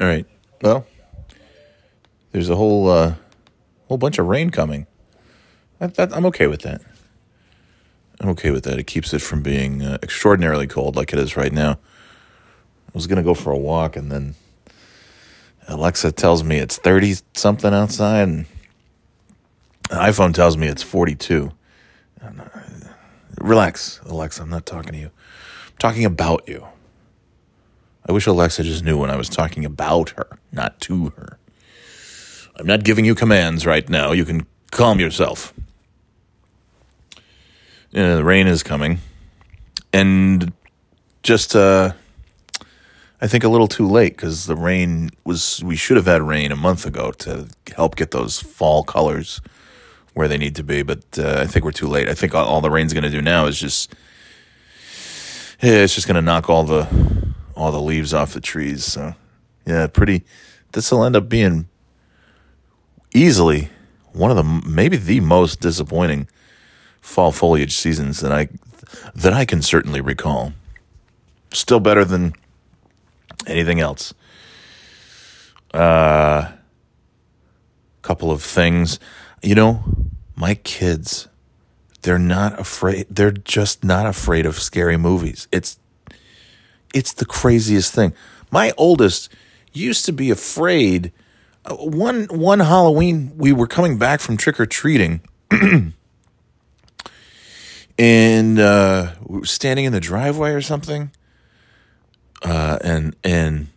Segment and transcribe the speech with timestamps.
[0.00, 0.26] All right.
[0.62, 0.86] Well,
[2.32, 3.14] there's a whole uh,
[3.88, 4.86] whole bunch of rain coming.
[5.78, 6.82] That, I'm okay with that.
[8.20, 8.78] I'm okay with that.
[8.78, 11.72] It keeps it from being uh, extraordinarily cold like it is right now.
[11.72, 14.34] I was gonna go for a walk, and then
[15.68, 18.46] Alexa tells me it's 30 something outside, and
[19.88, 21.52] the iPhone tells me it's 42.
[23.40, 24.42] Relax, Alexa.
[24.42, 25.06] I'm not talking to you.
[25.06, 26.66] I'm talking about you.
[28.08, 31.38] I wish Alexa just knew when I was talking about her, not to her.
[32.56, 34.12] I'm not giving you commands right now.
[34.12, 35.52] You can calm yourself.
[37.90, 39.00] Yeah, the rain is coming.
[39.92, 40.52] And
[41.22, 41.92] just, uh,
[43.20, 46.50] I think a little too late because the rain was, we should have had rain
[46.50, 49.40] a month ago to help get those fall colors
[50.14, 50.82] where they need to be.
[50.82, 52.08] But uh, I think we're too late.
[52.08, 53.94] I think all, the rain's going to do now is just,
[55.62, 56.88] yeah, it's just going to knock all the,
[57.58, 58.84] all the leaves off the trees.
[58.84, 59.14] So,
[59.66, 60.24] yeah, pretty,
[60.72, 61.68] this will end up being
[63.12, 63.68] easily
[64.12, 66.28] one of the, maybe the most disappointing
[67.00, 68.48] fall foliage seasons that I
[69.14, 70.52] that I can certainly recall.
[71.52, 72.32] Still better than
[73.46, 74.14] anything else.
[75.74, 76.52] A uh,
[78.02, 78.98] couple of things,
[79.42, 79.84] you know,
[80.36, 81.28] my kids,
[82.02, 83.06] they're not afraid.
[83.10, 85.48] They're just not afraid of scary movies.
[85.52, 85.78] It's
[86.94, 88.12] it's the craziest thing.
[88.50, 89.30] My oldest
[89.72, 91.12] used to be afraid.
[91.64, 95.20] Uh, one one Halloween, we were coming back from trick or treating.
[97.98, 101.10] and uh, we were standing in the driveway or something,
[102.42, 103.68] uh, and and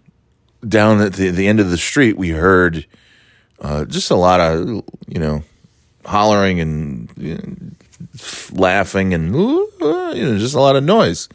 [0.68, 2.86] down at the the end of the street, we heard
[3.60, 5.44] uh, just a lot of you know
[6.06, 7.42] hollering and you know,
[8.52, 11.28] laughing and you know just a lot of noise,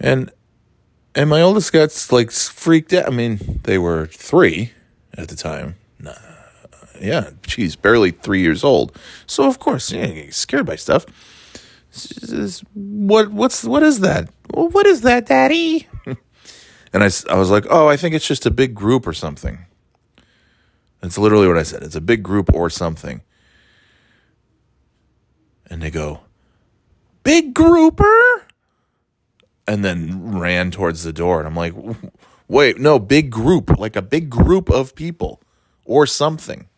[0.00, 0.30] and
[1.14, 3.06] and my oldest got like freaked out.
[3.06, 4.72] I mean, they were three
[5.14, 5.76] at the time.
[5.98, 6.14] Nah,
[7.00, 8.96] yeah, she's barely three years old.
[9.26, 11.06] So of course, yeah, scared by stuff.
[12.74, 14.30] What what's what is that?
[14.52, 15.88] What is that, Daddy?
[16.06, 19.66] and I, I was like, oh, I think it's just a big group or something.
[21.00, 21.82] That's literally what I said.
[21.82, 23.22] It's a big group or something.
[25.68, 26.20] And they go,
[27.22, 28.39] big grouper,
[29.66, 31.38] and then ran towards the door.
[31.38, 31.74] And I'm like,
[32.48, 35.40] wait, no, big group, like a big group of people
[35.84, 36.68] or something.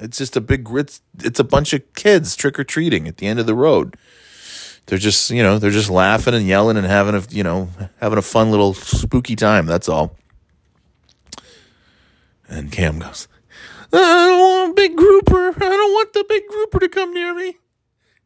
[0.00, 3.26] It's just a big it's it's a bunch of kids trick or treating at the
[3.26, 3.96] end of the road.
[4.86, 7.68] They're just you know they're just laughing and yelling and having a you know
[8.00, 9.66] having a fun little spooky time.
[9.66, 10.16] That's all.
[12.48, 13.28] And Cam goes,
[13.92, 15.48] I don't want a big grouper.
[15.56, 17.56] I don't want the big grouper to come near me.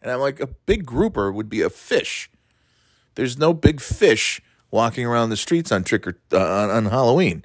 [0.02, 2.30] And I'm like, a big grouper would be a fish.
[3.18, 4.40] There's no big fish
[4.70, 7.44] walking around the streets on trick or uh, on, Halloween.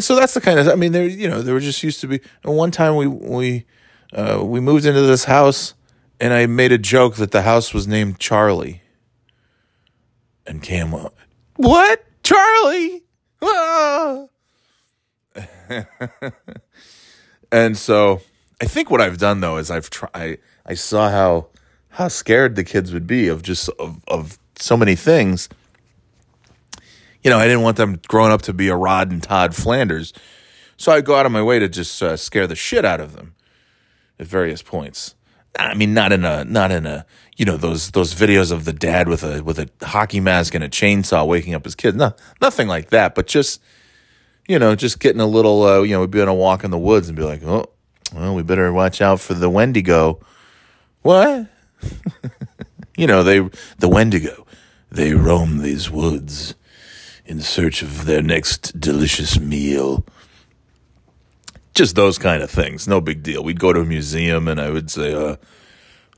[0.00, 2.08] So that's the kind of I mean there you know there were just used to
[2.08, 3.66] be and one time we we
[4.12, 5.74] uh, we moved into this house
[6.18, 8.82] and I made a joke that the house was named Charlie.
[10.44, 10.92] And Cam
[11.54, 12.04] what?
[12.24, 13.04] Charlie?
[13.42, 14.24] Ah.
[17.52, 18.22] and so
[18.60, 21.50] I think what I've done though is I've tried I saw how
[21.94, 25.48] how scared the kids would be of just of, of so many things
[27.24, 30.12] you know, I didn't want them growing up to be a Rod and Todd Flanders.
[30.76, 33.16] So I go out of my way to just uh, scare the shit out of
[33.16, 33.34] them
[34.18, 35.14] at various points.
[35.58, 37.06] I mean, not in a, not in a,
[37.36, 40.62] you know, those those videos of the dad with a with a hockey mask and
[40.62, 41.96] a chainsaw waking up his kids.
[41.96, 43.14] No, nothing like that.
[43.14, 43.62] But just,
[44.46, 46.70] you know, just getting a little, uh, you know, we'd be on a walk in
[46.70, 47.66] the woods and be like, oh,
[48.12, 50.20] well, we better watch out for the Wendigo.
[51.02, 51.46] What?
[52.96, 54.46] you know, they the Wendigo.
[54.90, 56.54] They roam these woods
[57.24, 60.04] in search of their next delicious meal.
[61.74, 62.86] Just those kind of things.
[62.86, 63.42] No big deal.
[63.42, 65.36] We'd go to a museum and I would say, uh,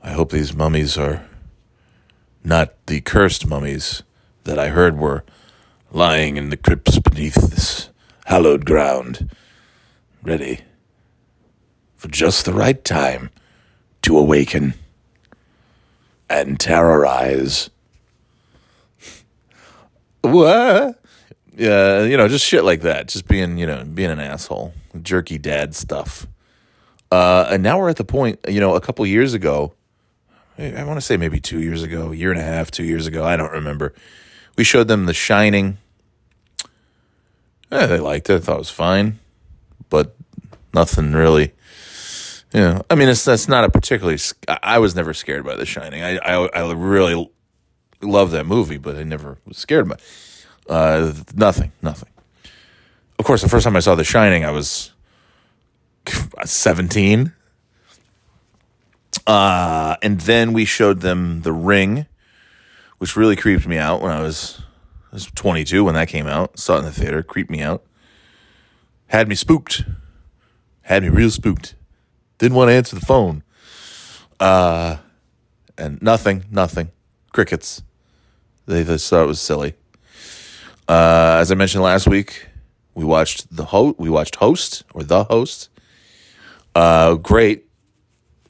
[0.03, 1.25] I hope these mummies are
[2.43, 4.03] not the cursed mummies
[4.43, 5.25] that I heard were
[5.91, 7.89] lying in the crypts beneath this
[8.25, 9.31] hallowed ground,
[10.21, 10.61] ready
[11.95, 13.31] for just the right time
[14.03, 14.75] to awaken
[16.29, 17.69] and terrorize
[20.21, 20.99] what?
[21.55, 23.07] Yeah, you know, just shit like that.
[23.07, 26.27] Just being, you know, being an asshole, jerky dad stuff.
[27.11, 29.73] Uh, and now we're at the point, you know, a couple years ago,
[30.59, 33.23] I want to say maybe two years ago, year and a half, two years ago,
[33.23, 33.93] I don't remember.
[34.57, 35.77] We showed them The Shining.
[37.71, 38.35] Yeah, they liked it.
[38.35, 39.19] I thought it was fine,
[39.89, 40.15] but
[40.73, 41.53] nothing really.
[42.57, 44.17] Know, I mean, it's that's not a particularly.
[44.47, 46.01] I was never scared by The Shining.
[46.03, 47.29] I I, I really
[48.01, 49.97] love that movie, but I never was scared by
[50.67, 52.09] Uh, nothing, nothing.
[53.19, 54.91] of course, the first time I saw The Shining, I was
[56.43, 57.33] 17.
[59.25, 62.05] Uh, and then we showed them The Ring,
[62.97, 64.61] which really creeped me out when I was,
[65.11, 66.57] I was 22 when that came out.
[66.59, 67.83] Saw it in the theater, creeped me out.
[69.07, 69.83] Had me spooked.
[70.83, 71.75] Had me real spooked.
[72.37, 73.43] Didn't want to answer the phone.
[74.39, 74.97] Uh,
[75.77, 76.91] and nothing, nothing.
[77.33, 77.81] Crickets.
[78.65, 79.75] They just thought it was silly.
[80.87, 82.47] Uh, as I mentioned last week,
[82.93, 83.99] we watched the host.
[83.99, 85.69] We watched Host or the Host.
[86.75, 87.65] Uh, great.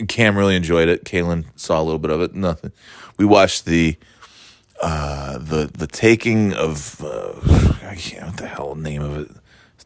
[0.07, 1.06] Cam really enjoyed it.
[1.06, 2.36] Kaylin saw a little bit of it.
[2.36, 2.72] Nothing.
[3.18, 3.98] We watched the
[4.81, 7.34] uh, the the taking of uh,
[7.88, 9.31] I can't what the hell name of it.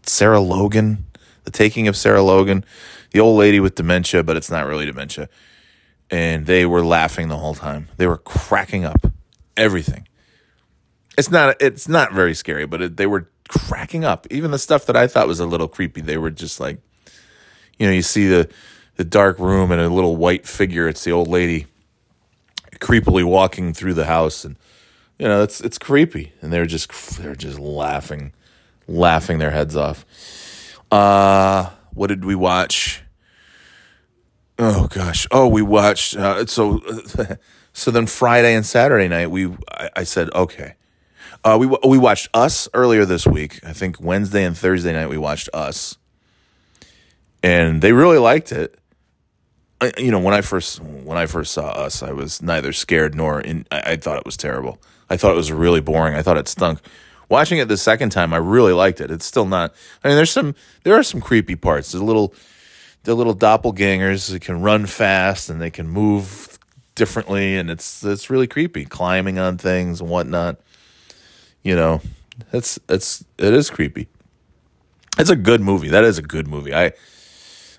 [0.03, 1.06] Sarah Logan.
[1.44, 2.63] The taking of Sarah Logan,
[3.11, 5.29] the old lady with dementia, but it's not really dementia.
[6.09, 7.87] And they were laughing the whole time.
[7.97, 9.05] They were cracking up.
[9.55, 10.07] Everything.
[11.17, 14.25] It's not it's not very scary, but it, they were cracking up.
[14.31, 16.79] Even the stuff that I thought was a little creepy, they were just like,
[17.77, 18.49] you know, you see the
[18.95, 20.87] the dark room and a little white figure.
[20.87, 21.67] It's the old lady
[22.79, 24.55] creepily walking through the house, and
[25.19, 26.33] you know, it's it's creepy.
[26.41, 28.33] And they're just they're just laughing,
[28.87, 30.05] laughing their heads off.
[30.91, 33.03] Uh, what did we watch?
[34.59, 35.27] Oh gosh.
[35.31, 36.15] Oh, we watched.
[36.15, 36.81] Uh, so,
[37.73, 40.75] so then Friday and Saturday night, we I, I said okay.
[41.43, 43.59] Uh, we we watched Us earlier this week.
[43.65, 45.97] I think Wednesday and Thursday night we watched Us,
[47.41, 48.77] and they really liked it.
[49.79, 53.15] I, you know, when I first when I first saw Us, I was neither scared
[53.15, 53.65] nor in.
[53.71, 54.79] I, I thought it was terrible.
[55.09, 56.13] I thought it was really boring.
[56.13, 56.79] I thought it stunk.
[57.31, 59.09] Watching it the second time, I really liked it.
[59.09, 59.73] It's still not.
[60.03, 61.93] I mean, there's some there are some creepy parts.
[61.95, 62.35] A little
[63.03, 66.59] the little doppelgangers that can run fast and they can move
[66.93, 70.59] differently, and it's it's really creepy, climbing on things and whatnot
[71.63, 72.01] you know,
[72.51, 74.07] it's it's it is creepy.
[75.17, 75.89] It's a good movie.
[75.89, 76.73] That is a good movie.
[76.73, 76.93] I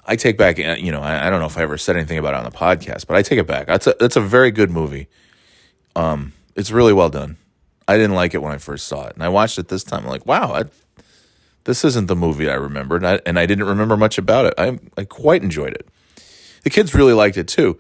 [0.06, 0.58] I take back.
[0.58, 2.50] You know, I, I don't know if I ever said anything about it on the
[2.50, 3.66] podcast, but I take it back.
[3.66, 5.08] That's a that's a very good movie.
[5.96, 7.36] Um, it's really well done.
[7.92, 10.04] I didn't like it when I first saw it, and I watched it this time.
[10.04, 10.64] I'm like, wow, I,
[11.64, 14.54] this isn't the movie I remembered, and I, and I didn't remember much about it.
[14.56, 15.86] I I quite enjoyed it.
[16.64, 17.78] The kids really liked it too.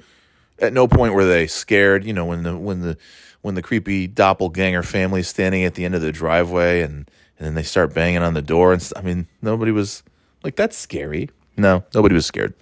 [0.58, 2.04] At no point were they scared.
[2.04, 2.98] You know, when the when the
[3.40, 7.46] when the creepy doppelganger family is standing at the end of the driveway and and
[7.46, 10.02] then they start banging on the door and I mean nobody was
[10.44, 11.30] like that's scary.
[11.56, 12.54] No, nobody was scared.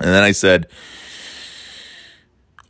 [0.00, 0.68] And then I said,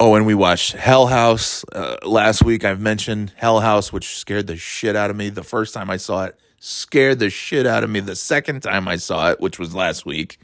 [0.04, 2.64] "Oh, and we watched Hell House uh, last week.
[2.64, 5.96] I've mentioned Hell House, which scared the shit out of me the first time I
[5.96, 6.36] saw it.
[6.58, 10.04] Scared the shit out of me the second time I saw it, which was last
[10.04, 10.40] week.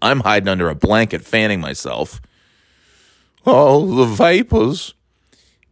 [0.00, 2.20] I'm hiding under a blanket, fanning myself.
[3.44, 4.94] Oh, the vipers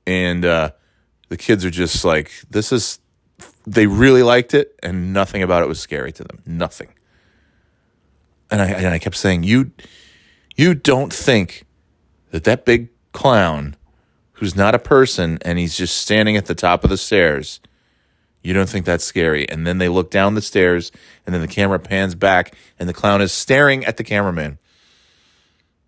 [0.04, 0.72] and uh,
[1.28, 2.98] the kids are just like, this is.
[3.68, 6.42] They really liked it, and nothing about it was scary to them.
[6.44, 6.88] Nothing.
[8.50, 9.70] And I and I kept saying, you,
[10.56, 11.66] you don't think
[12.32, 12.88] that that big
[13.18, 13.74] clown,
[14.34, 17.58] who's not a person, and he's just standing at the top of the stairs.
[18.44, 19.48] You don't think that's scary.
[19.48, 20.92] And then they look down the stairs,
[21.26, 24.58] and then the camera pans back, and the clown is staring at the cameraman.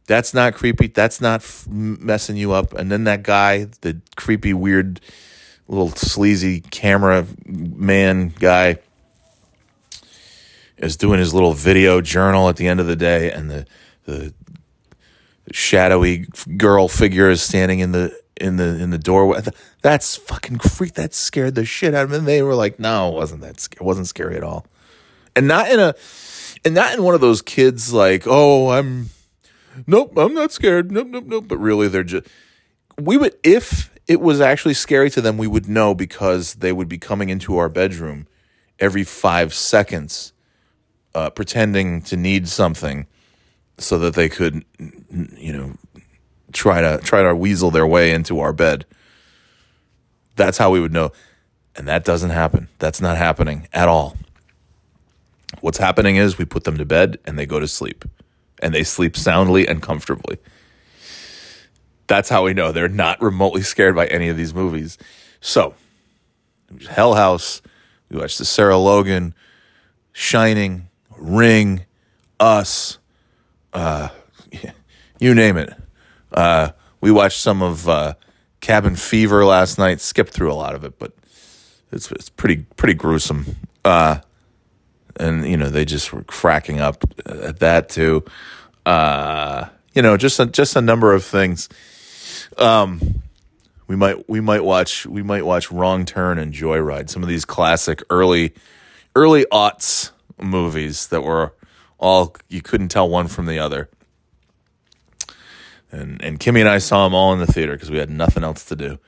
[0.09, 0.89] That's not creepy.
[0.89, 2.73] That's not f- messing you up.
[2.73, 5.01] And then that guy, the creepy, weird,
[5.69, 8.79] little sleazy camera man guy,
[10.79, 13.67] is doing his little video journal at the end of the day, and the
[14.05, 14.35] the
[15.53, 16.27] shadowy
[16.57, 19.41] girl figure is standing in the in the in the doorway.
[19.83, 20.95] That's fucking freak.
[20.95, 22.19] That scared the shit out of me.
[22.19, 23.69] And they were like, "No, it wasn't that.
[23.73, 24.67] It wasn't scary at all."
[25.37, 25.95] And not in a,
[26.65, 29.11] and not in one of those kids like, "Oh, I'm."
[29.87, 30.91] nope, I'm not scared.
[30.91, 31.45] Nope, nope, nope.
[31.49, 32.27] But really, they're just,
[32.99, 36.89] we would, if it was actually scary to them, we would know because they would
[36.89, 38.27] be coming into our bedroom
[38.79, 40.33] every five seconds,
[41.15, 43.07] uh, pretending to need something
[43.81, 44.65] so that they could,
[45.37, 45.75] you know,
[46.53, 48.87] try to try to weasel their way into our bed.
[50.37, 51.13] That's how we would know.
[51.77, 52.69] And that doesn't happen.
[52.79, 54.17] That's not happening at all.
[55.61, 58.05] What's happening is we put them to bed and they go to sleep
[58.63, 60.39] and they sleep soundly and comfortably.
[62.07, 64.99] That's how we know they're not remotely scared by any of these movies.
[65.41, 65.75] So,
[66.89, 67.63] Hell House,
[68.11, 69.35] we watched the Sarah Logan,
[70.13, 71.85] Shining, Ring,
[72.39, 72.99] Us,
[73.73, 74.09] uh,
[75.19, 75.73] you name it.
[76.33, 78.15] Uh, we watched some of uh,
[78.61, 80.01] Cabin Fever last night.
[80.01, 81.13] Skipped through a lot of it, but
[81.93, 83.57] it's it's pretty pretty gruesome.
[83.85, 84.21] Uh,
[85.19, 88.25] and you know they just were cracking up at that too.
[88.87, 91.69] Uh, you know, just a, just a number of things.
[92.59, 93.23] Um,
[93.87, 97.45] we might we might watch we might watch Wrong Turn and Joyride, some of these
[97.45, 98.55] classic early
[99.17, 101.55] early aughts movies that were
[102.01, 103.89] all you couldn't tell one from the other.
[105.93, 108.43] And and Kimmy and I saw them all in the theater because we had nothing
[108.43, 108.99] else to do.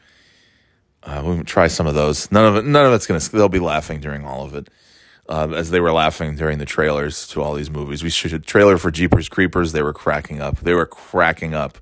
[1.03, 2.31] Uh, we try some of those.
[2.31, 2.65] None of it.
[2.65, 3.21] None of it's gonna.
[3.21, 4.69] They'll be laughing during all of it,
[5.29, 8.03] uh, as they were laughing during the trailers to all these movies.
[8.03, 9.73] We should a trailer for Jeepers Creepers.
[9.73, 10.61] They were cracking up.
[10.61, 11.79] They were cracking up.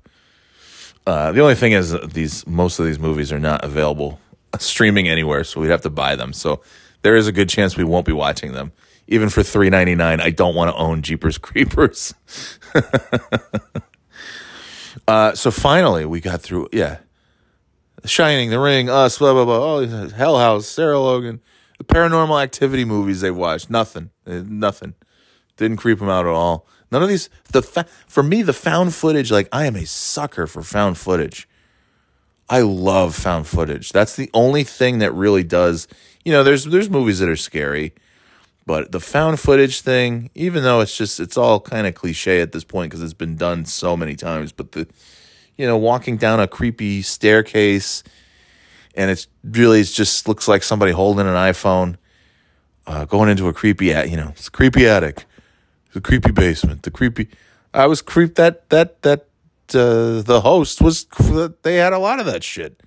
[1.05, 4.19] Uh, the only thing is, these most of these movies are not available
[4.59, 6.33] streaming anywhere, so we'd have to buy them.
[6.33, 6.61] So
[7.01, 8.71] there is a good chance we won't be watching them.
[9.07, 12.13] Even for three ninety nine, I don't want to own Jeepers Creepers.
[15.07, 16.69] uh, so finally, we got through.
[16.71, 16.99] Yeah,
[18.05, 19.75] Shining, The Ring, Us, blah blah blah.
[19.75, 21.41] Oh, Hell House, Sarah Logan,
[21.77, 23.69] the Paranormal Activity movies they watched.
[23.69, 24.95] Nothing, eh, nothing.
[25.57, 26.67] Didn't creep them out at all.
[26.91, 27.29] None of these.
[27.51, 29.31] The fa- for me, the found footage.
[29.31, 31.47] Like I am a sucker for found footage.
[32.49, 33.91] I love found footage.
[33.91, 35.87] That's the only thing that really does.
[36.25, 37.93] You know, there's there's movies that are scary,
[38.65, 42.51] but the found footage thing, even though it's just it's all kind of cliche at
[42.51, 44.87] this point because it's been done so many times, but the
[45.57, 48.03] you know, walking down a creepy staircase
[48.95, 51.97] and it's really it just looks like somebody holding an iPhone
[52.87, 55.25] uh, going into a creepy you know, it's creepy attic,
[55.93, 57.27] the creepy basement, the creepy
[57.73, 59.27] I was creeped that that that
[59.73, 61.05] uh, the host was
[61.63, 62.83] they had a lot of that shit.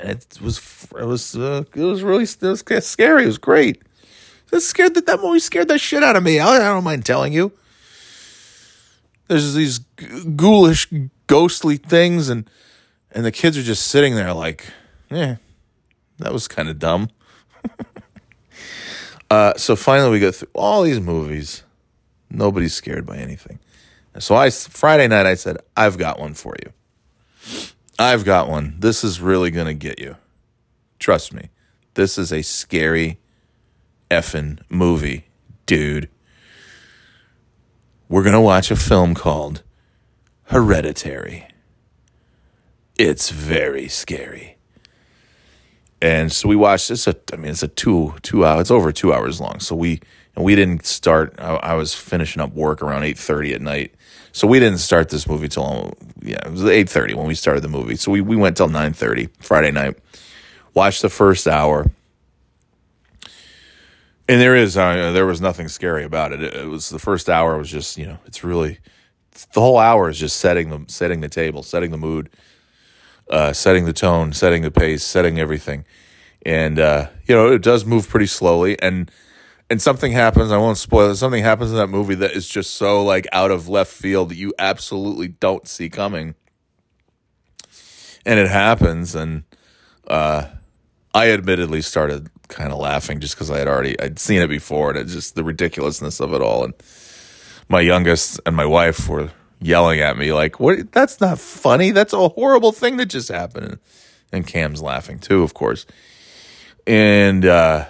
[0.00, 0.58] It was
[0.98, 3.24] it was uh, it was really it was scary.
[3.24, 3.82] It was great.
[4.52, 6.38] It scared that that movie scared the shit out of me.
[6.38, 7.52] I, I don't mind telling you.
[9.26, 9.80] There's these
[10.36, 10.88] ghoulish,
[11.26, 12.48] ghostly things, and
[13.12, 14.64] and the kids are just sitting there like,
[15.10, 15.36] yeah,
[16.18, 17.10] that was kind of dumb.
[19.30, 21.62] uh, so finally, we go through all these movies.
[22.30, 23.58] Nobody's scared by anything.
[24.18, 26.72] So I Friday night I said, I've got one for you.
[27.98, 28.76] I've got one.
[28.78, 30.16] This is really going to get you.
[30.98, 31.50] Trust me.
[31.94, 33.18] This is a scary
[34.10, 35.26] effing movie,
[35.66, 36.08] dude.
[38.08, 39.62] We're going to watch a film called
[40.44, 41.48] Hereditary.
[42.96, 44.57] It's very scary.
[46.00, 47.08] And so we watched this.
[47.08, 48.60] I mean, it's a two two hour.
[48.60, 49.60] It's over two hours long.
[49.60, 50.00] So we
[50.36, 51.34] and we didn't start.
[51.38, 53.94] I, I was finishing up work around eight thirty at night,
[54.30, 57.62] so we didn't start this movie till yeah, it was eight thirty when we started
[57.62, 57.96] the movie.
[57.96, 59.98] So we we went till nine thirty Friday night.
[60.74, 61.90] Watched the first hour,
[64.28, 66.40] and there is uh, there was nothing scary about it.
[66.40, 66.54] it.
[66.54, 66.68] it.
[66.68, 68.78] was the first hour was just you know it's really
[69.32, 72.30] it's, the whole hour is just setting the setting the table, setting the mood,
[73.30, 75.84] uh, setting the tone, setting the pace, setting everything,
[76.44, 79.10] and uh, you know it does move pretty slowly and
[79.70, 80.50] and something happens.
[80.50, 81.16] I won't spoil it.
[81.16, 84.36] Something happens in that movie that is just so like out of left field that
[84.36, 86.34] you absolutely don't see coming,
[88.24, 89.14] and it happens.
[89.14, 89.44] And
[90.06, 90.46] uh,
[91.14, 94.90] I admittedly started kind of laughing just because I had already I'd seen it before,
[94.90, 96.64] and it just the ridiculousness of it all.
[96.64, 96.74] And
[97.68, 99.30] my youngest and my wife were
[99.60, 100.92] yelling at me like, "What?
[100.92, 101.90] That's not funny.
[101.90, 103.78] That's a horrible thing that just happened."
[104.32, 105.86] And Cam's laughing too, of course.
[106.86, 107.86] And uh,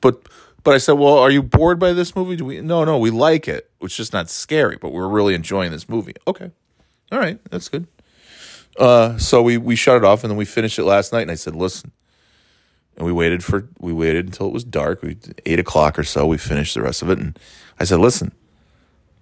[0.00, 0.22] but
[0.62, 2.60] but I said, "Well, are you bored by this movie?" Do we?
[2.60, 3.70] No, no, we like it.
[3.80, 6.14] It's just not scary, but we're really enjoying this movie.
[6.26, 6.50] Okay,
[7.10, 7.86] all right, that's good.
[8.78, 11.22] Uh, so we we shut it off, and then we finished it last night.
[11.22, 11.92] And I said, "Listen,"
[12.96, 15.02] and we waited for we waited until it was dark.
[15.02, 16.26] We eight o'clock or so.
[16.26, 17.38] We finished the rest of it, and
[17.78, 18.32] I said, "Listen,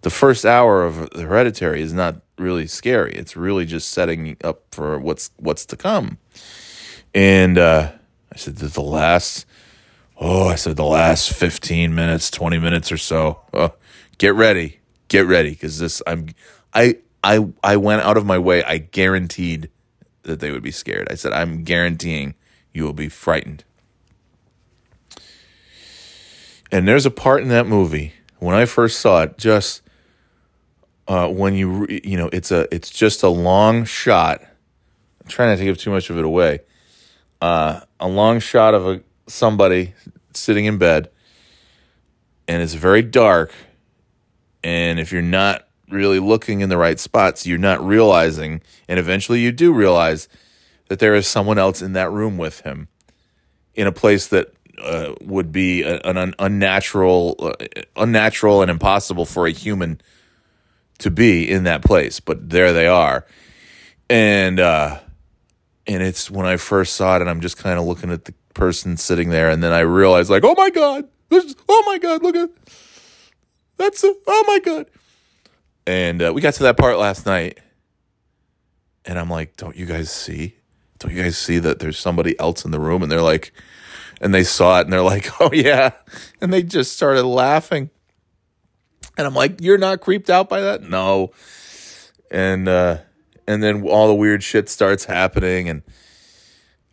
[0.08, 3.12] the first hour of Hereditary is not really scary.
[3.12, 6.16] It's really just setting up for what's what's to come."
[7.14, 7.92] And uh,
[8.32, 9.44] I said, "The last."
[10.18, 13.40] Oh, I said the last 15 minutes, 20 minutes or so.
[13.52, 13.74] Oh,
[14.16, 14.80] get ready.
[15.08, 16.28] Get ready cuz this I'm
[16.72, 18.64] I I I went out of my way.
[18.64, 19.68] I guaranteed
[20.22, 21.06] that they would be scared.
[21.10, 22.34] I said I'm guaranteeing
[22.72, 23.62] you will be frightened.
[26.72, 29.82] And there's a part in that movie when I first saw it just
[31.08, 34.40] uh, when you you know it's a it's just a long shot.
[34.42, 36.60] I'm trying not to give too much of it away.
[37.40, 39.94] Uh, a long shot of a somebody
[40.32, 41.10] sitting in bed
[42.46, 43.52] and it's very dark
[44.62, 49.40] and if you're not really looking in the right spots you're not realizing and eventually
[49.40, 50.28] you do realize
[50.88, 52.88] that there is someone else in that room with him
[53.74, 57.52] in a place that uh, would be an un- unnatural uh,
[57.96, 60.00] unnatural and impossible for a human
[60.98, 63.26] to be in that place but there they are
[64.10, 64.98] and uh
[65.86, 68.34] and it's when i first saw it and i'm just kind of looking at the
[68.58, 72.22] person sitting there, and then I realized, like, oh my god, this, oh my god,
[72.22, 72.50] look at
[73.78, 74.86] that's a, oh my god.
[75.86, 77.58] And uh, we got to that part last night,
[79.06, 80.56] and I'm like, don't you guys see?
[80.98, 83.02] Don't you guys see that there's somebody else in the room?
[83.02, 83.52] And they're like,
[84.20, 85.92] and they saw it and they're like, "Oh yeah,"
[86.40, 87.90] and they just started laughing.
[89.18, 91.32] And I'm like, "You're not creeped out by that?" No.
[92.30, 92.98] And uh,
[93.46, 95.82] and then all the weird shit starts happening, and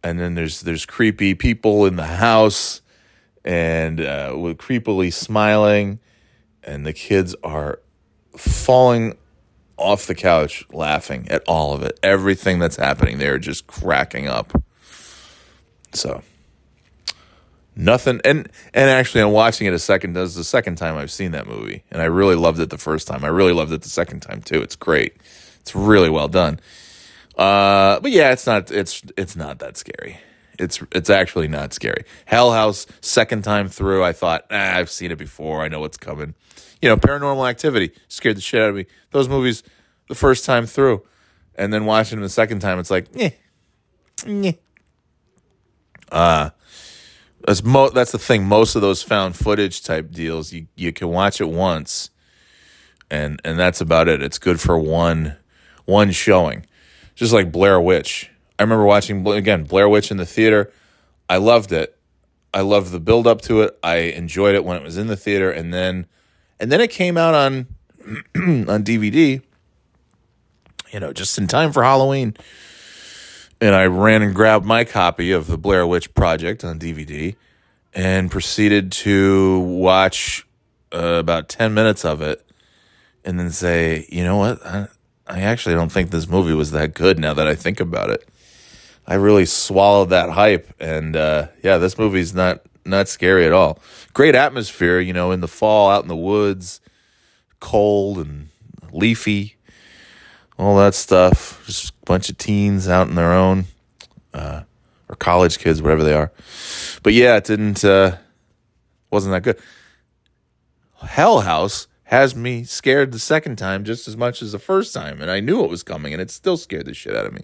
[0.03, 2.81] and then there's there's creepy people in the house,
[3.43, 5.99] and uh, with creepily smiling,
[6.63, 7.79] and the kids are
[8.35, 9.17] falling
[9.77, 11.99] off the couch laughing at all of it.
[12.01, 14.51] Everything that's happening, they're just cracking up.
[15.93, 16.23] So
[17.75, 21.31] nothing and and actually I'm watching it a second is the second time I've seen
[21.31, 23.23] that movie and I really loved it the first time.
[23.23, 24.61] I really loved it the second time too.
[24.61, 25.15] It's great.
[25.59, 26.59] It's really well done.
[27.37, 30.19] Uh but yeah, it's not it's it's not that scary.
[30.57, 32.05] It's it's actually not scary.
[32.25, 35.61] Hell House second time through I thought, ah, I've seen it before.
[35.61, 36.33] I know what's coming.
[36.81, 38.85] You know, Paranormal Activity scared the shit out of me.
[39.11, 39.63] Those movies
[40.07, 41.03] the first time through
[41.55, 43.31] and then watching them the second time it's like, eh.
[44.25, 44.53] eh.
[46.11, 46.51] Uh
[47.45, 48.45] that's mo- that's the thing.
[48.45, 52.09] Most of those found footage type deals, you you can watch it once,
[53.09, 54.21] and and that's about it.
[54.21, 55.37] It's good for one
[55.85, 56.65] one showing,
[57.13, 58.31] just like Blair Witch.
[58.57, 60.71] I remember watching again Blair Witch in the theater.
[61.29, 61.97] I loved it.
[62.53, 63.77] I loved the build up to it.
[63.83, 66.07] I enjoyed it when it was in the theater, and then
[66.59, 67.67] and then it came out on
[68.35, 69.41] on DVD.
[70.91, 72.35] You know, just in time for Halloween
[73.61, 77.35] and I ran and grabbed my copy of the Blair Witch Project on DVD
[77.93, 80.45] and proceeded to watch
[80.93, 82.45] uh, about 10 minutes of it
[83.23, 84.65] and then say, you know what?
[84.65, 84.87] I,
[85.27, 88.27] I actually don't think this movie was that good now that I think about it.
[89.07, 90.73] I really swallowed that hype.
[90.79, 93.79] And uh, yeah, this movie's not, not scary at all.
[94.13, 96.81] Great atmosphere, you know, in the fall, out in the woods,
[97.59, 98.49] cold and
[98.91, 99.55] leafy
[100.57, 101.63] all that stuff.
[101.65, 103.65] Just a bunch of teens out on their own,
[104.33, 104.61] uh,
[105.09, 106.31] or college kids, whatever they are.
[107.03, 108.17] But yeah, it didn't uh,
[109.11, 109.59] wasn't that good.
[111.01, 115.21] Hell House has me scared the second time just as much as the first time,
[115.21, 117.43] and I knew it was coming, and it still scared the shit out of me.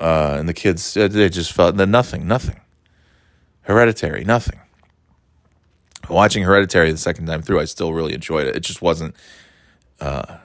[0.00, 2.60] Uh, and the kids, they just felt nothing, nothing.
[3.62, 4.60] Hereditary, nothing.
[6.10, 8.56] Watching Hereditary the second time through, I still really enjoyed it.
[8.56, 9.16] It just wasn't.
[10.00, 10.36] Uh,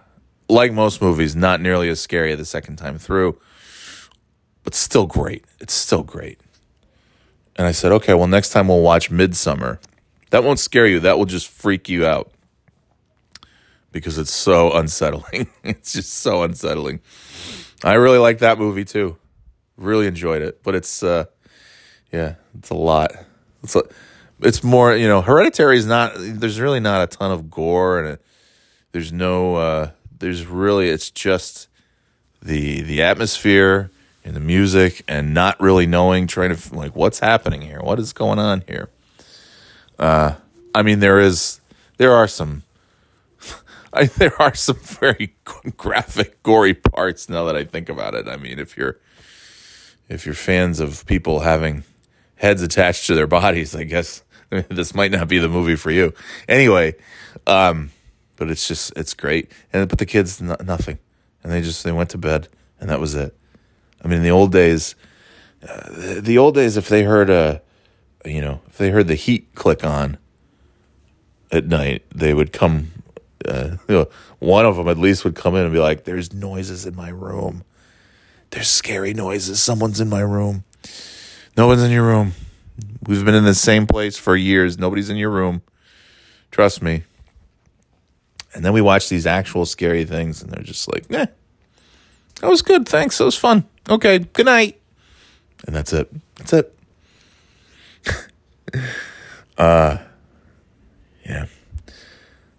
[0.50, 3.40] like most movies, not nearly as scary the second time through,
[4.64, 5.46] but still great.
[5.60, 6.40] It's still great.
[7.56, 9.80] And I said, okay, well, next time we'll watch Midsommar.
[10.32, 11.00] That won't scare you.
[11.00, 12.32] That will just freak you out
[13.92, 15.50] because it's so unsettling.
[15.64, 17.02] it's just so unsettling.
[17.84, 19.18] I really like that movie too.
[19.78, 21.26] Really enjoyed it, but it's uh,
[22.12, 23.12] yeah, it's a lot.
[23.64, 23.84] It's a,
[24.42, 26.14] it's more you know, Hereditary is not.
[26.16, 28.18] There's really not a ton of gore and
[28.92, 31.68] there's no uh, there's really it's just
[32.42, 33.90] the the atmosphere
[34.24, 37.80] and the music and not really knowing trying to like what's happening here?
[37.82, 38.90] What is going on here?
[39.98, 40.36] Uh
[40.76, 41.60] i mean there is
[41.98, 42.64] there are some
[43.94, 45.36] I, there are some very
[45.78, 48.28] graphic gory parts now that i think about it.
[48.28, 48.98] I mean if you're
[50.08, 51.84] if you're fans of people having
[52.36, 56.14] heads attached to their bodies i guess this might not be the movie for you.
[56.48, 56.96] Anyway
[57.48, 57.92] um
[58.40, 59.52] but it's just it's great.
[59.72, 60.98] And but the kids nothing,
[61.44, 62.48] and they just they went to bed,
[62.80, 63.38] and that was it.
[64.04, 64.96] I mean, in the old days,
[65.62, 67.62] uh, the, the old days, if they heard a,
[68.26, 70.18] you know, if they heard the heat click on
[71.52, 72.92] at night, they would come.
[73.46, 74.08] Uh, you know,
[74.40, 77.10] one of them at least would come in and be like, "There's noises in my
[77.10, 77.64] room.
[78.52, 79.62] There's scary noises.
[79.62, 80.64] Someone's in my room.
[81.58, 82.34] No one's in your room.
[83.06, 84.78] We've been in the same place for years.
[84.78, 85.62] Nobody's in your room.
[86.52, 87.04] Trust me."
[88.54, 91.28] And then we watch these actual scary things, and they're just like, "Eh,
[92.42, 92.88] that was good.
[92.88, 93.18] Thanks.
[93.18, 93.66] That was fun.
[93.90, 94.80] Okay, good night."
[95.68, 96.10] And that's it.
[96.36, 96.80] That's it.
[99.58, 99.98] uh,
[101.26, 101.46] yeah.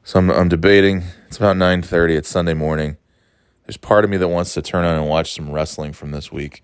[0.05, 1.03] So I'm I'm debating.
[1.27, 2.15] It's about nine thirty.
[2.15, 2.97] It's Sunday morning.
[3.67, 6.33] There's part of me that wants to turn on and watch some wrestling from this
[6.33, 6.63] week,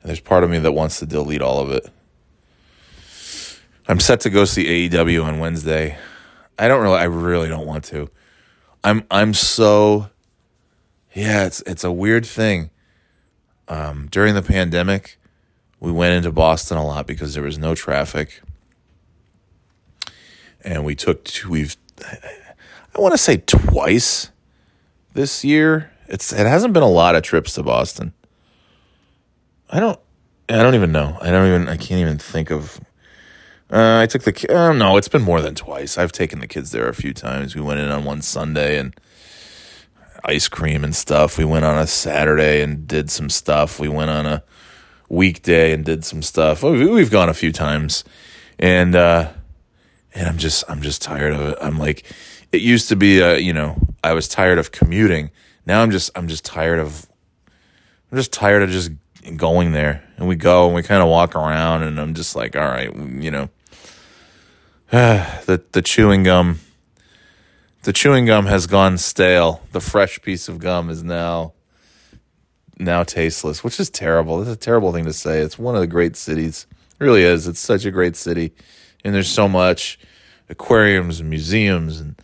[0.00, 1.88] and there's part of me that wants to delete all of it.
[3.88, 5.98] I'm set to go see AEW on Wednesday.
[6.58, 6.98] I don't really.
[6.98, 8.10] I really don't want to.
[8.86, 10.10] I'm I'm so
[11.12, 12.70] yeah, it's it's a weird thing.
[13.66, 15.18] Um, during the pandemic,
[15.80, 18.40] we went into Boston a lot because there was no traffic,
[20.62, 24.30] and we took we've I want to say twice
[25.14, 25.90] this year.
[26.06, 28.12] It's it hasn't been a lot of trips to Boston.
[29.68, 29.98] I don't
[30.48, 31.18] I don't even know.
[31.20, 32.80] I don't even I can't even think of
[33.70, 34.54] uh, I took the.
[34.54, 35.98] Uh, no, it's been more than twice.
[35.98, 37.54] I've taken the kids there a few times.
[37.54, 38.94] We went in on one Sunday and
[40.24, 41.38] ice cream and stuff.
[41.38, 43.80] We went on a Saturday and did some stuff.
[43.80, 44.42] We went on a
[45.08, 46.62] weekday and did some stuff.
[46.62, 48.04] We've gone a few times,
[48.58, 49.32] and uh,
[50.14, 51.58] and I'm just I'm just tired of it.
[51.60, 52.04] I'm like,
[52.52, 55.30] it used to be, uh, you know, I was tired of commuting.
[55.66, 57.06] Now I'm just I'm just tired of
[58.10, 58.92] I'm just tired of just
[59.36, 60.04] going there.
[60.16, 62.94] And we go and we kind of walk around, and I'm just like, all right,
[62.94, 63.50] you know,
[64.96, 66.60] the the chewing gum.
[67.82, 69.62] The chewing gum has gone stale.
[69.72, 71.52] The fresh piece of gum is now
[72.78, 74.40] now tasteless, which is terrible.
[74.40, 75.40] It's a terrible thing to say.
[75.40, 76.66] It's one of the great cities.
[76.98, 77.46] It really is.
[77.46, 78.52] It's such a great city.
[79.04, 79.98] And there's so much
[80.48, 82.20] aquariums and museums and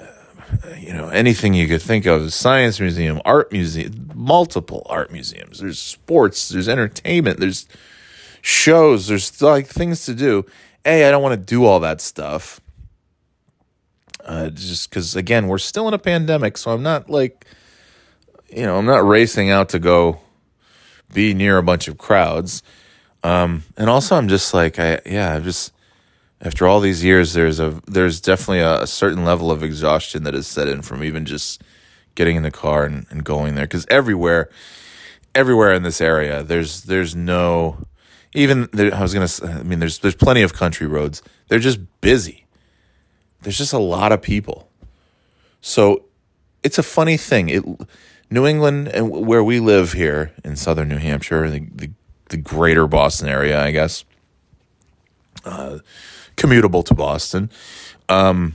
[0.00, 5.12] uh, you know anything you could think of a science museum art museum multiple art
[5.12, 7.68] museums there's sports there's entertainment there's
[8.40, 10.44] shows there's like things to do
[10.90, 12.60] a i don't want to do all that stuff
[14.24, 17.46] uh, just because again we're still in a pandemic so i'm not like
[18.52, 20.20] you know, I'm not racing out to go
[21.12, 22.62] be near a bunch of crowds.
[23.22, 25.72] Um, and also I'm just like, I, yeah, i just,
[26.40, 30.34] after all these years, there's a, there's definitely a, a, certain level of exhaustion that
[30.34, 31.62] is set in from even just
[32.14, 33.66] getting in the car and, and going there.
[33.66, 34.48] Cause everywhere,
[35.34, 37.86] everywhere in this area, there's, there's no,
[38.34, 41.22] even there, I was to, I mean, there's, there's plenty of country roads.
[41.48, 42.46] They're just busy.
[43.42, 44.68] There's just a lot of people.
[45.60, 46.04] So
[46.62, 47.48] it's a funny thing.
[47.48, 47.64] It,
[48.30, 51.90] New England and where we live here in southern New Hampshire, the, the,
[52.28, 54.04] the greater Boston area, I guess,
[55.44, 55.78] uh,
[56.36, 57.50] commutable to Boston.
[58.08, 58.54] Um,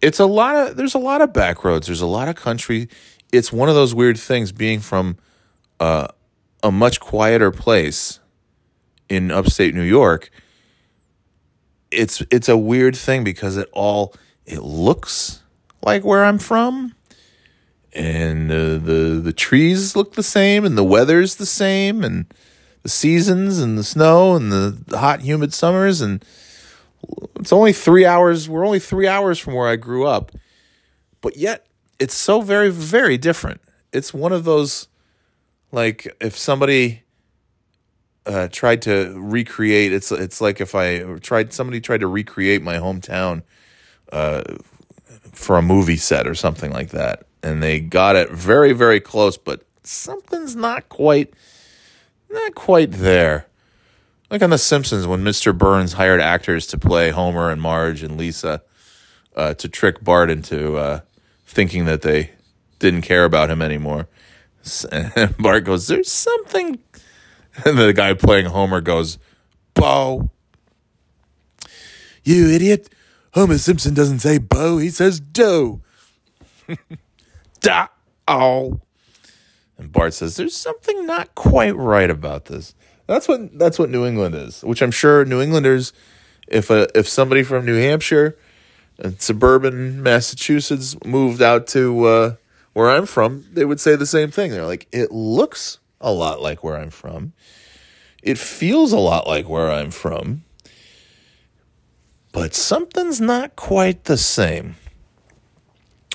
[0.00, 1.86] it's a lot of there's a lot of back roads.
[1.86, 2.88] There's a lot of country.
[3.32, 5.16] It's one of those weird things being from
[5.80, 6.08] uh,
[6.62, 8.20] a much quieter place
[9.08, 10.30] in upstate New York.
[11.90, 14.14] It's it's a weird thing because it all
[14.44, 15.42] it looks
[15.82, 16.94] like where I'm from,
[17.92, 22.26] and the the trees look the same, and the weather's the same, and
[22.82, 26.24] the seasons, and the snow, and the, the hot, humid summers, and
[27.36, 28.48] it's only three hours.
[28.48, 30.32] We're only three hours from where I grew up,
[31.20, 31.66] but yet
[31.98, 33.60] it's so very, very different.
[33.92, 34.88] It's one of those,
[35.72, 37.02] like if somebody
[38.26, 39.92] uh, tried to recreate.
[39.92, 43.42] It's it's like if I tried somebody tried to recreate my hometown
[44.12, 44.42] uh,
[45.32, 49.36] for a movie set or something like that and they got it very very close
[49.36, 51.32] but something's not quite
[52.30, 53.46] not quite there
[54.30, 58.16] like on the simpsons when mr burns hired actors to play homer and marge and
[58.16, 58.62] lisa
[59.36, 61.00] uh, to trick bart into uh,
[61.46, 62.30] thinking that they
[62.78, 64.08] didn't care about him anymore
[64.90, 66.78] and bart goes there's something
[67.64, 69.18] and the guy playing homer goes
[69.74, 70.30] bo
[72.24, 72.88] you idiot
[73.34, 75.80] homer simpson doesn't say bo he says doe
[77.60, 77.88] da
[78.28, 78.80] oh.
[79.78, 82.74] And Bart says, "There's something not quite right about this."
[83.06, 85.92] That's what that's what New England is, which I'm sure New Englanders,
[86.48, 88.36] if a if somebody from New Hampshire,
[88.98, 92.34] and suburban Massachusetts moved out to uh,
[92.72, 94.50] where I'm from, they would say the same thing.
[94.50, 97.32] They're like, "It looks a lot like where I'm from.
[98.22, 100.44] It feels a lot like where I'm from."
[102.32, 104.76] But something's not quite the same.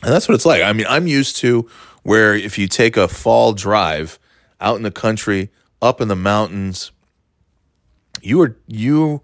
[0.04, 0.62] And that's what it's like.
[0.62, 1.68] I mean, I'm used to
[2.04, 4.20] where if you take a fall drive
[4.60, 5.50] out in the country,
[5.82, 6.92] up in the mountains,
[8.22, 9.22] you are you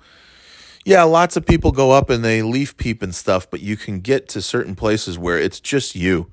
[0.88, 4.00] yeah, lots of people go up and they leaf peep and stuff, but you can
[4.00, 6.32] get to certain places where it's just you.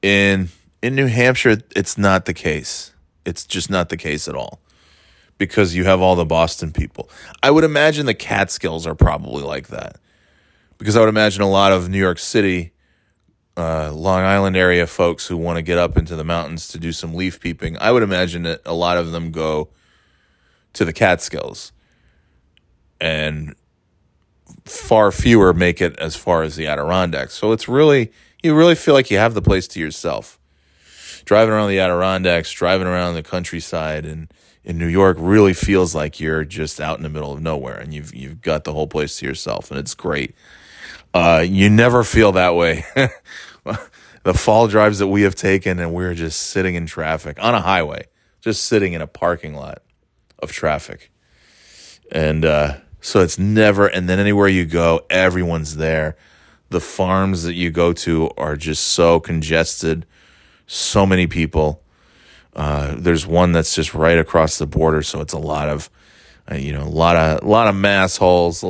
[0.00, 2.91] In in New Hampshire, it's not the case.
[3.24, 4.60] It's just not the case at all.
[5.38, 7.10] Because you have all the Boston people.
[7.42, 9.96] I would imagine the Catskills are probably like that.
[10.78, 12.72] Because I would imagine a lot of New York City
[13.56, 16.92] uh, Long Island area folks who want to get up into the mountains to do
[16.92, 19.68] some leaf peeping, I would imagine that a lot of them go
[20.72, 21.72] to the Catskills,
[23.00, 23.54] and
[24.64, 27.34] far fewer make it as far as the Adirondacks.
[27.34, 28.10] So it's really
[28.42, 30.38] you really feel like you have the place to yourself.
[31.24, 34.32] Driving around the Adirondacks, driving around the countryside, and
[34.64, 37.92] in New York really feels like you're just out in the middle of nowhere, and
[37.92, 40.34] you've you've got the whole place to yourself, and it's great.
[41.14, 42.84] Uh, you never feel that way.
[44.22, 47.60] the fall drives that we have taken, and we're just sitting in traffic on a
[47.60, 48.06] highway,
[48.40, 49.82] just sitting in a parking lot
[50.38, 51.10] of traffic.
[52.10, 56.16] And uh, so it's never, and then anywhere you go, everyone's there.
[56.70, 60.06] The farms that you go to are just so congested,
[60.66, 61.82] so many people.
[62.54, 65.90] Uh, there's one that's just right across the border, so it's a lot of,
[66.50, 68.64] uh, you know, a lot of, a lot of mass holes,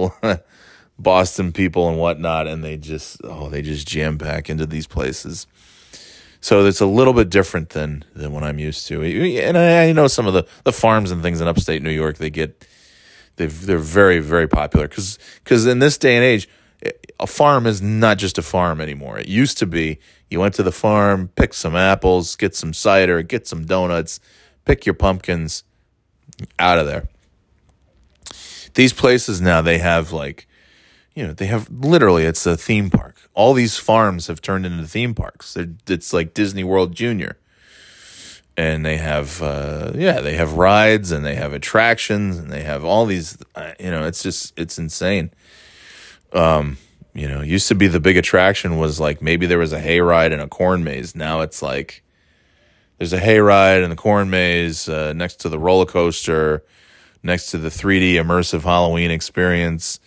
[0.98, 5.46] Boston people and whatnot, and they just oh they just jam back into these places.
[6.40, 9.02] So it's a little bit different than than what I'm used to.
[9.02, 12.18] And I, I know some of the, the farms and things in upstate New York.
[12.18, 12.66] They get
[13.36, 16.48] they they're very very popular because because in this day and age,
[17.18, 19.18] a farm is not just a farm anymore.
[19.18, 19.98] It used to be
[20.32, 24.18] you went to the farm, pick some apples, get some cider, get some donuts,
[24.64, 25.64] pick your pumpkins,
[26.58, 27.08] out of there.
[28.74, 30.48] These places now they have like
[31.14, 33.16] you know, they have literally it's a theme park.
[33.34, 35.56] All these farms have turned into theme parks.
[35.86, 37.36] It's like Disney World Junior.
[38.56, 42.84] And they have, uh, yeah, they have rides and they have attractions and they have
[42.84, 45.30] all these, uh, you know, it's just, it's insane.
[46.34, 46.76] Um,
[47.14, 50.32] you know, used to be the big attraction was like maybe there was a hayride
[50.32, 51.14] and a corn maze.
[51.14, 52.02] Now it's like
[52.98, 56.64] there's a hayride and the corn maze uh, next to the roller coaster,
[57.22, 60.00] next to the 3D immersive Halloween experience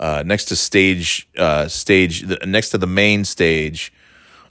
[0.00, 3.92] uh, next to stage uh, stage next to the main stage,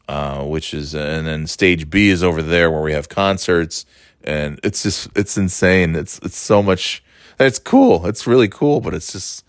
[0.08, 3.84] uh, which is and then stage B is over there where we have concerts,
[4.24, 5.95] and it's just it's insane.
[5.95, 7.04] It's it's so much.
[7.39, 8.06] It's cool.
[8.06, 9.43] It's really cool, but it's just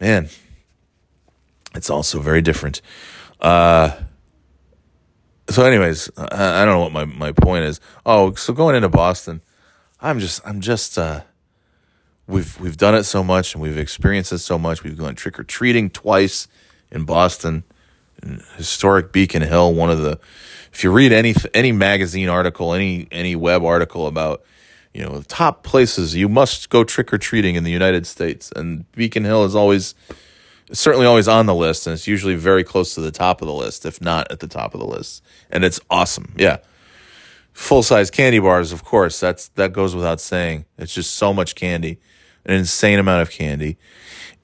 [0.00, 0.28] man,
[1.74, 2.80] it's also very different.
[3.40, 3.92] Uh,
[5.48, 7.80] so, anyways, I, I don't know what my my point is.
[8.06, 9.42] Oh, so going into Boston,
[10.00, 11.22] I'm just I'm just uh
[12.26, 14.82] we've we've done it so much and we've experienced it so much.
[14.82, 16.48] We've gone trick or treating twice
[16.90, 17.64] in Boston,
[18.22, 19.74] in historic Beacon Hill.
[19.74, 20.18] One of the,
[20.72, 24.42] if you read any any magazine article, any any web article about,
[24.92, 28.50] you know, the top places you must go trick or treating in the United States,
[28.54, 29.94] and Beacon Hill is always.
[30.72, 33.54] Certainly, always on the list, and it's usually very close to the top of the
[33.54, 35.22] list, if not at the top of the list.
[35.50, 36.34] And it's awesome.
[36.36, 36.58] Yeah,
[37.52, 39.20] full size candy bars, of course.
[39.20, 40.64] That's that goes without saying.
[40.78, 41.98] It's just so much candy
[42.46, 43.78] an insane amount of candy.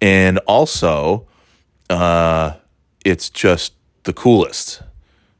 [0.00, 1.26] And also,
[1.88, 2.54] uh,
[3.04, 4.82] it's just the coolest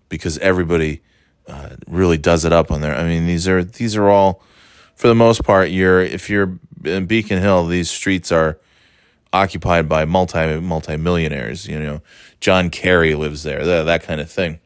[0.08, 1.02] because everybody
[1.46, 2.94] uh, really does it up on there.
[2.94, 4.42] I mean, these are these are all,
[4.94, 8.58] for the most part, you're if you're in Beacon Hill, these streets are
[9.32, 11.66] occupied by multi multi millionaires.
[11.66, 12.02] You know,
[12.40, 14.60] John Kerry lives there, that, that kind of thing.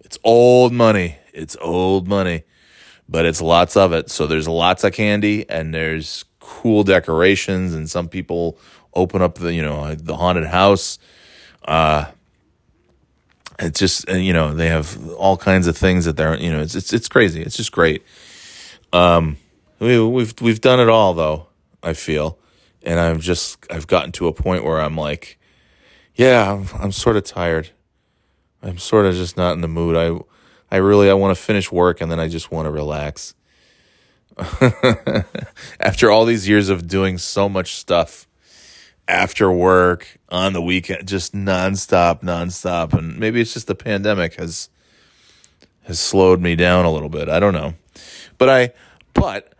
[0.00, 1.16] It's old money.
[1.32, 2.44] It's old money,
[3.08, 4.10] but it's lots of it.
[4.10, 8.58] So there's lots of candy and there's cool decorations, and some people
[8.94, 10.98] open up the you know the haunted house.
[11.64, 12.06] Uh,
[13.58, 16.74] it's just you know they have all kinds of things that they're you know it's
[16.74, 17.42] it's it's crazy.
[17.42, 18.04] It's just great.
[18.92, 19.36] Um,
[19.78, 21.46] we, we've we've done it all though.
[21.82, 22.38] I feel,
[22.86, 25.38] and I've just I've gotten to a point where I'm like,
[26.14, 27.70] yeah, I'm I'm sort of tired.
[28.62, 29.96] I'm sort of just not in the mood.
[29.96, 30.18] I
[30.74, 33.34] I really I want to finish work and then I just want to relax.
[35.80, 38.28] after all these years of doing so much stuff
[39.08, 44.68] after work on the weekend, just nonstop, nonstop, and maybe it's just the pandemic has
[45.84, 47.28] has slowed me down a little bit.
[47.28, 47.74] I don't know,
[48.36, 48.72] but I,
[49.14, 49.54] but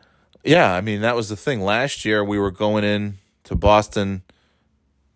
[0.47, 1.61] yeah, I mean that was the thing.
[1.61, 4.23] Last year we were going in to Boston.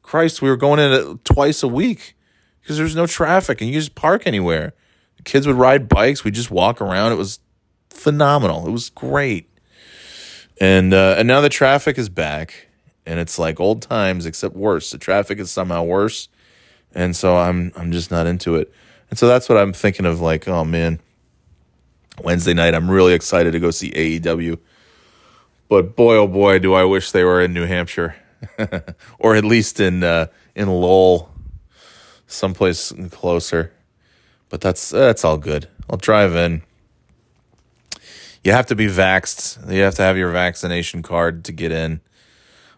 [0.02, 2.16] Christ, we were going in twice a week
[2.60, 4.74] because there's no traffic and you just park anywhere.
[5.16, 6.24] The kids would ride bikes.
[6.24, 7.12] We just walk around.
[7.12, 7.40] It was
[7.90, 8.66] phenomenal.
[8.66, 9.50] It was great
[10.60, 12.68] and uh, and now the traffic is back,
[13.06, 14.90] and it's like old times except worse.
[14.90, 16.28] The traffic is somehow worse,
[16.94, 18.72] and so I'm I'm just not into it.
[19.08, 20.20] And so that's what I'm thinking of.
[20.20, 21.00] Like, oh man,
[22.22, 24.58] Wednesday night, I'm really excited to go see AEW.
[25.70, 28.16] But boy, oh boy, do I wish they were in New Hampshire,
[29.18, 31.32] or at least in uh, in Lowell,
[32.26, 33.72] someplace closer.
[34.50, 35.68] But that's that's all good.
[35.88, 36.62] I'll drive in
[38.42, 39.70] you have to be vaxxed.
[39.70, 42.00] You have to have your vaccination card to get in,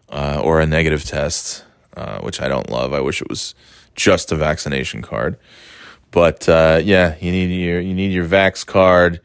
[0.09, 1.63] uh, or a negative test,
[1.95, 2.93] uh, which I don't love.
[2.93, 3.55] I wish it was
[3.95, 5.37] just a vaccination card.
[6.11, 9.21] But uh, yeah, you need your you need your vax card.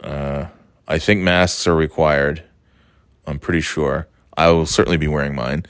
[0.00, 0.46] Uh,
[0.86, 2.44] I think masks are required.
[3.28, 4.08] I'm pretty sure.
[4.36, 5.66] I will certainly be wearing mine,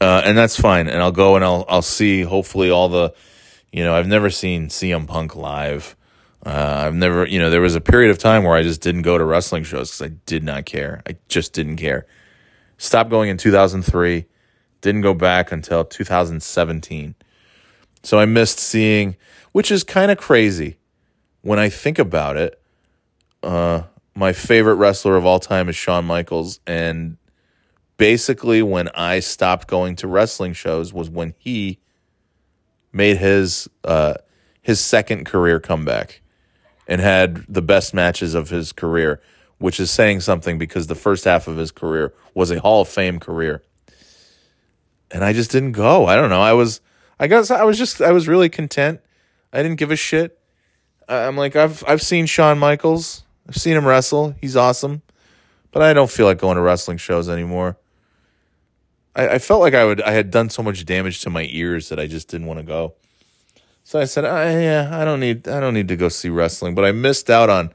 [0.00, 0.88] uh, and that's fine.
[0.88, 2.22] And I'll go and I'll I'll see.
[2.22, 3.12] Hopefully, all the,
[3.72, 5.96] you know, I've never seen CM Punk live.
[6.46, 9.02] Uh, I've never, you know, there was a period of time where I just didn't
[9.02, 11.02] go to wrestling shows because I did not care.
[11.06, 12.06] I just didn't care.
[12.76, 14.26] Stopped going in 2003,
[14.82, 17.14] didn't go back until 2017.
[18.02, 19.16] So I missed seeing,
[19.52, 20.76] which is kind of crazy
[21.40, 22.60] when I think about it.
[23.42, 23.84] Uh,
[24.14, 26.60] my favorite wrestler of all time is Shawn Michaels.
[26.66, 27.16] And
[27.96, 31.80] basically, when I stopped going to wrestling shows was when he
[32.92, 34.14] made his uh,
[34.62, 36.22] his second career comeback
[36.86, 39.20] and had the best matches of his career,
[39.58, 42.88] which is saying something because the first half of his career was a Hall of
[42.88, 43.62] Fame career.
[45.10, 46.06] And I just didn't go.
[46.06, 46.42] I don't know.
[46.42, 46.80] I was
[47.18, 49.00] I guess I was just I was really content.
[49.52, 50.38] I didn't give a shit.
[51.08, 53.23] I'm like I've I've seen Shawn Michaels.
[53.48, 54.34] I've seen him wrestle.
[54.40, 55.02] He's awesome,
[55.70, 57.76] but I don't feel like going to wrestling shows anymore.
[59.14, 61.88] I, I felt like I would I had done so much damage to my ears
[61.88, 62.94] that I just didn't want to go.
[63.84, 66.74] So I said, I, yeah, I don't need I don't need to go see wrestling.
[66.74, 67.72] But I missed out on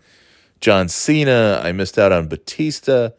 [0.59, 1.61] John Cena.
[1.63, 3.11] I missed out on Batista,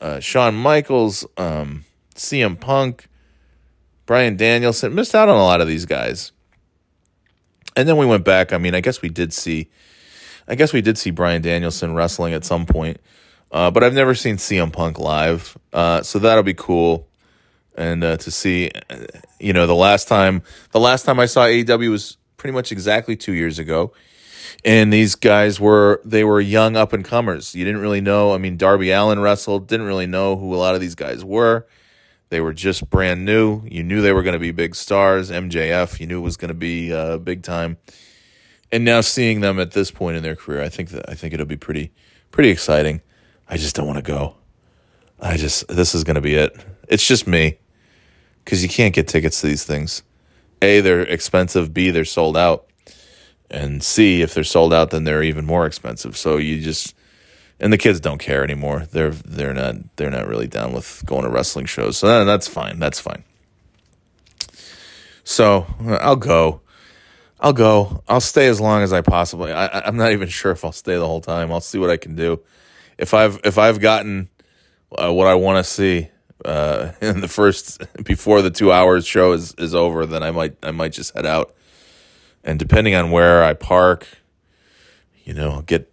[0.00, 3.08] uh, Shawn Michaels, um, CM Punk,
[4.06, 4.94] Bryan Danielson.
[4.94, 6.32] Missed out on a lot of these guys.
[7.76, 8.52] And then we went back.
[8.52, 9.68] I mean, I guess we did see,
[10.46, 12.98] I guess we did see Bryan Danielson wrestling at some point.
[13.50, 17.06] Uh, but I've never seen CM Punk live, uh, so that'll be cool
[17.76, 18.70] and uh, to see,
[19.38, 23.16] you know, the last time the last time I saw AEW was pretty much exactly
[23.16, 23.92] two years ago,
[24.64, 27.54] and these guys were they were young up and comers.
[27.54, 28.34] You didn't really know.
[28.34, 29.66] I mean, Darby Allin wrestled.
[29.66, 31.66] Didn't really know who a lot of these guys were.
[32.30, 33.62] They were just brand new.
[33.66, 35.30] You knew they were going to be big stars.
[35.30, 37.76] MJF, you knew it was going to be uh, big time.
[38.74, 41.32] And now seeing them at this point in their career, I think that I think
[41.32, 41.92] it'll be pretty
[42.32, 43.02] pretty exciting.
[43.48, 44.34] I just don't want to go.
[45.20, 46.56] I just this is going to be it.
[46.88, 47.58] It's just me
[48.44, 50.02] because you can't get tickets to these things.
[50.60, 51.72] A, they're expensive.
[51.72, 52.66] B, they're sold out.
[53.48, 56.16] And C, if they're sold out, then they're even more expensive.
[56.16, 56.96] So you just
[57.60, 58.88] and the kids don't care anymore.
[58.90, 61.98] They're they're not they're not really down with going to wrestling shows.
[61.98, 62.80] So eh, that's fine.
[62.80, 63.22] That's fine.
[65.22, 65.64] So
[66.00, 66.60] I'll go.
[67.44, 68.02] I'll go.
[68.08, 69.52] I'll stay as long as I possibly.
[69.52, 71.52] I, I'm not even sure if I'll stay the whole time.
[71.52, 72.40] I'll see what I can do.
[72.96, 74.30] If I've if I've gotten
[74.98, 76.08] uh, what I want to see,
[76.42, 80.56] uh, in the first before the two hours show is, is over, then I might
[80.62, 81.54] I might just head out.
[82.42, 84.08] And depending on where I park,
[85.24, 85.92] you know, get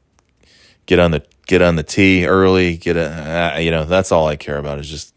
[0.85, 2.77] get on the get on the T early.
[2.77, 5.13] Get a uh, you know that's all I care about is just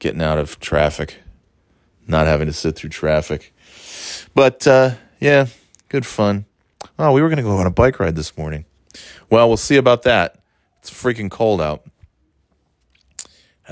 [0.00, 1.18] getting out of traffic,
[2.08, 3.54] not having to sit through traffic.
[4.34, 5.46] But uh, yeah,
[5.88, 6.46] good fun.
[6.98, 8.64] Oh, we were gonna go on a bike ride this morning.
[9.30, 10.38] Well, we'll see about that.
[10.78, 11.84] It's freaking cold out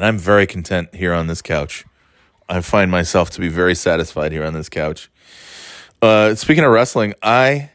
[0.01, 1.85] and I'm very content here on this couch.
[2.49, 5.11] I find myself to be very satisfied here on this couch.
[6.01, 7.71] Uh, speaking of wrestling, I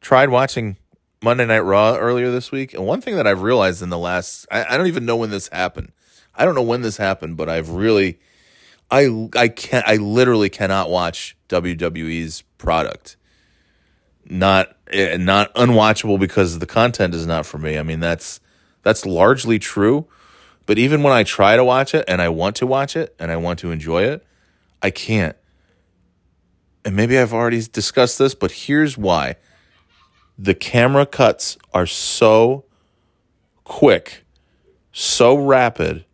[0.00, 0.76] tried watching
[1.22, 4.46] Monday Night Raw earlier this week, and one thing that I've realized in the last
[4.50, 5.92] I, I don't even know when this happened.
[6.34, 8.18] I don't know when this happened, but I've really
[8.90, 13.16] I I can't I literally cannot watch WWE's product.
[14.24, 17.78] Not eh, not unwatchable because the content is not for me.
[17.78, 18.40] I mean that's
[18.82, 20.06] that's largely true
[20.70, 23.32] but even when I try to watch it and I want to watch it and
[23.32, 24.24] I want to enjoy it,
[24.80, 25.34] I can't.
[26.84, 29.34] And maybe I've already discussed this, but here's why.
[30.38, 32.66] The camera cuts are so
[33.64, 34.24] quick,
[34.92, 36.04] so rapid.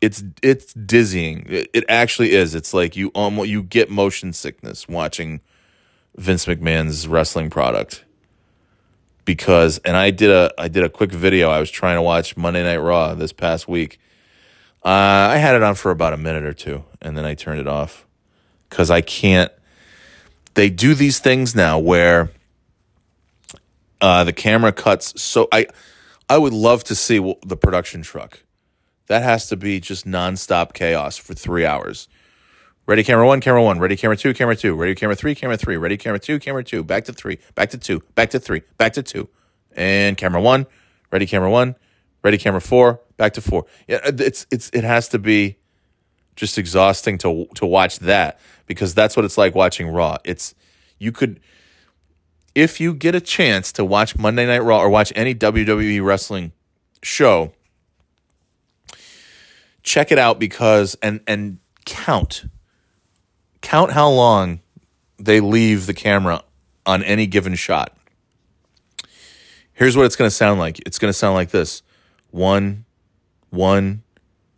[0.00, 1.46] It's it's dizzying.
[1.48, 2.54] It, it actually is.
[2.54, 5.40] It's like you almost you get motion sickness watching
[6.16, 8.04] Vince McMahon's wrestling product
[9.24, 11.50] because and I did a I did a quick video.
[11.50, 14.00] I was trying to watch Monday Night Raw this past week.
[14.84, 17.60] Uh, I had it on for about a minute or two, and then I turned
[17.60, 18.06] it off
[18.68, 19.52] because I can't.
[20.54, 22.30] They do these things now where
[24.00, 25.20] uh, the camera cuts.
[25.20, 25.66] So I
[26.28, 28.42] I would love to see the production truck.
[29.10, 32.06] That has to be just nonstop chaos for three hours.
[32.86, 35.76] Ready camera one, camera one, ready camera two, camera two, ready camera three, camera three,
[35.76, 38.92] ready camera two, camera two, back to three, back to two, back to three, back
[38.92, 39.28] to two,
[39.74, 40.64] and camera one,
[41.10, 41.74] ready camera one,
[42.22, 43.66] ready camera four, back to four.
[43.88, 45.58] Yeah, uh, it's it's it has to be
[46.36, 50.18] just exhausting to to watch that because that's what it's like watching Raw.
[50.22, 50.54] It's
[51.00, 51.40] you could
[52.54, 56.52] if you get a chance to watch Monday Night Raw or watch any WWE wrestling
[57.02, 57.52] show,
[59.82, 62.44] check it out because and and count
[63.60, 64.60] count how long
[65.18, 66.42] they leave the camera
[66.86, 67.96] on any given shot.
[69.72, 70.78] Here's what it's going to sound like.
[70.80, 71.82] It's going to sound like this:
[72.30, 72.84] one,
[73.50, 74.02] one,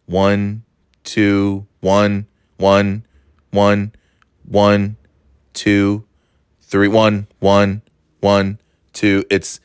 [0.06, 0.64] one,
[1.04, 3.04] two, one, one,
[3.50, 3.92] one,
[4.44, 4.96] one,
[5.52, 6.04] two,
[6.60, 7.82] three, one, one,
[8.20, 8.58] one,
[8.92, 9.24] two.
[9.30, 9.60] It's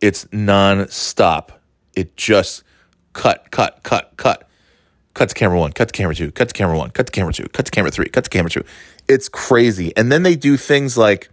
[0.00, 1.60] it's non-stop.
[1.94, 2.62] It just
[3.12, 4.49] cut, cut, cut, cut
[5.20, 7.30] cut to camera one, cut to camera two, cut to camera one, cut to camera
[7.30, 8.64] two, cut to camera three, cut to camera two.
[9.06, 9.94] It's crazy.
[9.94, 11.28] And then they do things like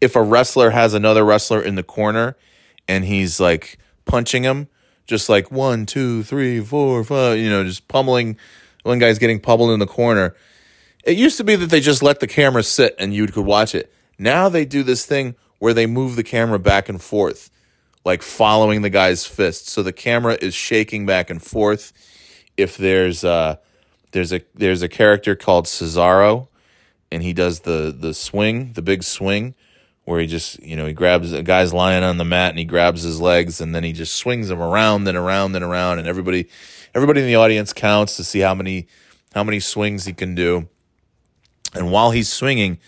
[0.00, 2.36] if a wrestler has another wrestler in the corner
[2.88, 4.66] and he's like punching him,
[5.06, 8.36] just like one, two, three, four, five, you know, just pummeling.
[8.82, 10.34] One guy's getting pummeled in the corner.
[11.04, 13.76] It used to be that they just let the camera sit and you could watch
[13.76, 13.92] it.
[14.18, 17.48] Now they do this thing where they move the camera back and forth,
[18.04, 19.68] like following the guy's fist.
[19.68, 21.92] So the camera is shaking back and forth
[22.60, 23.56] if there's uh
[24.12, 26.48] there's a there's a character called Cesaro
[27.12, 29.54] and he does the the swing, the big swing
[30.04, 32.64] where he just, you know, he grabs a guy's lying on the mat and he
[32.64, 36.08] grabs his legs and then he just swings him around and around and around and
[36.08, 36.48] everybody
[36.94, 38.88] everybody in the audience counts to see how many
[39.34, 40.68] how many swings he can do.
[41.74, 42.78] And while he's swinging,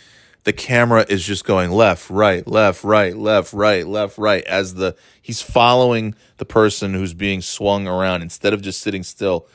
[0.44, 4.96] the camera is just going left, right, left, right, left, right, left, right as the
[5.20, 9.46] he's following the person who's being swung around instead of just sitting still.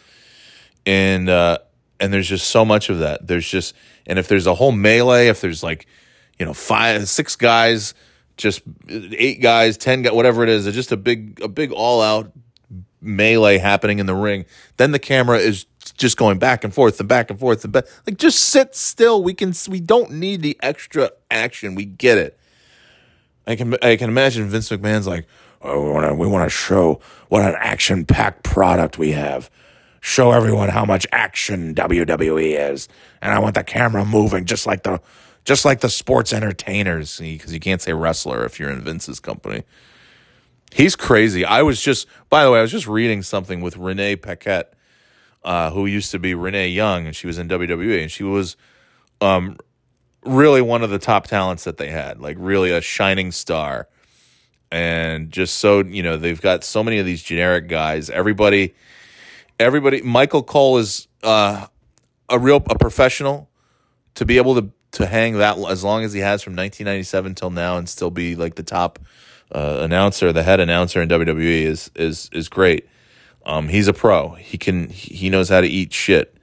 [0.87, 1.59] And uh
[1.99, 3.27] and there's just so much of that.
[3.27, 3.75] There's just
[4.07, 5.85] and if there's a whole melee, if there's like,
[6.39, 7.93] you know, five six guys,
[8.37, 12.01] just eight guys, 10 guys, whatever it is, it's just a big a big all
[12.01, 12.31] out
[13.01, 14.45] melee happening in the ring.
[14.77, 15.65] Then the camera is
[15.97, 17.85] just going back and forth and back and forth and back.
[18.05, 19.23] Like just sit still.
[19.23, 21.75] We can we don't need the extra action.
[21.75, 22.39] We get it.
[23.45, 25.25] I can I can imagine Vince McMahon's like,
[25.61, 29.49] oh, we want to we want to show what an action packed product we have.
[29.99, 32.87] Show everyone how much action WWE is,
[33.21, 35.01] and I want the camera moving just like the
[35.47, 39.63] just like the sports entertainers because you can't say wrestler if you're in Vince's company.
[40.73, 41.45] He's crazy.
[41.45, 44.73] I was just, by the way, I was just reading something with Renee Paquette,
[45.45, 48.57] uh, who used to be Renee Young, and she was in WWE, and she was
[49.21, 49.57] um,
[50.25, 53.87] really one of the top talents that they had, like really a shining star.
[54.69, 58.09] And just so you know, they've got so many of these generic guys.
[58.09, 58.75] Everybody,
[59.59, 60.01] everybody.
[60.01, 61.67] Michael Cole is uh,
[62.29, 63.49] a real a professional
[64.15, 67.49] to be able to to hang that as long as he has from 1997 till
[67.49, 68.99] now and still be like the top
[69.51, 72.87] uh, announcer, the head announcer in WWE is is is great.
[73.45, 74.31] Um, he's a pro.
[74.31, 76.35] He can he knows how to eat shit.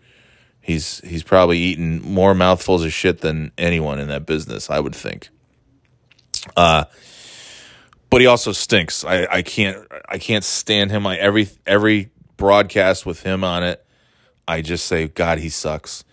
[0.61, 4.95] He's he's probably eaten more mouthfuls of shit than anyone in that business, I would
[4.95, 5.29] think.
[6.57, 6.85] Uh
[8.11, 9.05] but he also stinks.
[9.05, 11.07] I, I can't I can't stand him.
[11.07, 12.11] I every every
[12.45, 13.85] broadcast with him on it,
[14.47, 16.05] I just say, God, he sucks.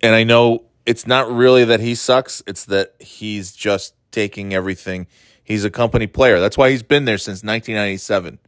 [0.00, 5.06] And I know it's not really that he sucks, it's that he's just taking everything
[5.48, 6.40] He's a company player.
[6.40, 8.38] That's why he's been there since 1997.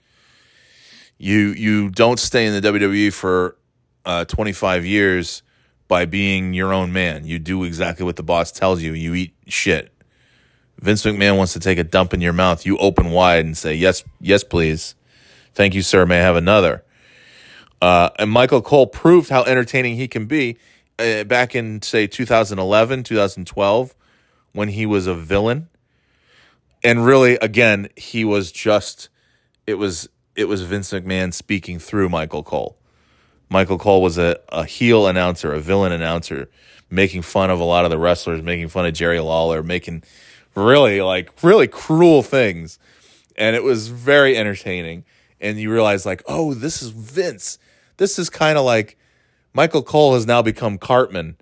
[1.17, 3.57] You you don't stay in the WWE for
[4.05, 5.43] uh, 25 years
[5.89, 7.25] by being your own man.
[7.25, 8.93] You do exactly what the boss tells you.
[8.93, 9.95] You eat shit.
[10.79, 12.67] Vince McMahon wants to take a dump in your mouth.
[12.67, 14.95] You open wide and say, "Yes, yes, please.
[15.55, 16.05] Thank you, sir.
[16.05, 16.85] May I have another?"
[17.81, 20.59] Uh, and Michael Cole proved how entertaining he can be
[20.99, 23.95] uh, back in say 2011, 2012,
[24.53, 25.69] when he was a villain
[26.83, 29.09] and really again he was just
[29.67, 32.77] it was it was Vince McMahon speaking through Michael Cole.
[33.49, 36.49] Michael Cole was a, a heel announcer, a villain announcer,
[36.89, 40.05] making fun of a lot of the wrestlers, making fun of Jerry Lawler, making
[40.55, 42.79] really like really cruel things.
[43.37, 45.05] And it was very entertaining.
[45.41, 47.59] And you realize like, oh, this is Vince.
[48.01, 48.97] This is kind of like
[49.53, 51.37] Michael Cole has now become Cartman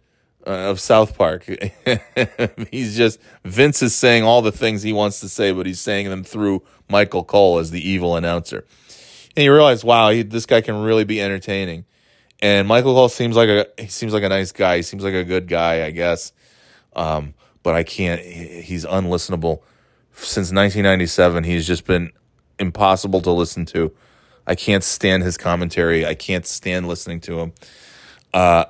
[0.44, 1.44] uh, of South Park.
[2.72, 6.10] he's just Vince is saying all the things he wants to say, but he's saying
[6.10, 8.66] them through Michael Cole as the evil announcer.
[9.36, 11.84] And you realize, wow, he, this guy can really be entertaining.
[12.40, 14.78] And Michael Cole seems like a he seems like a nice guy.
[14.78, 16.32] He seems like a good guy, I guess.
[16.96, 18.20] Um, but I can't.
[18.20, 19.60] He's unlistenable.
[20.12, 22.10] Since 1997, he's just been
[22.58, 23.94] impossible to listen to.
[24.48, 26.06] I can't stand his commentary.
[26.06, 27.52] I can't stand listening to him.
[28.32, 28.64] Uh,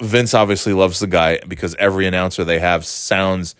[0.00, 3.54] Vince obviously loves the guy because every announcer they have sounds.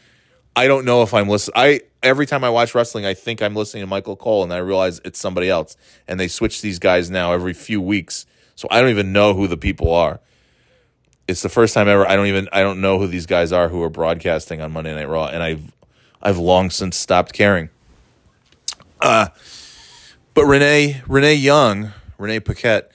[0.57, 1.55] I don't know if I'm listening.
[1.57, 4.59] I every time I watch wrestling, I think I'm listening to Michael Cole, and I
[4.59, 5.77] realize it's somebody else.
[6.07, 8.25] And they switch these guys now every few weeks,
[8.55, 10.21] so I don't even know who the people are.
[11.27, 12.09] It's the first time ever.
[12.09, 12.49] I don't even.
[12.53, 15.43] I don't know who these guys are who are broadcasting on Monday Night Raw, and
[15.43, 15.73] I've
[16.23, 17.69] I've long since stopped caring.
[19.01, 19.29] Uh,
[20.39, 22.93] but Renee Renee Young, Renee Paquette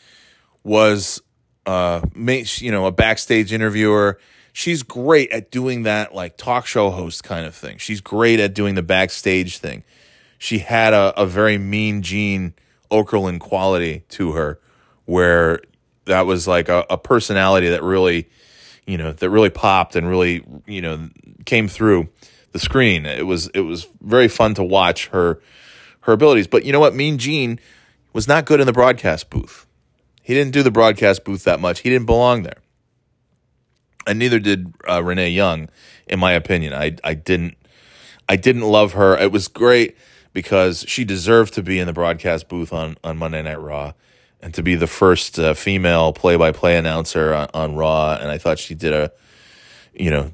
[0.64, 1.22] was
[1.66, 4.18] uh, you know, a backstage interviewer.
[4.54, 7.80] She's great at doing that, like talk show host kind of thing.
[7.80, 9.84] She's great at doing the backstage thing.
[10.38, 12.54] She had a, a very mean Gene
[12.90, 14.62] Okerlund quality to her,
[15.04, 15.60] where
[16.06, 18.30] that was like a, a personality that really,
[18.88, 21.10] you know, that really popped and really, you know,
[21.44, 22.08] came through
[22.54, 23.06] the screen.
[23.06, 25.42] It was it was very fun to watch her
[26.04, 26.48] her abilities.
[26.48, 26.96] But you know what?
[26.96, 27.60] Mean Gene
[28.14, 29.66] was not good in the broadcast booth.
[30.22, 31.82] He didn't do the broadcast booth that much.
[31.82, 32.62] He didn't belong there.
[34.08, 35.70] And neither did uh, Renee Young,
[36.08, 36.74] in my opinion.
[36.74, 37.56] I I didn't
[38.30, 39.18] I didn't love her.
[39.18, 39.98] It was great
[40.34, 43.94] because she deserved to be in the broadcast booth on on Monday Night Raw
[44.42, 48.18] and to be the first uh, female play-by-play announcer on, on Raw.
[48.20, 49.12] And I thought she did a,
[49.94, 50.32] you know,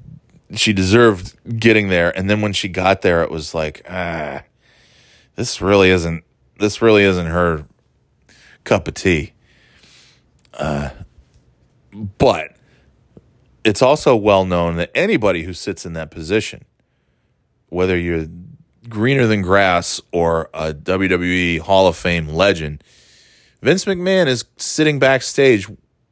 [0.55, 2.09] she deserved getting there.
[2.17, 4.41] And then when she got there, it was like, ah,
[5.39, 6.25] this really isn't
[6.59, 7.65] this really isn't her
[8.65, 9.31] cup of tea.
[10.53, 10.89] Uh,
[12.17, 12.57] but
[13.63, 16.65] it's also well known that anybody who sits in that position
[17.69, 18.27] whether you're
[18.89, 22.83] greener than grass or a WWE Hall of Fame legend,
[23.61, 25.67] Vince McMahon is sitting backstage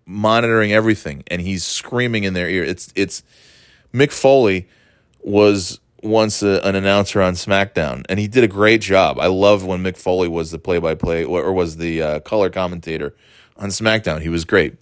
[0.05, 2.63] monitoring everything and he's screaming in their ear.
[2.63, 3.23] It's it's
[3.93, 4.69] Mick Foley
[5.19, 9.19] was once a, an announcer on SmackDown and he did a great job.
[9.19, 13.15] I loved when Mick Foley was the play-by-play or was the uh, color commentator
[13.57, 14.21] on SmackDown.
[14.21, 14.75] He was great.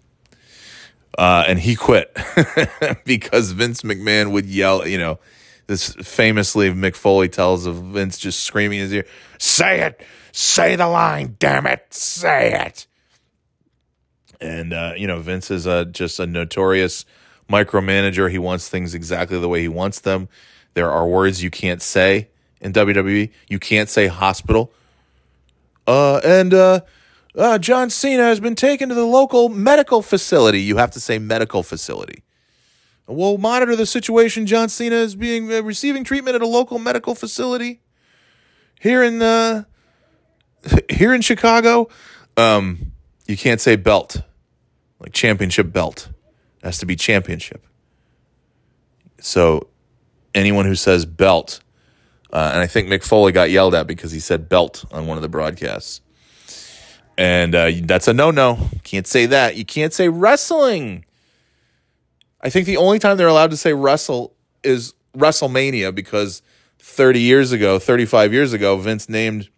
[1.18, 2.16] Uh, and he quit
[3.06, 5.20] because Vince McMahon would yell, you know,
[5.68, 9.06] this famously Mick Foley tells of Vince just screaming in his ear,
[9.40, 10.02] "Say it,
[10.32, 12.86] say the line, damn it, say it."
[14.40, 17.06] And uh, you know, Vince is a, just a notorious
[17.50, 18.30] micromanager.
[18.30, 20.28] He wants things exactly the way he wants them.
[20.76, 22.28] There are words you can't say
[22.62, 23.32] in WWE.
[23.50, 24.72] You can't say hospital.
[25.88, 26.82] Uh, and uh,
[27.38, 30.62] uh, John Cena has been taken to the local medical facility.
[30.62, 32.24] You have to say medical facility.
[33.08, 34.48] We'll monitor the situation.
[34.48, 37.82] John Cena is being uh, receiving treatment at a local medical facility
[38.80, 39.64] here in uh,
[40.90, 41.88] here in Chicago.
[42.36, 42.92] Um,
[43.28, 44.22] you can't say belt,
[45.00, 46.10] like championship belt.
[46.60, 47.66] It has to be championship.
[49.20, 49.68] So
[50.36, 51.62] anyone who says belt,
[52.32, 55.18] uh, and I think Mick Foley got yelled at because he said belt on one
[55.18, 56.02] of the broadcasts.
[57.18, 58.70] And uh, that's a no no.
[58.84, 59.56] Can't say that.
[59.56, 61.06] You can't say wrestling.
[62.42, 66.42] I think the only time they're allowed to say wrestle is WrestleMania because
[66.80, 69.50] 30 years ago, 35 years ago, Vince named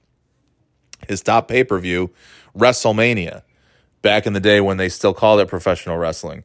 [1.07, 2.11] his top pay per view
[2.55, 3.41] WrestleMania
[4.01, 6.43] back in the day when they still called it professional wrestling.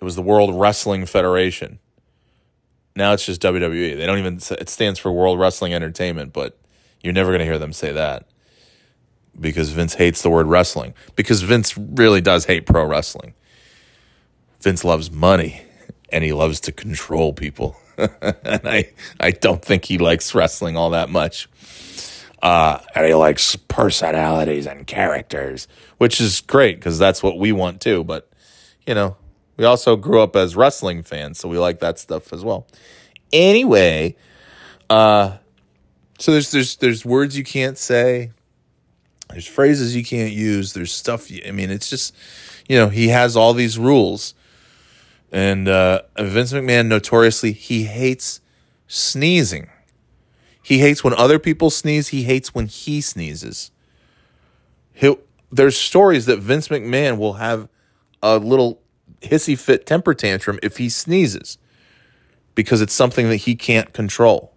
[0.00, 1.78] It was the World Wrestling Federation.
[2.96, 3.96] Now it's just WWE.
[3.96, 6.58] They don't even, it stands for World Wrestling Entertainment, but
[7.02, 8.26] you're never going to hear them say that
[9.38, 13.34] because Vince hates the word wrestling because Vince really does hate pro wrestling.
[14.60, 15.62] Vince loves money
[16.10, 17.76] and he loves to control people.
[17.98, 18.90] and I,
[19.20, 21.48] I don't think he likes wrestling all that much.
[22.42, 25.66] Uh, and he likes personalities and characters,
[25.98, 28.04] which is great because that's what we want too.
[28.04, 28.30] But,
[28.86, 29.16] you know,
[29.56, 32.66] we also grew up as wrestling fans, so we like that stuff as well.
[33.32, 34.16] Anyway,
[34.90, 35.36] uh,
[36.18, 38.32] so there's there's there's words you can't say,
[39.30, 41.30] there's phrases you can't use, there's stuff.
[41.30, 42.14] You, I mean, it's just
[42.68, 44.34] you know he has all these rules,
[45.32, 48.40] and uh, Vince McMahon notoriously he hates
[48.86, 49.68] sneezing.
[50.62, 52.08] He hates when other people sneeze.
[52.08, 53.70] He hates when he sneezes.
[54.92, 55.14] He
[55.52, 57.68] there's stories that Vince McMahon will have
[58.22, 58.80] a little
[59.24, 61.58] hissy fit temper tantrum if he sneezes
[62.54, 64.54] because it's something that he can't control.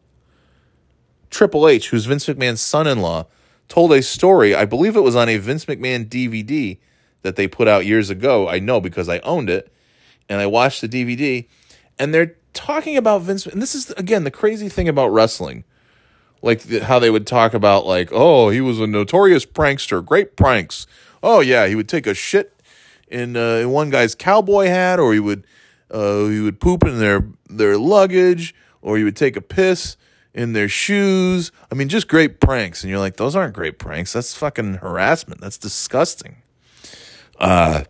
[1.30, 3.26] Triple H, who's Vince McMahon's son in law,
[3.68, 4.56] told a story.
[4.56, 6.78] I believe it was on a Vince McMahon DVD
[7.22, 8.48] that they put out years ago.
[8.48, 9.72] I know because I owned it
[10.30, 11.48] and I watched the DVD,
[11.98, 13.46] and they're talking about Vince.
[13.46, 15.64] And this is again the crazy thing about wrestling,
[16.42, 20.86] like how they would talk about like, oh, he was a notorious prankster, great pranks.
[21.24, 22.57] Oh yeah, he would take a shit
[23.08, 25.46] in, uh, in one guy's cowboy hat, or he would
[25.90, 29.98] uh, he would poop in their their luggage, or he would take a piss
[30.34, 31.52] in their shoes.
[31.72, 32.84] I mean, just great pranks.
[32.84, 34.14] And you're like, those aren't great pranks.
[34.14, 35.42] That's fucking harassment.
[35.42, 36.38] That's disgusting.
[37.40, 37.84] Uh,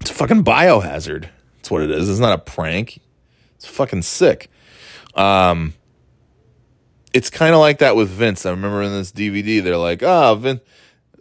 [0.00, 1.28] it's a fucking biohazard.
[1.56, 2.10] That's what it is.
[2.10, 3.00] It's not a prank.
[3.56, 4.50] It's fucking sick.
[5.14, 5.74] Um,
[7.14, 8.44] it's kind of like that with Vince.
[8.44, 10.60] I remember in this DVD, they're like, oh, Vince,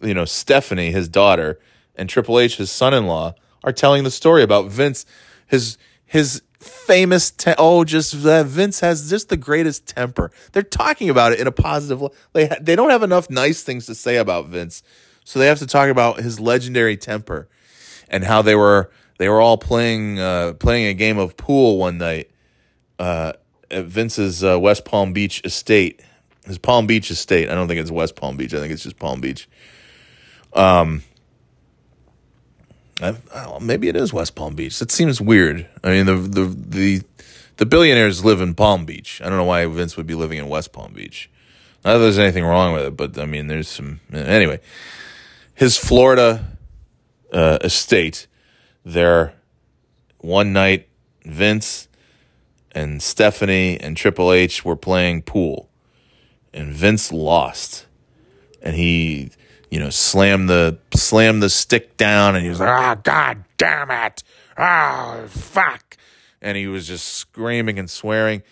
[0.01, 1.59] you know, Stephanie, his daughter,
[1.95, 5.05] and Triple H, his son-in-law, are telling the story about Vince,
[5.45, 10.31] his his famous te- oh, just that Vince has just the greatest temper.
[10.51, 12.03] They're talking about it in a positive.
[12.33, 14.83] They ha- they don't have enough nice things to say about Vince,
[15.23, 17.47] so they have to talk about his legendary temper
[18.09, 21.97] and how they were they were all playing uh, playing a game of pool one
[21.97, 22.29] night
[22.99, 23.33] uh,
[23.71, 26.01] at Vince's uh, West Palm Beach estate.
[26.45, 27.49] His Palm Beach estate.
[27.49, 28.53] I don't think it's West Palm Beach.
[28.53, 29.47] I think it's just Palm Beach.
[30.53, 31.03] Um,
[33.61, 34.79] Maybe it is West Palm Beach.
[34.79, 35.67] That seems weird.
[35.83, 37.01] I mean, the the the
[37.57, 39.21] the billionaires live in Palm Beach.
[39.23, 41.29] I don't know why Vince would be living in West Palm Beach.
[41.83, 44.59] Not that there's anything wrong with it, but I mean, there's some anyway.
[45.53, 46.57] His Florida
[47.33, 48.27] uh, estate
[48.85, 49.33] there
[50.19, 50.87] one night
[51.25, 51.87] vince
[52.71, 55.69] and stephanie and triple h were playing pool
[56.53, 57.85] and vince lost
[58.61, 59.31] and he
[59.73, 63.43] you know slam the slam the stick down and he was like ah oh, god
[63.57, 64.23] damn it
[64.57, 65.97] oh fuck
[66.41, 68.43] and he was just screaming and swearing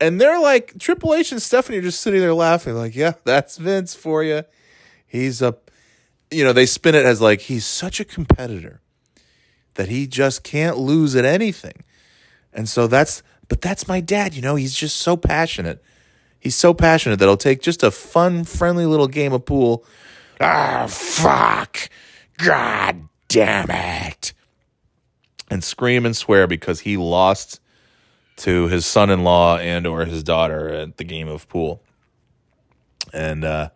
[0.00, 3.56] and they're like triple h and stephanie are just sitting there laughing like yeah that's
[3.56, 4.44] vince for you
[5.06, 5.56] he's a
[6.30, 8.80] you know, they spin it as like he's such a competitor
[9.74, 11.84] that he just can't lose at anything.
[12.52, 15.82] And so that's, but that's my dad, you know, he's just so passionate.
[16.38, 19.84] He's so passionate that he'll take just a fun, friendly little game of pool.
[20.40, 21.88] Ah, fuck.
[22.38, 24.32] God damn it.
[25.50, 27.60] And scream and swear because he lost
[28.36, 31.82] to his son-in-law and or his daughter at the game of pool.
[33.12, 33.70] And uh,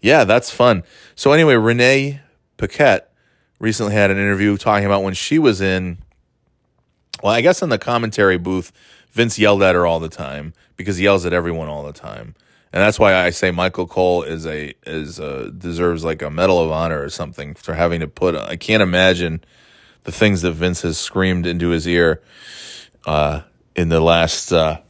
[0.00, 0.82] yeah, that's fun.
[1.14, 2.20] So anyway, Renee
[2.56, 3.12] Paquette
[3.58, 5.98] recently had an interview talking about when she was in
[7.22, 8.72] well, I guess in the commentary booth,
[9.10, 12.34] Vince yelled at her all the time because he yells at everyone all the time.
[12.76, 16.58] And that's why I say Michael Cole is a is a, deserves like a medal
[16.62, 18.36] of honor or something for having to put.
[18.36, 19.42] I can't imagine
[20.04, 22.20] the things that Vince has screamed into his ear
[23.06, 23.40] uh,
[23.74, 24.82] in the last uh,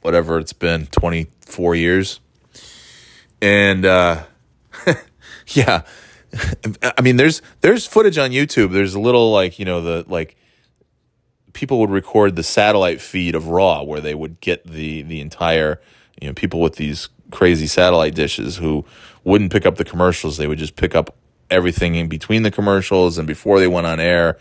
[0.00, 2.20] whatever it's been twenty four years.
[3.42, 4.22] And uh,
[5.48, 5.82] yeah,
[6.96, 8.72] I mean, there's there's footage on YouTube.
[8.72, 10.36] There's a little like you know the like
[11.52, 15.82] people would record the satellite feed of Raw where they would get the the entire
[16.20, 18.84] you know people with these crazy satellite dishes who
[19.24, 20.36] wouldn't pick up the commercials.
[20.36, 21.16] They would just pick up
[21.50, 24.38] everything in between the commercials and before they went on air.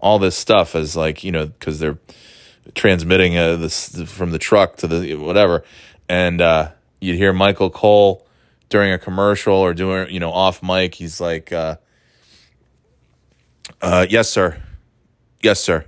[0.00, 1.98] All this stuff as like you know because they're
[2.74, 5.64] transmitting uh, this from the truck to the whatever,
[6.08, 8.26] and uh, you'd hear Michael Cole
[8.68, 10.94] during a commercial or doing you know off mic.
[10.94, 11.76] He's like, uh,
[13.80, 14.60] uh, "Yes, sir.
[15.40, 15.86] Yes, sir.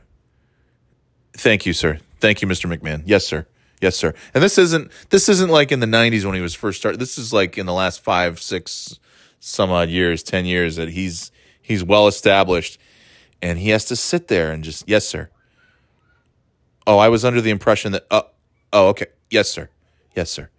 [1.32, 1.98] Thank you, sir.
[2.20, 2.72] Thank you, Mr.
[2.72, 3.02] McMahon.
[3.06, 3.46] Yes, sir.
[3.80, 4.14] Yes, sir.
[4.32, 7.00] And this isn't this isn't like in the '90s when he was first started.
[7.00, 8.98] This is like in the last five, six,
[9.40, 12.78] some odd years, ten years that he's he's well established,
[13.42, 15.30] and he has to sit there and just yes, sir.
[16.86, 18.28] Oh, I was under the impression that oh,
[18.72, 19.68] oh, okay, yes, sir,
[20.14, 20.50] yes, sir.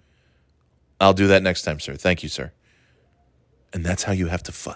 [0.99, 1.95] I'll do that next time, sir.
[1.95, 2.51] Thank you, sir.
[3.73, 4.51] And that's how you have to.
[4.51, 4.73] Fu-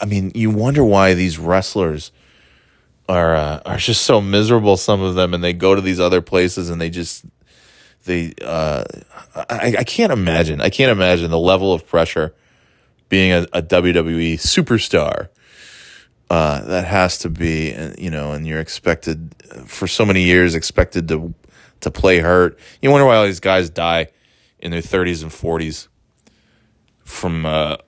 [0.00, 2.12] I mean, you wonder why these wrestlers
[3.10, 4.76] are uh, are just so miserable.
[4.76, 7.24] Some of them, and they go to these other places, and they just
[8.04, 8.34] they.
[8.40, 8.84] Uh,
[9.34, 10.60] I, I can't imagine.
[10.60, 12.34] I can't imagine the level of pressure
[13.08, 15.28] being a, a WWE superstar.
[16.30, 19.34] Uh, that has to be, you know, and you're expected
[19.66, 21.34] for so many years expected to
[21.80, 22.56] to play hurt.
[22.80, 24.08] You wonder why all these guys die
[24.60, 25.88] in their 30s and 40s
[27.04, 27.78] from uh,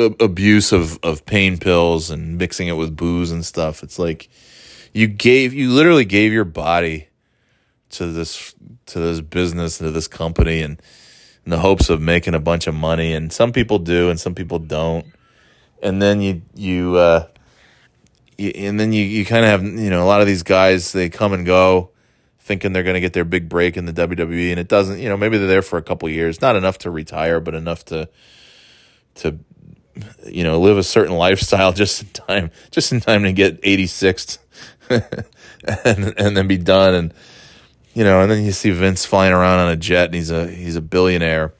[0.00, 3.82] abuse of, of pain pills and mixing it with booze and stuff.
[3.82, 4.28] It's like
[4.92, 7.08] you gave you literally gave your body
[7.90, 8.54] to this
[8.86, 10.80] to this business to this company and
[11.44, 13.12] in the hopes of making a bunch of money.
[13.12, 15.06] And some people do and some people don't.
[15.82, 17.26] And then you you uh
[18.36, 20.92] you, and then you, you kind of have you know a lot of these guys
[20.92, 21.90] they come and go
[22.40, 25.08] thinking they're going to get their big break in the WWE and it doesn't you
[25.08, 28.08] know maybe they're there for a couple years not enough to retire but enough to
[29.14, 29.38] to
[30.26, 34.38] you know, live a certain lifestyle just in time, just in time to get 86th
[34.88, 36.94] and, and then be done.
[36.94, 37.14] And,
[37.94, 40.48] you know, and then you see Vince flying around on a jet and he's a,
[40.48, 41.52] he's a billionaire.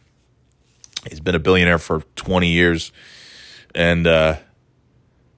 [1.08, 2.92] He's been a billionaire for 20 years.
[3.74, 4.36] And, uh,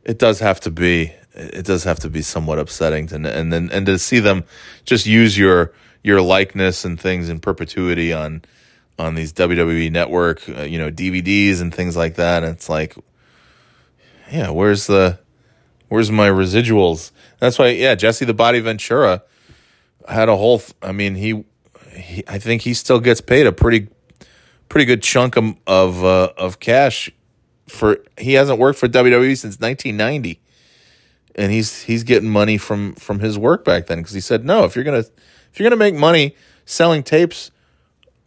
[0.05, 3.71] it does have to be, it does have to be somewhat upsetting to, and then,
[3.73, 4.45] and to see them
[4.85, 5.73] just use your,
[6.03, 8.43] your likeness and things in perpetuity on,
[8.99, 12.43] on these WWE network, uh, you know, DVDs and things like that.
[12.43, 12.95] And it's like,
[14.31, 15.19] yeah, where's the,
[15.89, 17.11] where's my residuals?
[17.39, 19.23] That's why, yeah, Jesse the Body Ventura
[20.09, 20.59] had a whole.
[20.59, 21.45] Th- I mean, he,
[21.95, 23.89] he, I think he still gets paid a pretty,
[24.69, 27.11] pretty good chunk of of, uh, of cash
[27.69, 27.99] for.
[28.19, 30.41] He hasn't worked for WWE since 1990,
[31.35, 34.65] and he's he's getting money from from his work back then because he said no.
[34.65, 34.99] If you're gonna
[35.53, 36.35] if you're gonna make money
[36.65, 37.51] selling tapes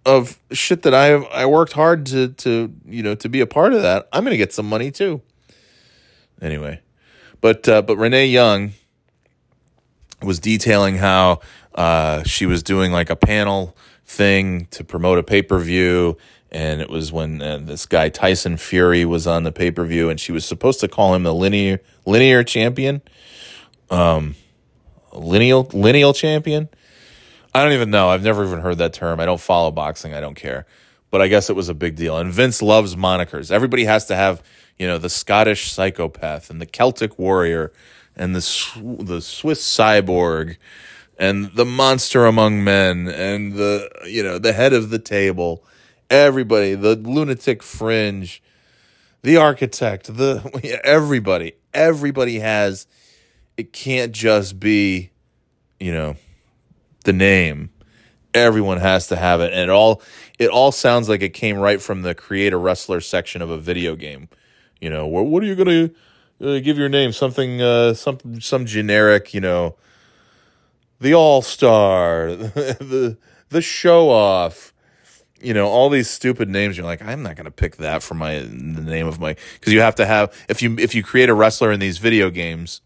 [0.06, 3.48] of shit that I have I worked hard to to you know to be a
[3.48, 4.08] part of that.
[4.14, 5.22] I'm gonna get some money too.
[6.42, 6.82] Anyway,
[7.42, 8.74] but uh, but Renee Young
[10.22, 11.40] was detailing how
[11.74, 13.76] uh, she was doing like a panel
[14.06, 16.18] thing to promote a pay per view,
[16.52, 20.10] and it was when uh, this guy Tyson Fury was on the pay per view,
[20.10, 23.02] and she was supposed to call him the linear linear champion,
[23.90, 24.36] um,
[25.14, 26.70] lineal lineal champion
[27.56, 28.10] I don't even know.
[28.10, 29.22] I've never even heard that term.
[29.22, 30.14] I don't follow boxing.
[30.14, 30.66] I don't care.
[31.10, 32.18] But I guess it was a big deal.
[32.18, 33.50] And Vince loves monikers.
[33.50, 34.44] Everybody has to have,
[34.78, 37.72] you know, the Scottish psychopath and the Celtic warrior
[38.14, 40.58] and the the Swiss cyborg
[41.18, 45.64] and the monster among men and the you know the head of the table
[46.10, 48.44] everybody the lunatic fringe
[49.22, 52.86] the architect the everybody everybody has
[53.56, 55.12] it can't just be
[55.80, 56.18] you know
[57.06, 57.70] the name.
[58.34, 60.02] Everyone has to have it, and it all
[60.38, 63.58] it all sounds like it came right from the create a wrestler section of a
[63.58, 64.28] video game.
[64.82, 65.90] You know, what what are you gonna
[66.42, 67.14] uh, give your name?
[67.14, 69.78] Something uh, some some generic, you know,
[71.00, 73.18] the all star, the
[73.50, 74.74] the show off,
[75.42, 76.76] you know all these stupid names.
[76.76, 79.80] You're like, I'm not gonna pick that for my the name of my because you
[79.80, 82.82] have to have if you if you create a wrestler in these video games,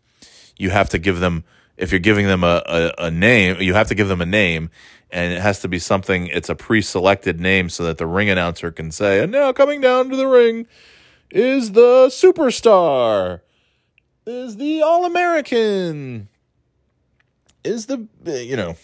[0.57, 1.43] you have to give them
[1.79, 4.69] if you're giving them a, a, a name, you have to give them a name
[5.11, 8.71] and it has to be something it's a pre-selected name so that the ring announcer
[8.71, 10.67] can say and now coming down to the ring
[11.31, 13.41] is the superstar
[14.27, 16.29] is the all-american
[17.63, 18.75] is the you know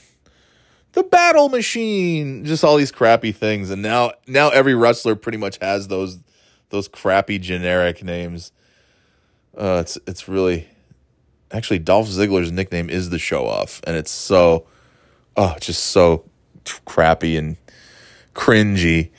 [0.96, 3.70] the battle machine just all these crappy things.
[3.70, 6.20] And now now every wrestler pretty much has those
[6.70, 8.52] those crappy generic names.
[9.56, 10.68] Uh it's it's really
[11.56, 14.68] actually Dolph Ziggler's nickname is the show off and it's so
[15.38, 16.26] oh, just so
[16.86, 17.58] crappy and
[18.34, 19.12] cringy.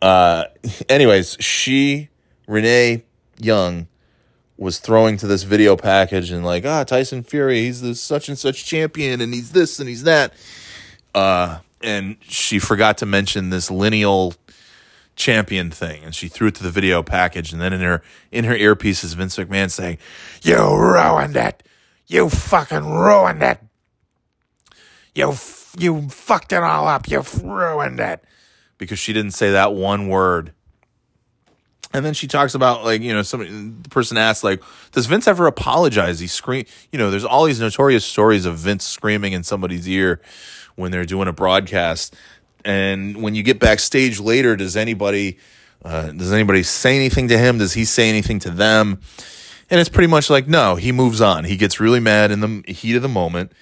[0.00, 0.44] Uh,
[0.88, 2.08] anyways, she,
[2.46, 3.04] Renee
[3.38, 3.88] Young,
[4.56, 8.38] was throwing to this video package and like, ah, Tyson Fury, he's the such and
[8.38, 10.32] such champion, and he's this and he's that.
[11.14, 14.34] Uh, and she forgot to mention this lineal
[15.16, 18.44] champion thing, and she threw it to the video package, and then in her in
[18.44, 19.98] her earpieces, Vince McMahon saying,
[20.42, 21.62] "You ruined it,
[22.06, 23.60] you fucking ruined it."
[25.14, 25.34] you
[25.78, 27.08] you fucked it all up.
[27.08, 28.22] You ruined it
[28.78, 30.52] because she didn't say that one word.
[31.92, 34.62] And then she talks about like you know somebody the person asked like
[34.92, 36.18] does Vince ever apologize?
[36.18, 40.20] He scream you know there's all these notorious stories of Vince screaming in somebody's ear
[40.74, 42.16] when they're doing a broadcast.
[42.64, 45.38] And when you get backstage later, does anybody
[45.84, 47.58] uh, does anybody say anything to him?
[47.58, 49.00] Does he say anything to them?
[49.70, 51.44] And it's pretty much like no, he moves on.
[51.44, 53.52] He gets really mad in the heat of the moment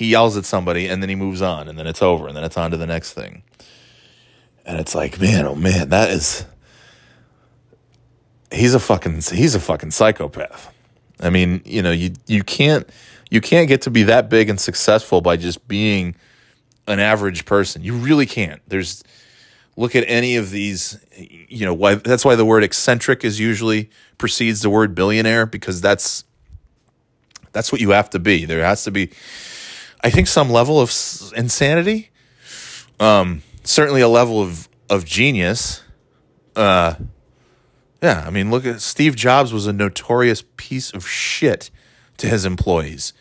[0.00, 2.42] he yells at somebody and then he moves on and then it's over and then
[2.42, 3.42] it's on to the next thing.
[4.64, 6.46] And it's like, man, oh man, that is
[8.50, 10.72] he's a fucking he's a fucking psychopath.
[11.20, 12.88] I mean, you know, you you can't
[13.30, 16.14] you can't get to be that big and successful by just being
[16.90, 17.82] an average person.
[17.82, 18.60] You really can't.
[18.68, 19.02] There's
[19.76, 23.90] look at any of these, you know, why that's why the word eccentric is usually
[24.18, 26.24] precedes the word billionaire because that's
[27.52, 28.44] that's what you have to be.
[28.44, 29.10] There has to be
[30.02, 30.92] I think some level of
[31.36, 32.10] insanity,
[32.98, 35.82] um, certainly a level of of genius.
[36.56, 36.94] Uh,
[38.02, 41.70] yeah, I mean, look at Steve Jobs was a notorious piece of shit
[42.16, 43.12] to his employees,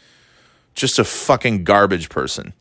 [0.74, 2.54] just a fucking garbage person.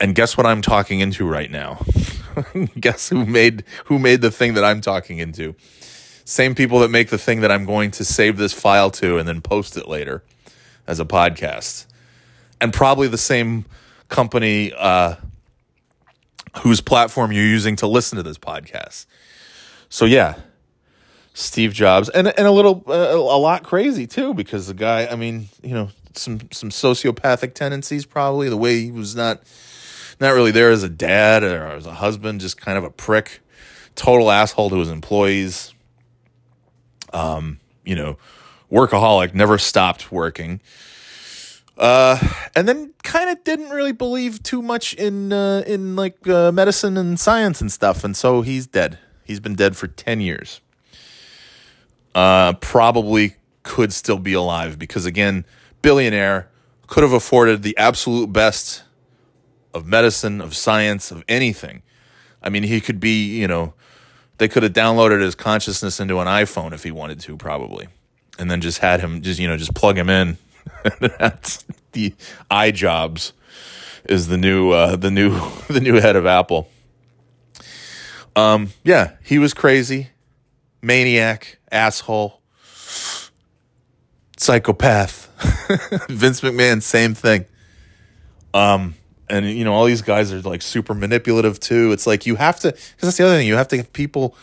[0.00, 1.84] And guess what I'm talking into right now?
[2.80, 5.54] guess who made who made the thing that I'm talking into?
[6.24, 9.28] Same people that make the thing that I'm going to save this file to and
[9.28, 10.22] then post it later
[10.86, 11.86] as a podcast
[12.60, 13.64] and probably the same
[14.08, 15.16] company uh,
[16.58, 19.06] whose platform you're using to listen to this podcast.
[19.88, 20.36] So yeah,
[21.34, 25.16] Steve Jobs, and and a little uh, a lot crazy too because the guy, I
[25.16, 29.42] mean, you know, some some sociopathic tendencies probably the way he was not
[30.20, 33.40] not really there as a dad or as a husband, just kind of a prick,
[33.94, 35.74] total asshole to his employees.
[37.12, 38.18] Um, you know,
[38.70, 40.60] workaholic, never stopped working.
[41.76, 42.18] Uh,
[42.54, 46.96] and then kind of didn't really believe too much in uh, in like uh, medicine
[46.96, 48.98] and science and stuff, and so he's dead.
[49.24, 50.62] He's been dead for ten years.
[52.14, 55.44] Uh, probably could still be alive because again,
[55.82, 56.48] billionaire
[56.86, 58.82] could have afforded the absolute best
[59.74, 61.82] of medicine, of science, of anything.
[62.42, 63.74] I mean, he could be, you know,
[64.38, 67.88] they could have downloaded his consciousness into an iPhone if he wanted to, probably,
[68.38, 70.36] and then just had him just you know just plug him in
[71.00, 72.14] That's the
[72.50, 73.32] eye jobs
[74.04, 75.30] is the new uh, the new
[75.68, 76.68] the new head of Apple.
[78.34, 80.10] Um, yeah, he was crazy,
[80.82, 82.40] maniac, asshole,
[84.36, 85.24] psychopath.
[86.08, 87.46] Vince McMahon, same thing.
[88.52, 88.94] Um,
[89.28, 91.92] and you know all these guys are like super manipulative too.
[91.92, 93.46] It's like you have to because that's the other thing.
[93.46, 94.36] You have to have people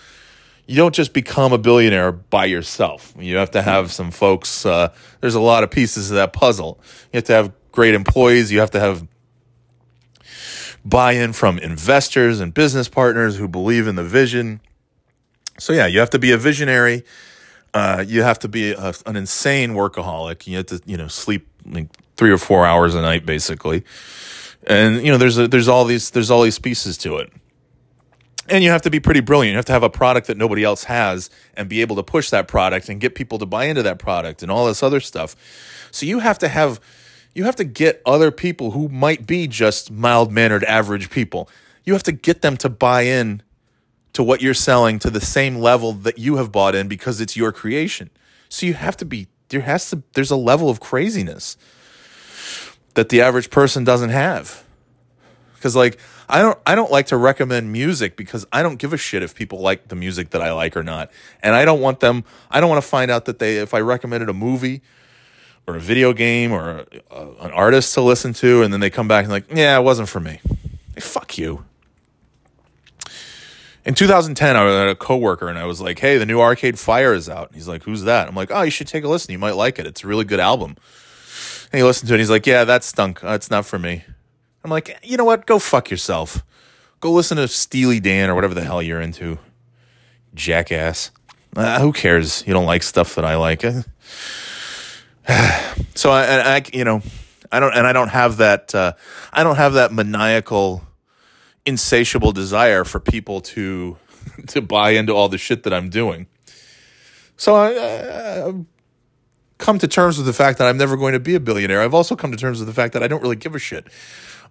[0.65, 3.13] you don't just become a billionaire by yourself.
[3.19, 4.65] You have to have some folks.
[4.65, 6.79] Uh, there's a lot of pieces of that puzzle.
[7.11, 8.51] You have to have great employees.
[8.51, 9.05] You have to have
[10.85, 14.61] buy in from investors and business partners who believe in the vision.
[15.59, 17.03] So, yeah, you have to be a visionary.
[17.73, 20.47] Uh, you have to be a, an insane workaholic.
[20.47, 23.83] You have to, you know, sleep like three or four hours a night, basically.
[24.65, 27.31] And you know, there's a, there's all these there's all these pieces to it
[28.49, 29.53] and you have to be pretty brilliant.
[29.53, 32.29] You have to have a product that nobody else has and be able to push
[32.29, 35.35] that product and get people to buy into that product and all this other stuff.
[35.91, 36.79] So you have to have
[37.33, 41.49] you have to get other people who might be just mild-mannered average people.
[41.83, 43.41] You have to get them to buy in
[44.13, 47.35] to what you're selling to the same level that you have bought in because it's
[47.35, 48.11] your creation.
[48.49, 51.57] So you have to be there has to there's a level of craziness
[52.93, 54.63] that the average person doesn't have
[55.63, 58.97] because like I don't I don't like to recommend music because I don't give a
[58.97, 61.09] shit if people like the music that I like or not,
[61.41, 62.25] and I don't want them.
[62.51, 64.81] I don't want to find out that they if I recommended a movie
[65.65, 69.07] or a video game or a, an artist to listen to, and then they come
[69.07, 70.41] back and like, yeah, it wasn't for me.
[70.95, 71.63] Hey, fuck you.
[73.85, 77.13] In 2010, I had a coworker and I was like, "Hey, the new Arcade Fire
[77.13, 79.31] is out." And he's like, "Who's that?" I'm like, "Oh, you should take a listen.
[79.31, 79.85] You might like it.
[79.85, 80.75] It's a really good album."
[81.73, 82.17] And he listened to it.
[82.17, 83.19] And he's like, "Yeah, that stunk.
[83.19, 84.03] That's not for me."
[84.63, 85.47] I'm like, "You know what?
[85.47, 86.45] Go fuck yourself.
[86.99, 89.39] Go listen to Steely Dan or whatever the hell you're into,
[90.35, 91.09] jackass."
[91.55, 92.43] Uh, who cares?
[92.45, 93.61] You don't like stuff that I like.
[95.95, 97.01] so I, I, you know,
[97.51, 98.73] I don't, and I don't have that.
[98.73, 98.93] Uh,
[99.31, 100.83] I don't have that maniacal
[101.65, 103.97] insatiable desire for people to
[104.47, 106.27] to buy into all the shit that I'm doing.
[107.35, 108.53] So I, I,
[109.63, 111.81] come to terms with the fact that I'm never going to be a billionaire.
[111.81, 113.87] I've also come to terms with the fact that I don't really give a shit.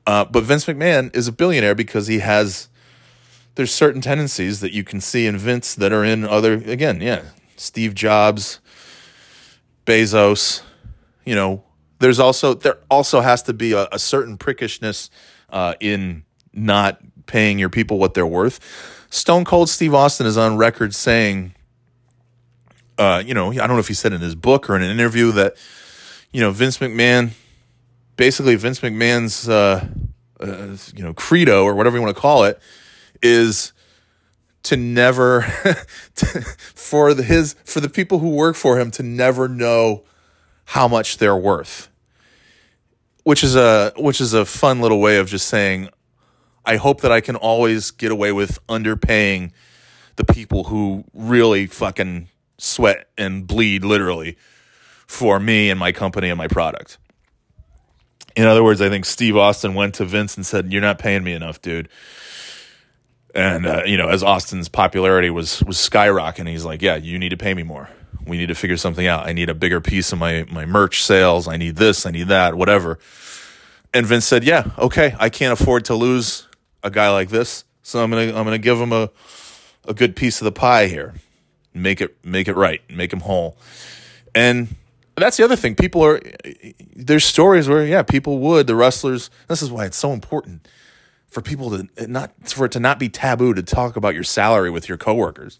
[0.06, 2.68] Uh, but Vince McMahon is a billionaire because he has
[3.54, 7.24] there's certain tendencies that you can see in Vince that are in other again, yeah,
[7.56, 8.58] Steve Jobs,
[9.84, 10.62] Bezos,
[11.26, 11.62] you know,
[11.98, 15.10] there's also there also has to be a, a certain prickishness
[15.50, 18.58] uh, in not paying your people what they're worth.
[19.10, 21.54] Stone Cold Steve Austin is on record saying,
[22.98, 24.90] uh, you know, I don't know if he said in his book or in an
[24.90, 25.56] interview that,
[26.32, 27.30] you know, Vince McMahon,
[28.16, 29.86] basically Vince McMahon's, uh,
[30.40, 32.60] uh, you know, credo or whatever you want to call it,
[33.22, 33.72] is
[34.64, 35.42] to never
[36.14, 36.26] to,
[36.74, 40.04] for the, his for the people who work for him to never know
[40.66, 41.88] how much they're worth.
[43.24, 45.88] Which is a which is a fun little way of just saying
[46.64, 49.52] I hope that I can always get away with underpaying
[50.16, 52.28] the people who really fucking
[52.62, 54.36] sweat and bleed literally
[55.06, 56.98] for me and my company and my product.
[58.34, 61.22] In other words, I think Steve Austin went to Vince and said, "You're not paying
[61.22, 61.88] me enough, dude."
[63.34, 67.30] And uh, you know, as Austin's popularity was was skyrocketing, he's like, "Yeah, you need
[67.30, 67.90] to pay me more.
[68.26, 69.26] We need to figure something out.
[69.26, 71.48] I need a bigger piece of my my merch sales.
[71.48, 72.06] I need this.
[72.06, 72.54] I need that.
[72.54, 72.98] Whatever."
[73.92, 75.14] And Vince said, "Yeah, okay.
[75.18, 76.48] I can't afford to lose
[76.82, 79.10] a guy like this, so I'm gonna I'm gonna give him a
[79.86, 81.14] a good piece of the pie here,
[81.74, 83.56] make it make it right, make him whole,
[84.34, 84.74] and
[85.16, 85.74] that's the other thing.
[85.74, 86.20] People are
[86.94, 89.30] there's stories where yeah, people would the wrestlers.
[89.48, 90.66] This is why it's so important
[91.28, 94.70] for people to not for it to not be taboo to talk about your salary
[94.70, 95.58] with your coworkers.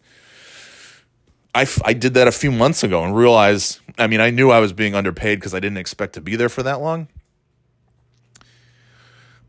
[1.54, 4.58] I, I did that a few months ago and realized I mean I knew I
[4.58, 7.08] was being underpaid because I didn't expect to be there for that long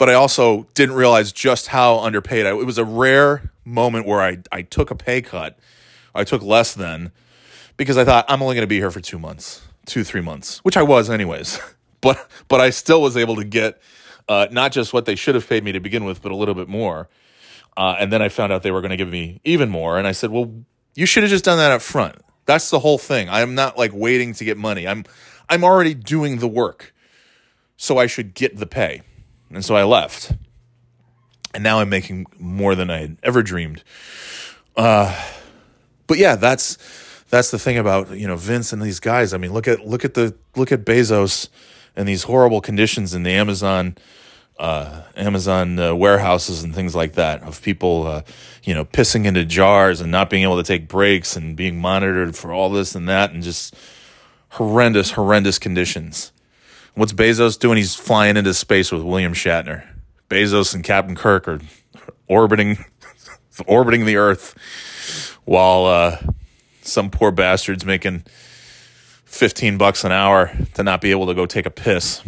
[0.04, 2.50] but I also didn't realize just how underpaid I.
[2.50, 5.58] It was a rare moment where I I took a pay cut.
[6.16, 7.12] I took less than
[7.78, 10.60] because I thought I'm only going to be here for two months, two three months,
[10.60, 11.60] which I was anyways.
[12.02, 13.82] But but I still was able to get
[14.28, 16.54] uh, not just what they should have paid me to begin with, but a little
[16.54, 17.08] bit more.
[17.78, 20.06] Uh, and then I found out they were going to give me even more, and
[20.06, 20.54] I said, "Well,
[20.96, 23.30] you should have just done that up front." That's the whole thing.
[23.30, 24.86] I'm not like waiting to get money.
[24.86, 25.06] I'm
[25.50, 26.94] I'm already doing the work,
[27.78, 29.02] so I should get the pay.
[29.50, 30.34] And so I left.
[31.54, 33.84] And now I'm making more than I had ever dreamed.
[34.76, 35.16] Uh,
[36.08, 36.78] but yeah, that's
[37.30, 39.34] that's the thing about you know Vince and these guys.
[39.34, 41.50] I mean, look at look at the look at Bezos
[41.96, 43.96] and these horrible conditions in the Amazon
[44.60, 48.22] uh, Amazon uh, warehouses and things like that of people uh,
[48.64, 52.36] you know pissing into jars and not being able to take breaks and being monitored
[52.36, 53.76] for all this and that and just
[54.50, 56.32] horrendous horrendous conditions.
[56.96, 57.78] What's Bezos doing?
[57.78, 59.88] He's flying into space with William Shatner.
[60.30, 61.60] Bezos and Captain Kirk are
[62.28, 62.86] orbiting
[63.66, 64.56] orbiting the Earth
[65.46, 66.18] while uh,
[66.82, 68.24] some poor bastard's making
[69.26, 72.22] 15 bucks an hour to not be able to go take a piss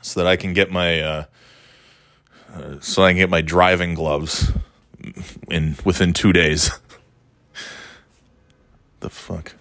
[0.00, 1.24] so that I can get my uh,
[2.54, 4.52] uh, so I can get my driving gloves
[5.50, 6.70] in within 2 days.
[9.00, 9.54] the fuck?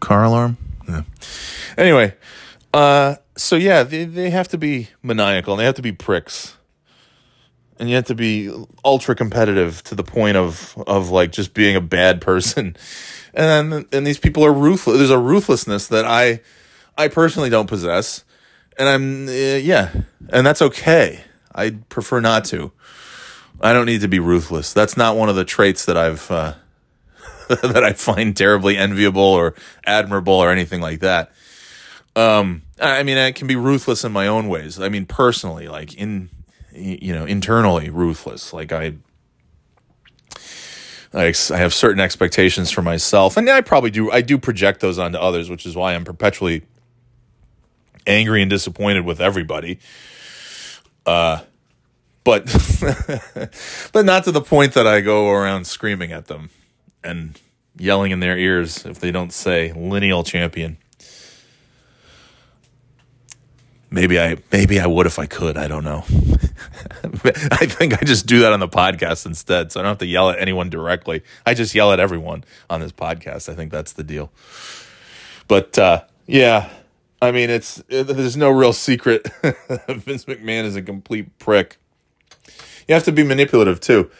[0.00, 0.58] Car alarm?
[0.88, 1.02] Yeah.
[1.78, 2.14] Anyway,
[2.72, 6.56] uh, so yeah, they, they have to be maniacal and they have to be pricks.
[7.78, 8.52] And you have to be
[8.84, 12.76] ultra competitive to the point of of like just being a bad person.
[13.36, 14.96] And and these people are ruthless.
[14.96, 16.40] There's a ruthlessness that I
[16.96, 18.22] I personally don't possess.
[18.78, 19.92] And I'm uh, yeah,
[20.28, 21.22] and that's okay.
[21.52, 22.70] I prefer not to.
[23.60, 24.72] I don't need to be ruthless.
[24.72, 26.54] That's not one of the traits that I've uh,
[27.48, 29.54] that I find terribly enviable or
[29.86, 31.32] admirable or anything like that.
[32.16, 34.80] Um, I mean, I can be ruthless in my own ways.
[34.80, 36.30] I mean, personally, like in,
[36.74, 38.52] you know, internally ruthless.
[38.52, 38.94] Like I,
[41.12, 44.10] I, I have certain expectations for myself, and I probably do.
[44.10, 46.62] I do project those onto others, which is why I'm perpetually
[48.06, 49.78] angry and disappointed with everybody.
[51.06, 51.40] Uh,
[52.24, 52.46] but
[53.92, 56.50] but not to the point that I go around screaming at them
[57.02, 57.38] and
[57.76, 60.78] yelling in their ears if they don't say lineal champion.
[63.94, 65.56] Maybe I maybe I would if I could.
[65.56, 65.98] I don't know.
[67.52, 70.06] I think I just do that on the podcast instead, so I don't have to
[70.06, 71.22] yell at anyone directly.
[71.46, 73.48] I just yell at everyone on this podcast.
[73.48, 74.32] I think that's the deal.
[75.46, 76.70] But uh, yeah,
[77.22, 79.28] I mean, it's it, there's no real secret.
[79.88, 81.76] Vince McMahon is a complete prick.
[82.88, 84.10] You have to be manipulative too.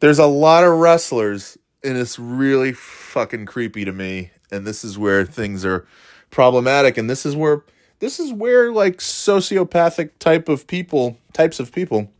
[0.00, 4.32] There's a lot of wrestlers, and it's really fucking creepy to me.
[4.50, 5.86] And this is where things are
[6.28, 7.64] problematic, and this is where
[8.00, 12.10] this is where like sociopathic type of people types of people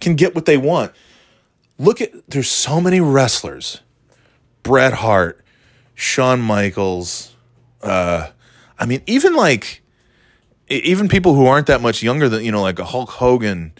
[0.00, 0.92] can get what they want.
[1.78, 3.80] Look at there's so many wrestlers.
[4.62, 5.44] Bret hart
[5.94, 7.32] Shawn Michaels
[7.82, 8.28] uh
[8.78, 9.82] i mean even like
[10.68, 13.72] even people who aren't that much younger than you know like a hulk hogan.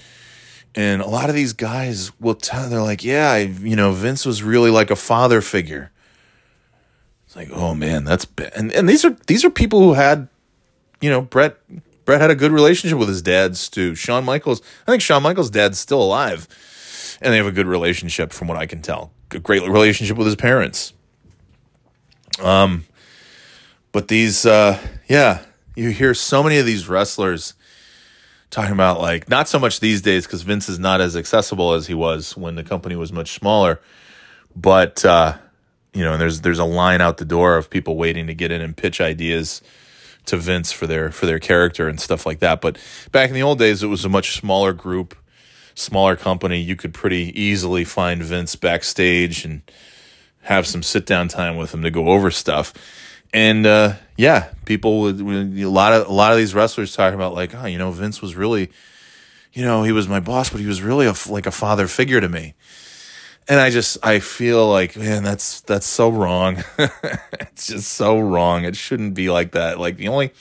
[0.75, 4.25] And a lot of these guys will tell they're like yeah I, you know vince
[4.25, 5.91] was really like a father figure.
[7.27, 10.29] It's like oh man that's bad and, and these are these are people who had
[11.01, 11.59] you know, Bret
[12.05, 13.95] Bret had a good relationship with his dad, Stu.
[13.95, 16.49] Shawn Michaels, I think Shawn Michaels' dad's still alive,
[17.21, 19.11] and they have a good relationship, from what I can tell.
[19.33, 20.93] A great relationship with his parents.
[22.41, 22.87] Um,
[23.91, 24.79] but these, uh,
[25.09, 25.43] yeah,
[25.75, 27.55] you hear so many of these wrestlers
[28.51, 31.89] talking about like not so much these days because Vince is not as accessible as
[31.89, 33.81] he was when the company was much smaller,
[34.55, 35.37] but uh,
[35.93, 38.53] you know, and there's there's a line out the door of people waiting to get
[38.53, 39.61] in and pitch ideas
[40.27, 42.61] to Vince for their for their character and stuff like that.
[42.61, 42.79] But
[43.13, 45.17] back in the old days, it was a much smaller group,
[45.75, 46.61] smaller company.
[46.61, 49.63] You could pretty easily find Vince backstage and
[50.43, 52.73] have some sit down time with him to go over stuff.
[53.33, 57.35] And uh, yeah, people would a lot of a lot of these wrestlers talking about
[57.35, 58.71] like, oh, you know, Vince was really,
[59.53, 62.21] you know, he was my boss, but he was really a, like a father figure
[62.21, 62.55] to me
[63.49, 66.65] and I just I feel like man that's that's so wrong.
[66.79, 68.65] it's just so wrong.
[68.65, 69.79] It shouldn't be like that.
[69.79, 70.33] Like the only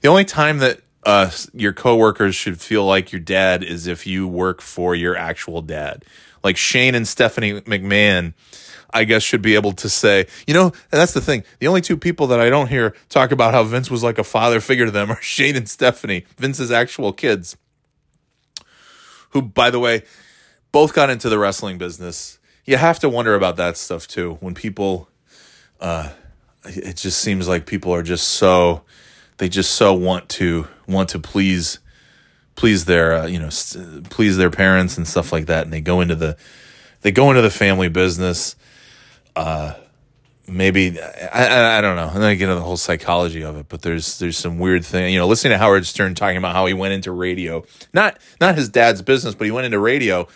[0.00, 4.28] the only time that uh your coworkers should feel like your dad is if you
[4.28, 6.04] work for your actual dad.
[6.42, 8.34] Like Shane and Stephanie McMahon
[8.92, 11.44] I guess should be able to say, you know, and that's the thing.
[11.60, 14.24] The only two people that I don't hear talk about how Vince was like a
[14.24, 17.56] father figure to them are Shane and Stephanie, Vince's actual kids.
[19.30, 20.02] Who by the way,
[20.72, 22.38] both got into the wrestling business.
[22.64, 24.38] You have to wonder about that stuff too.
[24.40, 25.08] When people,
[25.80, 26.10] uh,
[26.64, 28.82] it just seems like people are just so,
[29.38, 31.78] they just so want to want to please,
[32.54, 33.48] please their, uh, you know,
[34.10, 36.36] please their parents and stuff like that, and they go into the,
[37.00, 38.56] they go into the family business.
[39.34, 39.74] Uh,
[40.50, 42.08] maybe I, I, don't know.
[42.08, 44.84] And then I get into the whole psychology of it, but there's there's some weird
[44.84, 45.12] thing.
[45.12, 48.56] You know, listening to Howard Stern talking about how he went into radio, not not
[48.56, 50.28] his dad's business, but he went into radio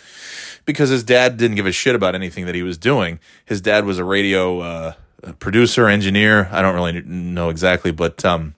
[0.65, 3.19] because his dad didn't give a shit about anything that he was doing.
[3.45, 4.93] His dad was a radio uh,
[5.39, 6.49] producer, engineer.
[6.51, 8.55] I don't really know exactly, but um,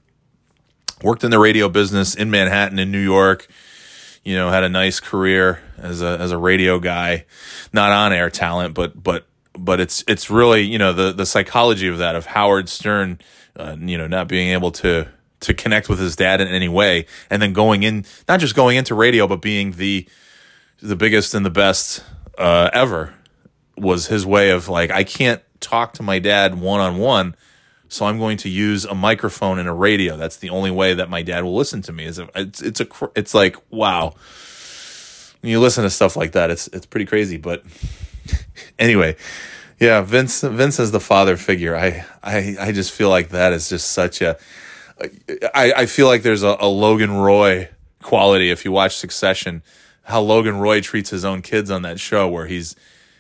[1.02, 3.48] worked in the radio business in Manhattan, in New York.
[4.24, 7.26] You know, had a nice career as a as a radio guy,
[7.72, 9.26] not on air talent, but but
[9.58, 13.20] but it's it's really you know the the psychology of that of Howard Stern,
[13.56, 15.08] uh, you know, not being able to
[15.40, 18.78] to connect with his dad in any way, and then going in, not just going
[18.78, 20.08] into radio, but being the
[20.82, 22.04] the biggest and the best
[22.38, 23.14] uh, ever
[23.78, 27.36] was his way of like I can't talk to my dad one on one,
[27.90, 30.18] so I'm going to use a microphone and a radio.
[30.18, 32.06] That's the only way that my dad will listen to me.
[32.06, 34.16] Is it's it's a it's like wow.
[35.42, 37.38] When you listen to stuff like that, it's it's pretty crazy.
[37.38, 37.64] But
[38.80, 39.16] anyway,
[39.80, 41.76] yeah, Vince Vince as the father figure.
[41.76, 44.38] I I I just feel like that is just such a.
[45.54, 47.70] I I feel like there's a, a Logan Roy
[48.02, 49.62] quality if you watch Succession
[50.08, 52.76] how Logan Roy treats his own kids on that show, where he's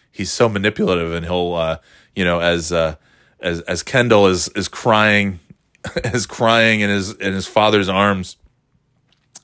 [0.09, 1.77] he's so manipulative, and he'll uh,
[2.15, 2.95] you know as uh,
[3.41, 5.39] as as Kendall is is crying
[6.05, 8.37] is crying in his in his father's arms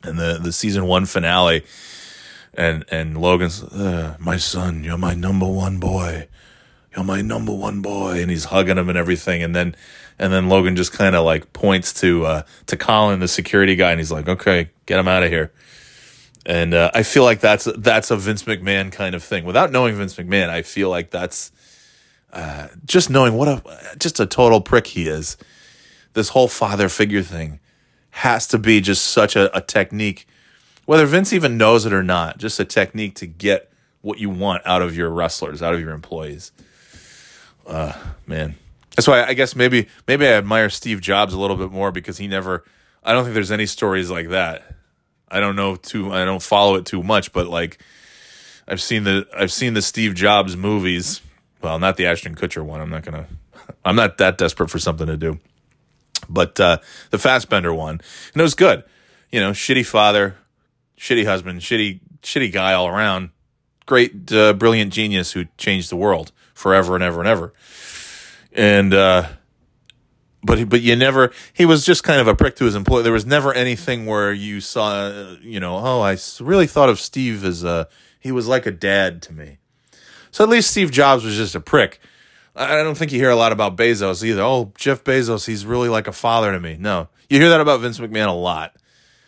[0.06, 1.66] in the the season one finale,
[2.54, 6.28] and and Logan's uh, my son, you're my number one boy,
[6.96, 9.76] you're my number one boy, and he's hugging him and everything, and then
[10.20, 13.92] and then Logan just kind of like points to uh, to Colin, the security guy,
[13.92, 15.52] and he's like, okay, get him out of here
[16.46, 19.46] and uh, I feel like that's that's a Vince McMahon kind of thing.
[19.46, 21.52] Without knowing Vince McMahon, I feel like that's
[22.32, 25.38] uh, just knowing what a just a total prick he is.
[26.14, 27.60] This whole father figure thing
[28.12, 30.28] has to be just such a, a technique,
[30.86, 32.38] whether Vince even knows it or not.
[32.38, 33.72] Just a technique to get
[34.02, 36.52] what you want out of your wrestlers, out of your employees.
[37.66, 37.94] Uh,
[38.28, 38.56] man,
[38.96, 42.18] that's why I guess maybe maybe I admire Steve Jobs a little bit more because
[42.18, 42.64] he never.
[43.04, 44.64] I don't think there's any stories like that
[45.34, 46.14] I don't know too.
[46.14, 47.80] I don't follow it too much, but like
[48.68, 51.22] I've seen the I've seen the Steve Jobs movies.
[51.62, 52.80] Well, not the Ashton Kutcher one.
[52.80, 53.26] I'm not gonna.
[53.84, 55.40] I'm not that desperate for something to do.
[56.30, 56.78] But uh,
[57.10, 58.00] the Fassbender one,
[58.34, 58.84] and it was good.
[59.32, 60.36] You know, shitty father,
[61.04, 63.32] shitty husband, shitty shitty guy all around.
[63.86, 67.54] Great, uh, brilliant genius who changed the world forever and ever and ever.
[68.54, 69.28] And uh,
[70.42, 71.32] but but you never.
[71.52, 73.04] He was just kind of a prick to his employee.
[73.04, 77.00] There was never anything where you saw, uh, you know, oh, I really thought of
[77.00, 77.90] Steve as a
[78.20, 79.58] he was like a dad to me.
[80.32, 82.00] So at least Steve Jobs was just a prick.
[82.56, 84.44] I don't think you hear a lot about Bezos either.
[84.44, 86.78] Oh, Jeff Bezos, he's really like a father to me.
[86.80, 88.76] No, you hear that about Vince McMahon a lot,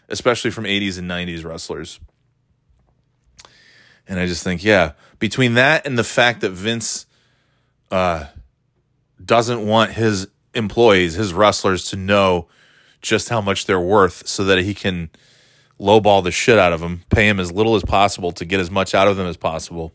[0.09, 1.99] especially from 80s and 90s wrestlers.
[4.07, 7.05] And I just think, yeah, between that and the fact that Vince
[7.89, 8.25] uh,
[9.23, 12.47] doesn't want his employees, his wrestlers, to know
[13.01, 15.09] just how much they're worth so that he can
[15.79, 18.71] lowball the shit out of them, pay him as little as possible to get as
[18.71, 19.91] much out of them as possible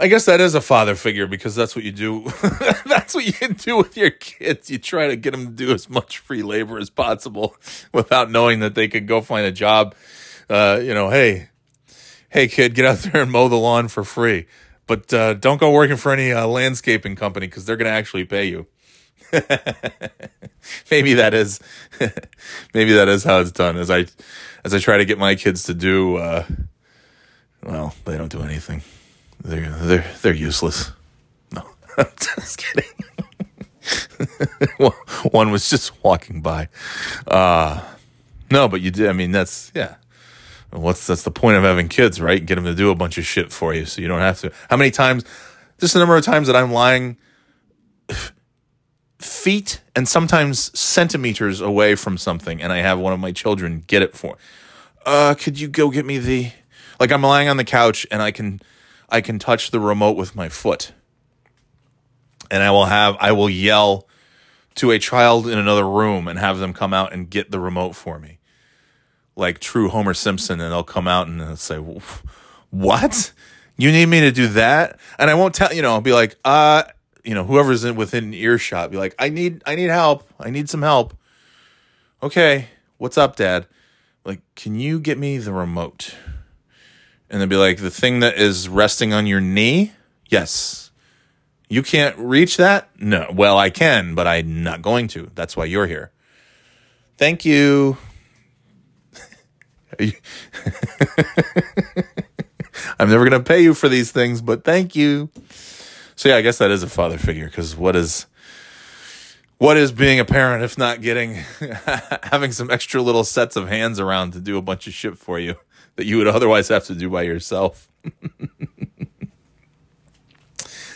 [0.00, 2.22] I guess that is a father figure because that's what you do.
[2.86, 4.70] that's what you do with your kids.
[4.70, 7.56] You try to get them to do as much free labor as possible
[7.92, 9.96] without knowing that they could go find a job.
[10.48, 11.48] Uh, you know, hey,
[12.30, 14.46] hey, kid, get out there and mow the lawn for free,
[14.86, 18.24] but uh, don't go working for any uh, landscaping company because they're going to actually
[18.24, 18.66] pay you.
[20.90, 21.60] maybe that is,
[22.72, 23.76] maybe that is how it's done.
[23.76, 24.06] As I,
[24.64, 26.46] as I try to get my kids to do, uh,
[27.64, 28.80] well, they don't do anything.
[29.42, 30.92] They're they're they're useless.
[31.52, 31.62] No,
[31.98, 32.84] I'm just kidding.
[35.30, 36.68] One was just walking by.
[37.26, 37.82] Uh
[38.50, 39.08] no, but you did.
[39.08, 39.96] I mean, that's yeah.
[40.70, 42.44] What's that's the point of having kids, right?
[42.44, 44.52] Get them to do a bunch of shit for you, so you don't have to.
[44.70, 45.24] How many times?
[45.78, 47.16] Just the number of times that I'm lying
[49.18, 54.02] feet and sometimes centimeters away from something, and I have one of my children get
[54.02, 54.36] it for.
[55.06, 56.50] Uh, could you go get me the?
[57.00, 58.60] Like I'm lying on the couch and I can
[59.08, 60.92] I can touch the remote with my foot.
[62.50, 64.06] And I will have I will yell
[64.76, 67.94] to a child in another room and have them come out and get the remote
[67.94, 68.38] for me.
[69.36, 71.78] Like true Homer Simpson and they'll come out and they'll say,
[72.70, 73.32] "What?
[73.76, 76.36] You need me to do that?" And I won't tell, you know, I'll be like,
[76.44, 76.84] "Uh,
[77.24, 80.28] you know, whoever's in within earshot, be like, "I need I need help.
[80.40, 81.14] I need some help."
[82.22, 83.66] Okay, what's up, dad?
[84.24, 86.14] Like, can you get me the remote?
[87.30, 89.92] And they'd be like, the thing that is resting on your knee?
[90.28, 90.90] Yes.
[91.68, 92.88] You can't reach that?
[92.98, 93.30] No.
[93.32, 95.30] Well, I can, but I'm not going to.
[95.34, 96.12] That's why you're here.
[97.18, 97.98] Thank you.
[102.98, 105.28] I'm never going to pay you for these things, but thank you.
[106.14, 108.26] So yeah, I guess that is a father figure because what is
[109.58, 111.34] what is being a parent if not getting
[112.22, 115.38] having some extra little sets of hands around to do a bunch of shit for
[115.38, 115.56] you?
[115.98, 117.88] That you would otherwise have to do by yourself.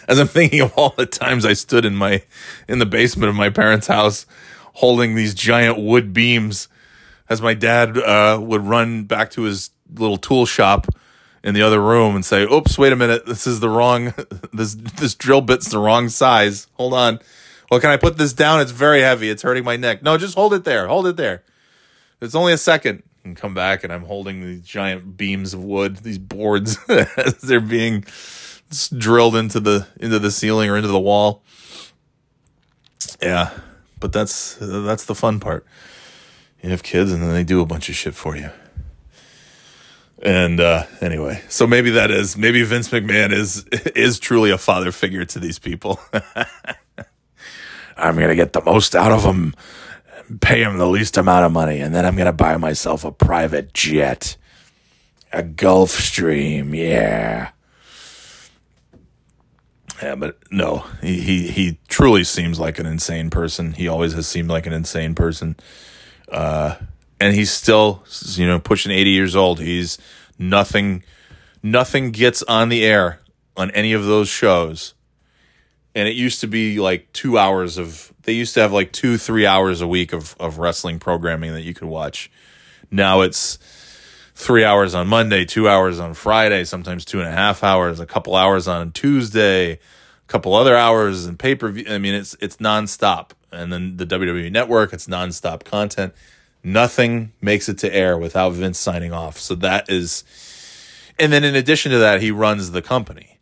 [0.08, 2.22] As I'm thinking of all the times I stood in my
[2.68, 4.26] in the basement of my parents' house
[4.74, 6.68] holding these giant wood beams
[7.28, 10.86] as my dad uh, would run back to his little tool shop
[11.42, 13.26] in the other room and say, "Oops, wait a minute.
[13.26, 14.14] This is the wrong
[14.52, 16.68] this this drill bit's the wrong size.
[16.74, 17.18] Hold on.
[17.70, 18.60] Well, can I put this down?
[18.60, 19.30] It's very heavy.
[19.30, 20.02] It's hurting my neck.
[20.02, 20.86] No, just hold it there.
[20.86, 21.42] Hold it there.
[22.20, 25.98] It's only a second and come back and I'm holding these giant beams of wood,
[25.98, 28.04] these boards as they're being
[28.96, 31.42] drilled into the into the ceiling or into the wall.
[33.20, 33.50] Yeah,
[34.00, 35.66] but that's that's the fun part.
[36.62, 38.50] You have kids and then they do a bunch of shit for you.
[40.22, 43.64] And uh, anyway, so maybe that is maybe Vince McMahon is
[43.96, 46.00] is truly a father figure to these people.
[47.96, 49.54] I'm gonna get the most out of them
[50.40, 53.74] pay him the least amount of money, and then I'm gonna buy myself a private
[53.74, 54.36] jet,
[55.32, 57.50] a Gulfstream, yeah.
[60.02, 63.72] Yeah, but no, he, he he truly seems like an insane person.
[63.72, 65.56] He always has seemed like an insane person,
[66.30, 66.76] uh,
[67.20, 68.02] and he's still,
[68.34, 69.60] you know, pushing eighty years old.
[69.60, 69.98] He's
[70.38, 71.04] nothing,
[71.62, 73.20] nothing gets on the air
[73.56, 74.94] on any of those shows
[75.94, 79.18] and it used to be like two hours of they used to have like two
[79.18, 82.30] three hours a week of, of wrestling programming that you could watch.
[82.90, 83.58] Now it's
[84.34, 88.06] three hours on monday two hours on friday sometimes two and a half hours a
[88.06, 89.78] couple hours on tuesday a
[90.26, 91.84] couple other hours and pay-per-view.
[91.88, 93.30] I mean it's it's nonstop.
[93.50, 96.14] And then the wwe network it's nonstop content.
[96.64, 99.38] Nothing makes it to air without vince signing off.
[99.38, 100.24] So that is
[101.18, 103.38] and then in addition to that he runs the company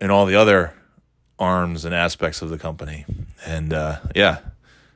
[0.00, 0.72] and all the other
[1.38, 3.04] arms and aspects of the company.
[3.46, 4.38] And uh, yeah,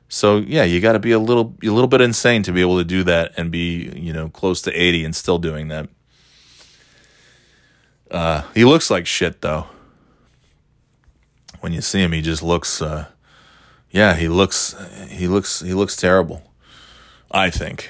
[0.09, 2.77] So yeah, you got to be a little a little bit insane to be able
[2.77, 5.89] to do that and be you know close to eighty and still doing that.
[8.11, 9.65] Uh, he looks like shit though.
[11.61, 12.81] When you see him, he just looks.
[12.81, 13.05] Uh,
[13.89, 14.75] yeah, he looks.
[15.09, 15.61] He looks.
[15.61, 16.43] He looks terrible.
[17.31, 17.89] I think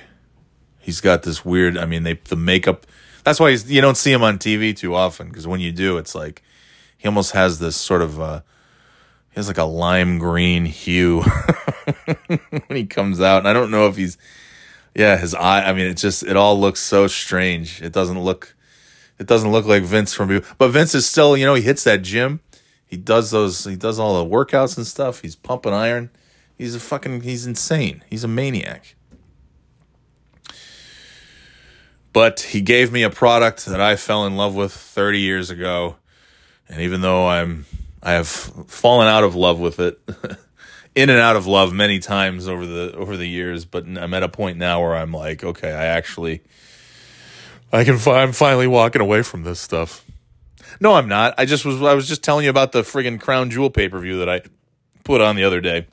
[0.80, 1.78] he's got this weird.
[1.78, 2.86] I mean, they the makeup.
[3.24, 6.14] That's why you don't see him on TV too often because when you do, it's
[6.14, 6.44] like
[7.04, 8.20] he almost has this sort of.
[8.20, 8.42] Uh,
[9.30, 11.22] he has like a lime green hue
[12.06, 14.18] when he comes out, and I don't know if he's.
[14.96, 15.64] Yeah, his eye.
[15.64, 17.82] I mean, it just it all looks so strange.
[17.82, 18.56] It doesn't look
[19.20, 22.04] it doesn't look like Vince from but Vince is still, you know, he hits that
[22.04, 22.40] gym.
[22.86, 25.22] He does those he does all the workouts and stuff.
[25.22, 26.10] He's pumping iron.
[26.56, 28.02] He's a fucking he's insane.
[28.10, 28.96] He's a maniac.
[32.14, 35.98] But he gave me a product that I fell in love with 30 years ago.
[36.70, 37.66] And even though I'm
[38.02, 40.00] I have fallen out of love with it,
[40.96, 44.24] in and out of love many times over the over the years, but I'm at
[44.24, 46.42] a point now where I'm like, okay, I actually
[47.74, 47.98] I can.
[48.06, 50.06] I'm finally walking away from this stuff.
[50.80, 51.34] No, I'm not.
[51.40, 51.82] I just was.
[51.82, 54.42] I was just telling you about the friggin' Crown Jewel pay per view that I
[55.04, 55.88] put on the other day.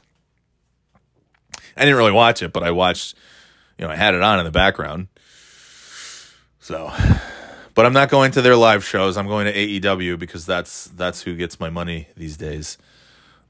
[1.77, 3.17] I didn't really watch it, but I watched.
[3.79, 5.09] You know, I had it on in the background.
[6.61, 6.93] So,
[7.75, 9.17] but I'm not going to their live shows.
[9.17, 12.79] I'm going to AEW because that's that's who gets my money these days.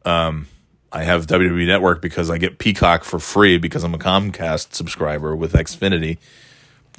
[0.05, 0.49] Um,
[0.93, 5.37] I have WWE Network because I get Peacock for free because I'm a Comcast subscriber
[5.37, 6.19] with Xfinity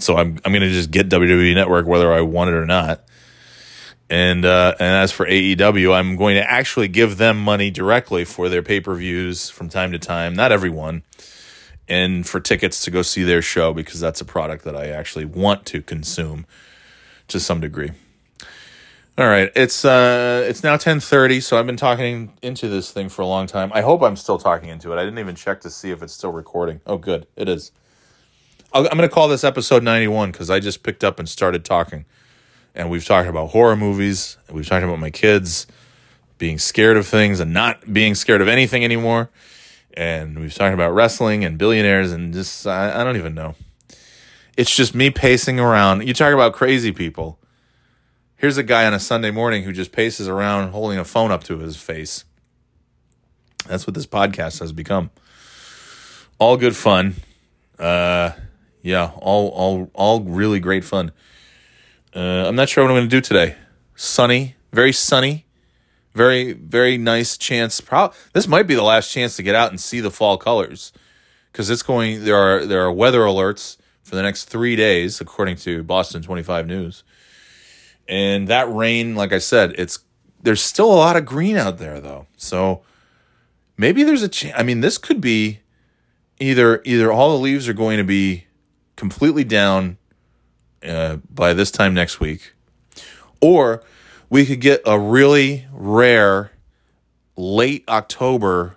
[0.01, 3.03] so I'm I'm gonna just get WWE Network whether I want it or not.
[4.09, 8.49] And uh, and as for AEW, I'm going to actually give them money directly for
[8.49, 10.33] their pay per views from time to time.
[10.33, 11.03] Not everyone,
[11.87, 15.23] and for tickets to go see their show because that's a product that I actually
[15.23, 16.45] want to consume
[17.31, 17.91] to some degree.
[19.17, 23.09] All right, it's uh, it's now ten thirty, so I've been talking into this thing
[23.09, 23.71] for a long time.
[23.73, 24.95] I hope I'm still talking into it.
[24.95, 26.79] I didn't even check to see if it's still recording.
[26.87, 27.71] Oh, good, it is.
[28.73, 32.05] I'm going to call this episode 91 because I just picked up and started talking.
[32.73, 34.37] And we've talked about horror movies.
[34.49, 35.67] We've talked about my kids
[36.37, 39.29] being scared of things and not being scared of anything anymore.
[39.93, 43.55] And we've talked about wrestling and billionaires and just, I, I don't even know.
[44.61, 46.07] It's just me pacing around.
[46.07, 47.39] You talk about crazy people.
[48.35, 51.43] Here's a guy on a Sunday morning who just paces around holding a phone up
[51.45, 52.25] to his face.
[53.65, 55.09] That's what this podcast has become.
[56.37, 57.15] All good fun.
[57.79, 58.33] Uh,
[58.83, 61.11] yeah, all all all really great fun.
[62.15, 63.55] Uh, I'm not sure what I'm going to do today.
[63.95, 65.47] Sunny, very sunny,
[66.13, 67.81] very very nice chance.
[67.81, 70.93] Pro- this might be the last chance to get out and see the fall colors
[71.51, 72.25] because it's going.
[72.25, 73.77] There are there are weather alerts
[74.11, 77.05] for the next three days, according to Boston 25 News.
[78.09, 79.99] And that rain, like I said, it's
[80.43, 82.27] there's still a lot of green out there though.
[82.35, 82.81] So
[83.77, 84.53] maybe there's a chance.
[84.59, 85.61] I mean, this could be
[86.41, 88.47] either either all the leaves are going to be
[88.97, 89.97] completely down
[90.85, 92.53] uh, by this time next week,
[93.39, 93.81] or
[94.29, 96.51] we could get a really rare
[97.37, 98.75] late October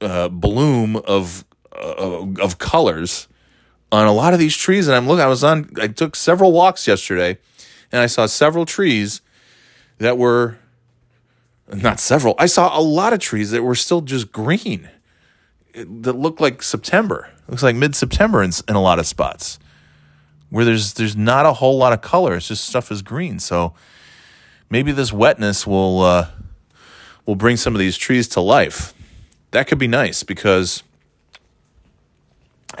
[0.00, 3.28] uh, bloom of uh, of colors
[3.92, 4.86] on a lot of these trees.
[4.86, 5.24] And I'm looking.
[5.24, 5.70] I was on.
[5.80, 7.38] I took several walks yesterday,
[7.92, 9.20] and I saw several trees
[9.98, 10.58] that were
[11.72, 12.34] not several.
[12.38, 14.88] I saw a lot of trees that were still just green
[15.74, 17.30] that looked like September.
[17.48, 19.58] Looks like mid September in, in a lot of spots
[20.50, 22.34] where there's there's not a whole lot of color.
[22.34, 23.38] It's just stuff is green.
[23.38, 23.72] So
[24.68, 26.28] maybe this wetness will uh,
[27.24, 28.92] will bring some of these trees to life.
[29.52, 30.82] That could be nice because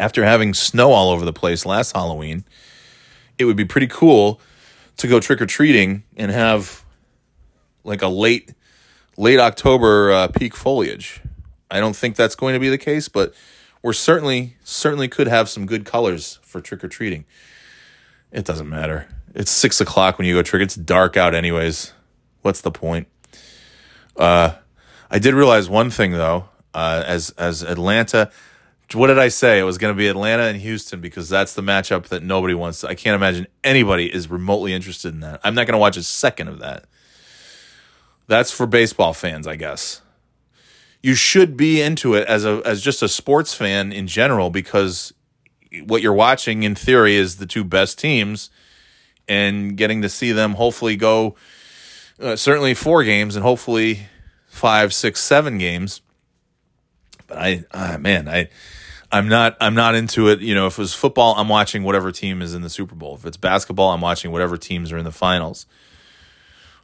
[0.00, 2.44] after having snow all over the place last Halloween,
[3.38, 4.40] it would be pretty cool
[4.96, 6.84] to go trick or treating and have
[7.84, 8.52] like a late
[9.16, 11.20] late October uh, peak foliage.
[11.70, 13.34] I don't think that's going to be the case, but
[13.82, 17.24] we're certainly certainly could have some good colors for trick or treating.
[18.32, 19.08] It doesn't matter.
[19.34, 20.62] It's six o'clock when you go trick.
[20.62, 21.92] It's dark out anyways.
[22.42, 23.06] What's the point?
[24.16, 24.54] Uh,
[25.10, 26.48] I did realize one thing though.
[26.72, 28.30] Uh, as as Atlanta,
[28.94, 29.58] what did I say?
[29.58, 32.82] It was going to be Atlanta and Houston because that's the matchup that nobody wants.
[32.84, 35.40] I can't imagine anybody is remotely interested in that.
[35.44, 36.84] I'm not going to watch a second of that.
[38.26, 40.02] That's for baseball fans, I guess
[41.02, 45.12] you should be into it as a as just a sports fan in general because
[45.84, 48.50] what you're watching in theory is the two best teams
[49.28, 51.34] and getting to see them hopefully go
[52.20, 54.06] uh, certainly four games and hopefully
[54.46, 56.02] five six seven games
[57.26, 58.48] but i uh, man i
[59.12, 62.12] i'm not i'm not into it you know if it was football i'm watching whatever
[62.12, 65.04] team is in the super bowl if it's basketball i'm watching whatever teams are in
[65.04, 65.66] the finals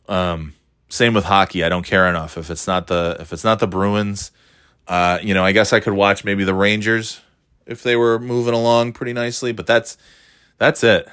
[0.09, 0.53] um
[0.89, 1.65] same with hockey.
[1.65, 4.31] I don't care enough if it's not the if it's not the Bruins.
[4.87, 7.21] Uh, you know, I guess I could watch maybe the Rangers
[7.67, 9.99] if they were moving along pretty nicely, but that's
[10.59, 11.09] that's it.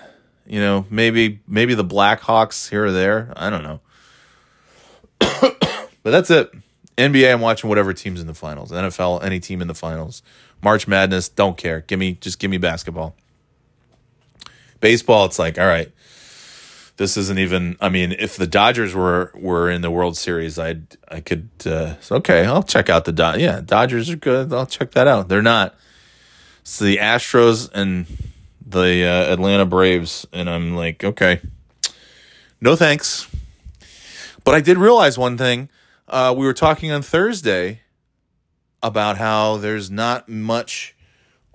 [0.46, 3.34] You know, maybe maybe the Blackhawks here or there.
[3.36, 3.80] I don't know.
[5.20, 6.52] but that's it.
[6.96, 8.72] NBA, I'm watching whatever team's in the finals.
[8.72, 10.22] NFL, any team in the finals.
[10.64, 11.82] March Madness, don't care.
[11.82, 13.16] Give me just give me basketball.
[14.80, 15.92] Baseball, it's like, all right,
[16.98, 17.78] this isn't even.
[17.82, 21.50] I mean, if the Dodgers were were in the World Series, I'd I could.
[21.66, 23.40] Uh, okay, I'll check out the Dod.
[23.40, 24.54] Yeah, Dodgers are good.
[24.54, 25.30] I'll check that out.
[25.30, 25.76] They're not.
[26.62, 28.06] It's the Astros and
[28.66, 31.42] the uh, Atlanta Braves, and I'm like, okay,
[32.62, 33.28] no thanks.
[34.44, 35.70] But I did realize one thing.
[36.08, 37.83] Uh, we were talking on Thursday
[38.84, 40.96] about how there's not much.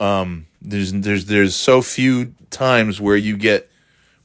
[0.00, 3.70] Um, there's there's there's so few times where you get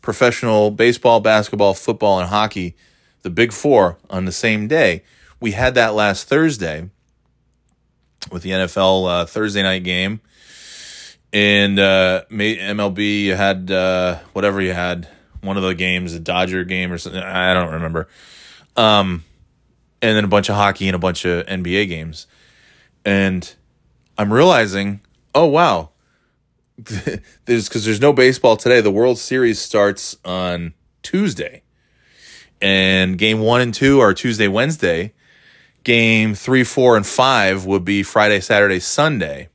[0.02, 2.76] professional baseball, basketball, football, and hockey,
[3.22, 5.04] the big four, on the same day.
[5.40, 6.90] We had that last Thursday
[8.32, 10.22] with the NFL uh, Thursday night game.
[11.34, 15.08] And uh, MLB, you had uh, whatever you had,
[15.42, 17.22] one of the games, a Dodger game or something.
[17.22, 18.08] I don't remember.
[18.78, 19.24] Um,
[20.02, 22.28] and then a bunch of hockey and a bunch of NBA games.
[23.06, 23.54] And
[24.18, 25.02] I'm realizing,
[25.36, 25.90] oh, wow,
[26.78, 28.82] there's because there's no baseball today.
[28.82, 31.64] The World Series starts on Tuesday,
[32.62, 35.14] and game one and two are Tuesday, Wednesday.
[35.84, 39.50] Game three, four, and five would be Friday, Saturday, Sunday.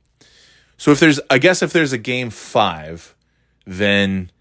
[0.77, 3.15] So if there's, I guess if there's a game five,
[3.65, 4.31] then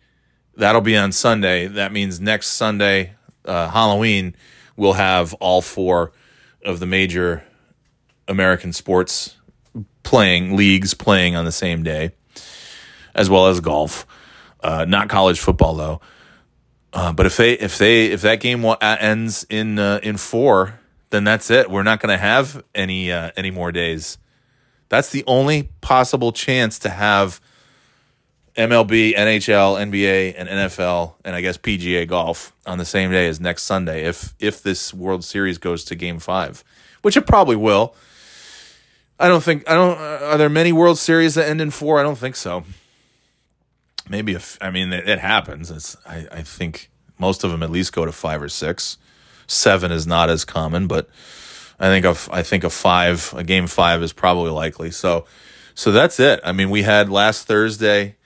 [0.55, 1.67] that'll be on Sunday.
[1.67, 3.15] That means next Sunday,
[3.45, 4.37] uh, Halloween,
[4.77, 6.13] we'll have all four
[6.63, 7.43] of the major
[8.29, 9.37] American sports
[10.03, 12.13] playing leagues playing on the same day
[13.15, 14.07] as well as golf.
[14.63, 16.01] Uh, not college football though.
[16.93, 20.81] Uh, but if they if they if that game ends in uh, in four,
[21.11, 21.71] then that's it.
[21.71, 24.19] We're not going to have any uh, any more days.
[24.89, 27.41] That's the only possible chance to have
[28.57, 33.39] MLB, NHL, NBA, and NFL, and I guess PGA golf on the same day as
[33.39, 34.05] next Sunday.
[34.05, 36.65] If if this World Series goes to Game Five,
[37.03, 37.95] which it probably will.
[39.19, 39.99] I don't think I don't.
[39.99, 41.99] Are there many World Series that end in four?
[41.99, 42.65] I don't think so
[44.09, 45.71] maybe if I mean it, it happens.
[45.71, 48.99] It's I, I think most of them at least go to five or six.
[49.47, 51.09] Seven is not as common, but
[51.81, 54.91] I think a, I think a five, a game five is probably likely.
[54.91, 55.25] So,
[55.75, 56.41] so that's it.
[56.45, 58.17] I mean, we had last Thursday.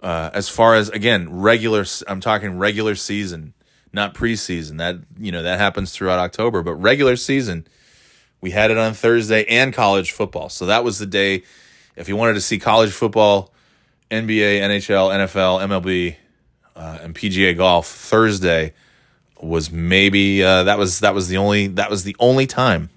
[0.00, 3.54] Uh, as far as again regular, I'm talking regular season,
[3.92, 4.76] not preseason.
[4.76, 7.66] That you know that happens throughout October, but regular season,
[8.44, 10.50] we had it on Thursday and college football.
[10.50, 11.44] So that was the day.
[11.96, 13.54] If you wanted to see college football
[14.10, 16.16] NBA, NHL, NFL, MLB,
[16.76, 18.74] uh, and PGA golf Thursday
[19.40, 22.90] was maybe uh, that was that was the only that was the only time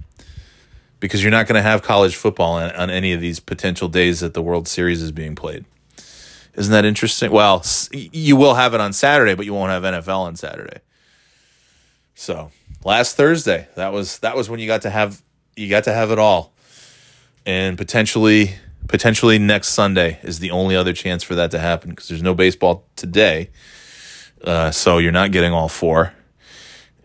[1.00, 4.20] because you're not going to have college football on, on, any of these potential days
[4.20, 5.64] that the World Series is being played.
[6.56, 7.32] Isn't that interesting?
[7.32, 7.64] Well,
[7.94, 10.82] you will have it on Saturday, but you won't have NFL on Saturday.
[12.16, 12.52] So
[12.84, 15.22] last Thursday, that was that was when you got to have
[15.58, 16.54] you got to have it all,
[17.46, 18.54] and potentially
[18.88, 22.34] potentially next Sunday is the only other chance for that to happen because there's no
[22.34, 23.50] baseball today.
[24.44, 26.14] Uh, so you're not getting all four.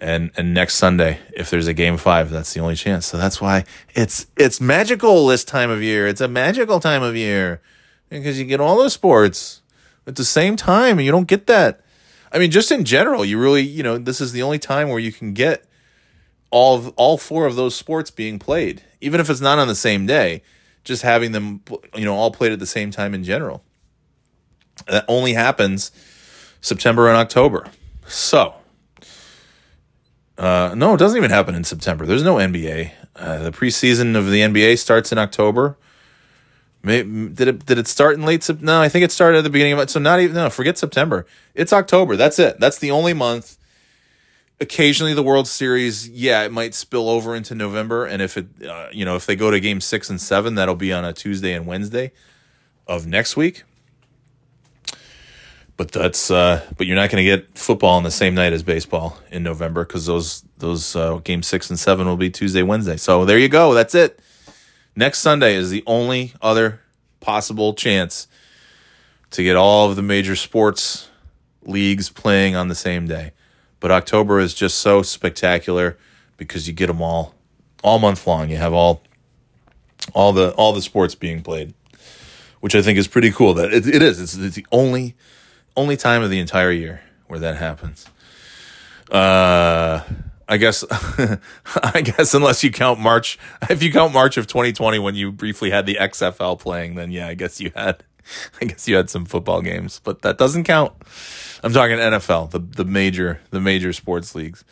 [0.00, 3.06] And and next Sunday, if there's a game five, that's the only chance.
[3.06, 3.64] So that's why
[3.94, 6.08] it's it's magical this time of year.
[6.08, 7.62] It's a magical time of year
[8.08, 9.62] because you get all those sports
[10.06, 11.82] at the same time, and you don't get that.
[12.32, 14.98] I mean, just in general, you really you know this is the only time where
[14.98, 15.64] you can get
[16.52, 19.74] all of, all four of those sports being played, even if it's not on the
[19.74, 20.42] same day
[20.84, 21.62] just having them,
[21.94, 23.64] you know, all played at the same time in general.
[24.86, 25.90] That only happens
[26.60, 27.66] September and October.
[28.06, 28.54] So,
[30.38, 32.04] uh, no, it doesn't even happen in September.
[32.04, 32.90] There's no NBA.
[33.14, 35.76] Uh, the preseason of the NBA starts in October.
[36.82, 38.72] Maybe, did it did it start in late September?
[38.72, 39.88] No, I think it started at the beginning of it.
[39.90, 41.26] So not even no, forget September.
[41.54, 42.16] It's October.
[42.16, 42.58] That's it.
[42.58, 43.56] That's the only month
[44.62, 48.86] occasionally the World Series, yeah, it might spill over into November, and if it, uh,
[48.93, 51.52] you know, if they go to Game Six and Seven, that'll be on a Tuesday
[51.52, 52.12] and Wednesday
[52.86, 53.64] of next week.
[55.76, 58.62] But that's, uh, but you're not going to get football on the same night as
[58.62, 62.97] baseball in November because those those uh, Game Six and Seven will be Tuesday, Wednesday.
[62.97, 63.74] So there you go.
[63.74, 64.20] That's it.
[64.94, 66.80] Next Sunday is the only other
[67.20, 68.28] possible chance
[69.30, 71.09] to get all of the major sports
[71.62, 73.32] leagues playing on the same day.
[73.82, 75.98] But October is just so spectacular
[76.36, 77.34] because you get them all
[77.82, 78.48] all month long.
[78.48, 79.02] You have all
[80.14, 81.74] all the all the sports being played,
[82.60, 83.54] which I think is pretty cool.
[83.54, 84.20] That it, it is.
[84.20, 85.16] It's, it's the only
[85.76, 88.06] only time of the entire year where that happens.
[89.10, 90.02] Uh,
[90.48, 90.84] I guess
[91.82, 93.36] I guess unless you count March,
[93.68, 97.26] if you count March of 2020 when you briefly had the XFL playing, then yeah,
[97.26, 98.04] I guess you had
[98.60, 100.92] I guess you had some football games, but that doesn't count.
[101.62, 104.64] I'm talking NFL, the the major the major sports leagues.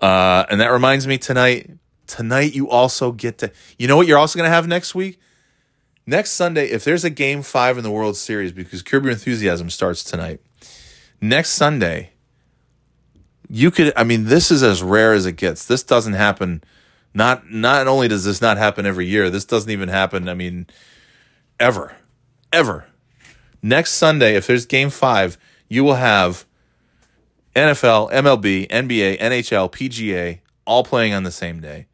[0.00, 1.70] Uh, and that reminds me tonight
[2.08, 5.20] tonight you also get to you know what you're also going to have next week?
[6.06, 9.68] Next Sunday, if there's a game 5 in the World Series because Curb Your Enthusiasm
[9.68, 10.40] starts tonight.
[11.20, 12.12] Next Sunday,
[13.48, 15.66] you could I mean this is as rare as it gets.
[15.66, 16.64] This doesn't happen
[17.14, 20.66] not not only does this not happen every year, this doesn't even happen I mean
[21.60, 21.94] ever.
[22.52, 22.86] Ever.
[23.62, 25.36] Next Sunday if there's game 5,
[25.68, 26.46] you will have
[27.54, 31.86] NFL, MLB, NBA, NHL, PGA all playing on the same day.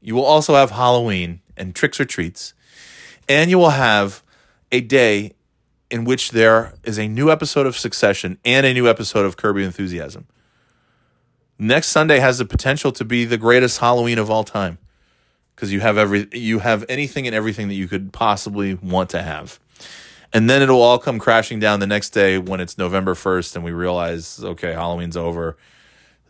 [0.00, 2.54] You will also have Halloween and tricks or treats.
[3.28, 4.22] And you will have
[4.72, 5.34] a day
[5.90, 9.56] in which there is a new episode of Succession and a new episode of Curb
[9.56, 10.26] Your Enthusiasm.
[11.58, 14.78] Next Sunday has the potential to be the greatest Halloween of all time
[15.54, 19.22] because you have every you have anything and everything that you could possibly want to
[19.22, 19.58] have.
[20.32, 23.64] And then it'll all come crashing down the next day when it's November 1st and
[23.64, 25.56] we realize okay, Halloween's over.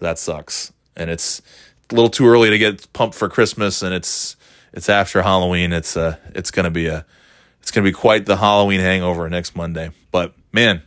[0.00, 0.72] That sucks.
[0.96, 1.42] And it's
[1.90, 4.36] a little too early to get pumped for Christmas and it's
[4.72, 5.72] it's after Halloween.
[5.72, 7.04] It's uh it's going to be a
[7.60, 9.90] it's going to be quite the Halloween hangover next Monday.
[10.10, 10.82] But man,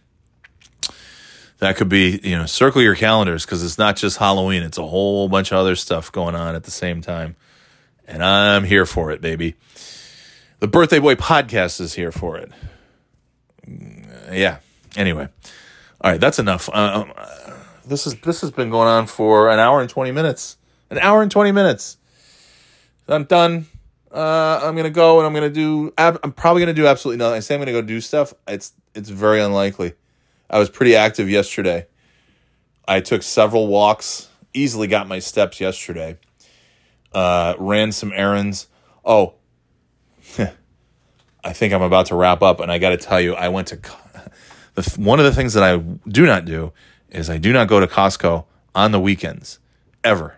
[1.59, 4.87] that could be, you know, circle your calendars because it's not just Halloween, it's a
[4.87, 7.35] whole bunch of other stuff going on at the same time.
[8.07, 9.55] And I'm here for it, baby.
[10.59, 12.51] The Birthday Boy podcast is here for it.
[14.31, 14.59] Yeah.
[14.95, 15.27] Anyway.
[16.01, 16.69] All right, that's enough.
[16.69, 17.13] Uh, um,
[17.85, 20.57] this is this has been going on for an hour and 20 minutes.
[20.89, 21.97] An hour and 20 minutes.
[23.07, 23.67] I'm done.
[24.11, 25.93] Uh, I'm gonna go and I'm gonna do.
[25.97, 27.37] I'm probably gonna do absolutely nothing.
[27.37, 28.33] I say I'm gonna go do stuff.
[28.47, 29.93] It's it's very unlikely.
[30.49, 31.87] I was pretty active yesterday.
[32.87, 36.17] I took several walks, easily got my steps yesterday.
[37.13, 38.67] Uh, ran some errands.
[39.05, 39.35] Oh,
[41.43, 43.69] I think I'm about to wrap up, and I got to tell you, I went
[43.69, 43.77] to
[44.75, 46.73] the one of the things that I do not do
[47.09, 49.59] is I do not go to Costco on the weekends
[50.03, 50.35] ever.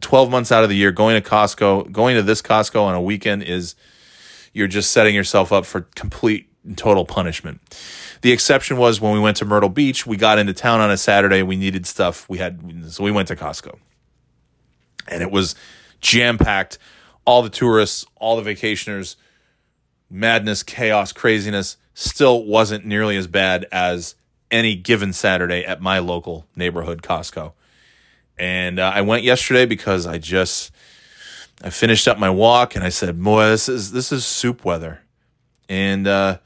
[0.00, 3.00] 12 months out of the year going to Costco, going to this Costco on a
[3.00, 3.74] weekend is
[4.52, 7.60] you're just setting yourself up for complete and total punishment.
[8.22, 10.96] The exception was when we went to Myrtle Beach, we got into town on a
[10.96, 12.28] Saturday, we needed stuff.
[12.28, 13.78] We had so we went to Costco.
[15.08, 15.54] And it was
[16.00, 16.78] jam-packed,
[17.24, 19.16] all the tourists, all the vacationers,
[20.10, 24.16] madness, chaos, craziness still wasn't nearly as bad as
[24.50, 27.54] any given Saturday at my local neighborhood Costco.
[28.38, 30.70] And uh, I went yesterday because I just
[31.62, 35.00] I finished up my walk and I said, "Boy, this is this is soup weather."
[35.70, 36.38] And uh,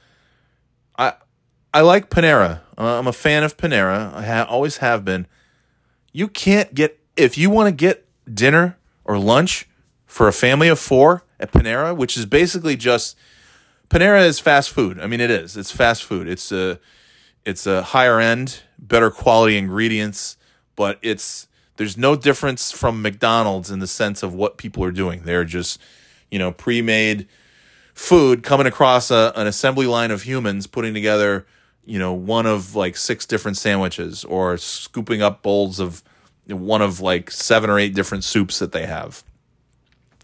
[0.96, 1.14] I
[1.74, 2.60] I like Panera.
[2.78, 4.14] Uh, I'm a fan of Panera.
[4.14, 5.26] I ha- always have been.
[6.12, 9.68] You can't get if you want to get dinner or lunch
[10.06, 13.16] for a family of 4 at Panera, which is basically just
[13.90, 15.00] Panera is fast food.
[15.00, 15.56] I mean it is.
[15.56, 16.28] It's fast food.
[16.28, 16.78] It's a
[17.44, 20.36] it's a higher end, better quality ingredients,
[20.76, 25.22] but it's there's no difference from McDonald's in the sense of what people are doing.
[25.22, 25.80] They're just,
[26.30, 27.26] you know, pre-made
[27.94, 31.46] food coming across a, an assembly line of humans putting together,
[31.84, 36.02] you know, one of like six different sandwiches or scooping up bowls of
[36.46, 39.24] one of like seven or eight different soups that they have.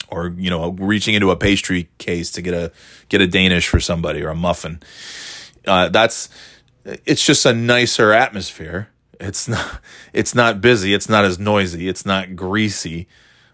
[0.08, 2.70] Or, you know, reaching into a pastry case to get a
[3.08, 4.80] get a Danish for somebody or a muffin.
[5.66, 6.28] Uh, that's
[6.84, 8.88] it's just a nicer atmosphere
[9.20, 9.80] it's not
[10.12, 10.94] it's not busy.
[10.94, 11.88] It's not as noisy.
[11.88, 13.08] It's not greasy.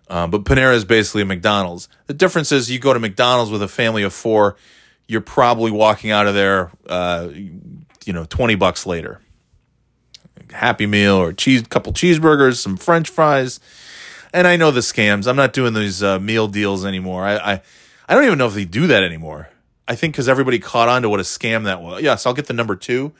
[0.08, 1.88] Uh, but Panera is basically a McDonald's.
[2.06, 4.56] The difference is you go to McDonald's with a family of four,
[5.08, 9.20] you're probably walking out of there, uh, you know, twenty bucks later.
[10.50, 13.58] Happy Meal or cheese, couple cheeseburgers, some French fries,
[14.32, 15.26] and I know the scams.
[15.26, 17.24] I'm not doing these uh, meal deals anymore.
[17.24, 17.62] I, I
[18.09, 19.50] I don't even know if they do that anymore.
[19.88, 22.02] I think because everybody caught on to what a scam that was.
[22.02, 23.12] Yes, I'll get the number two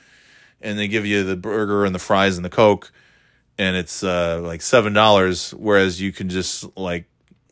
[0.63, 2.91] and they give you the burger and the fries and the coke
[3.59, 7.05] and it's uh, like seven dollars whereas you can just like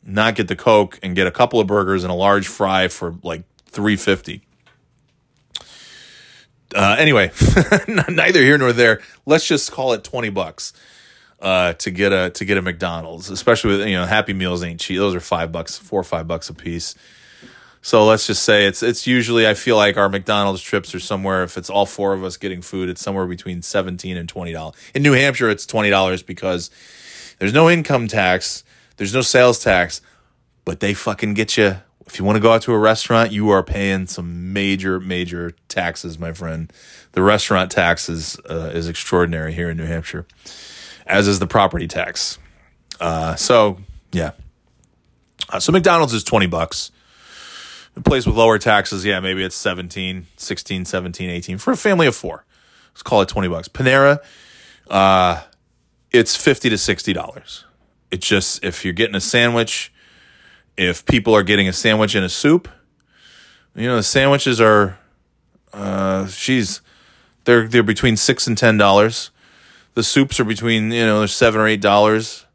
[0.04, 3.14] not get the coke and get a couple of burgers and a large fry for
[3.22, 4.42] like 350
[6.74, 7.30] uh, anyway
[8.08, 10.72] neither here nor there let's just call it 20 bucks
[11.40, 14.78] uh, to get a to get a mcdonald's especially with you know happy meals ain't
[14.78, 16.94] cheap those are five bucks four or five bucks a piece
[17.82, 21.42] so let's just say it's it's usually I feel like our McDonald's trips are somewhere
[21.44, 24.76] if it's all four of us getting food, it's somewhere between seventeen and twenty dollars.
[24.94, 26.70] In New Hampshire, it's twenty dollars because
[27.38, 28.64] there's no income tax,
[28.98, 30.02] there's no sales tax,
[30.66, 31.76] but they fucking get you.
[32.06, 35.52] If you want to go out to a restaurant, you are paying some major major
[35.68, 36.70] taxes, my friend.
[37.12, 40.26] The restaurant tax is uh, is extraordinary here in New Hampshire
[41.10, 42.38] as is the property tax.
[43.00, 43.78] Uh, so
[44.12, 44.32] yeah.
[45.48, 46.92] Uh, so McDonald's is 20 bucks.
[47.96, 52.06] A place with lower taxes, yeah, maybe it's 17, 16, 17, 18 for a family
[52.06, 52.44] of four.
[52.92, 53.66] Let's call it 20 bucks.
[53.66, 54.20] Panera,
[54.88, 55.42] uh,
[56.12, 57.64] it's 50 to 60 dollars.
[58.10, 59.92] It's just if you're getting a sandwich,
[60.76, 62.68] if people are getting a sandwich and a soup,
[63.74, 64.98] you know, the sandwiches are
[65.72, 66.80] uh she's
[67.44, 69.30] they're they're between 6 and 10 dollars.
[69.94, 72.46] The soups are between, you know, 7 or 8 dollars.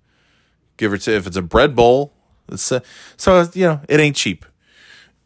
[0.78, 2.12] Give or take if it's a bread bowl,
[2.49, 2.82] it's uh,
[3.18, 4.45] so you know, it ain't cheap.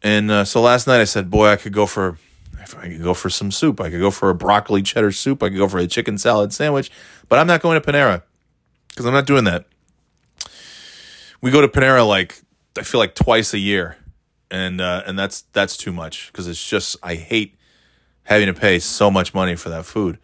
[0.02, 2.18] And uh, so last night I said, boy, I could go for,
[2.78, 3.80] I could go for some soup.
[3.80, 5.42] I could go for a broccoli cheddar soup.
[5.42, 6.90] I could go for a chicken salad sandwich,
[7.28, 8.22] but I'm not going to Panera
[8.88, 9.66] because I'm not doing that.
[11.40, 12.40] We go to Panera like
[12.78, 13.96] I feel like twice a year,
[14.50, 17.56] and uh, and that's that's too much because it's just I hate
[18.24, 20.18] having to pay so much money for that food.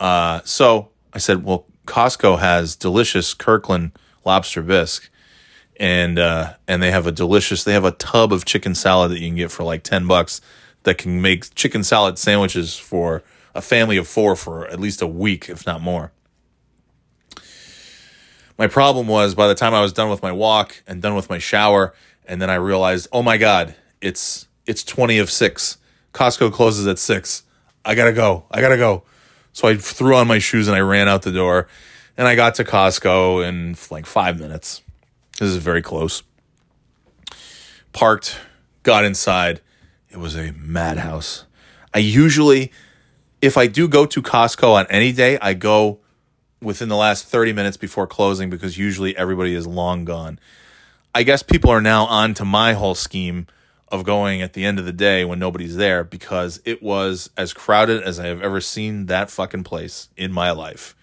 [0.00, 3.92] Uh, so I said, well, Costco has delicious Kirkland
[4.24, 5.10] lobster bisque
[5.76, 9.20] and uh, and they have a delicious they have a tub of chicken salad that
[9.20, 10.40] you can get for like 10 bucks
[10.84, 13.22] that can make chicken salad sandwiches for
[13.54, 16.12] a family of 4 for at least a week if not more.
[18.58, 21.28] My problem was by the time I was done with my walk and done with
[21.28, 21.94] my shower
[22.26, 25.78] and then I realized, "Oh my god, it's it's 20 of 6.
[26.14, 27.42] Costco closes at 6.
[27.84, 28.44] I got to go.
[28.50, 29.02] I got to go."
[29.52, 31.68] So I threw on my shoes and I ran out the door
[32.16, 34.82] and I got to Costco in like 5 minutes
[35.38, 36.22] this is very close.
[37.92, 38.38] Parked,
[38.84, 39.60] got inside.
[40.08, 41.46] It was a madhouse.
[41.92, 42.70] I usually,
[43.40, 45.98] if I do go to Costco on any day, I go
[46.60, 50.38] within the last 30 minutes before closing because usually everybody is long gone.
[51.14, 53.46] I guess people are now on to my whole scheme
[53.92, 57.52] of going at the end of the day when nobody's there because it was as
[57.52, 60.96] crowded as I have ever seen that fucking place in my life.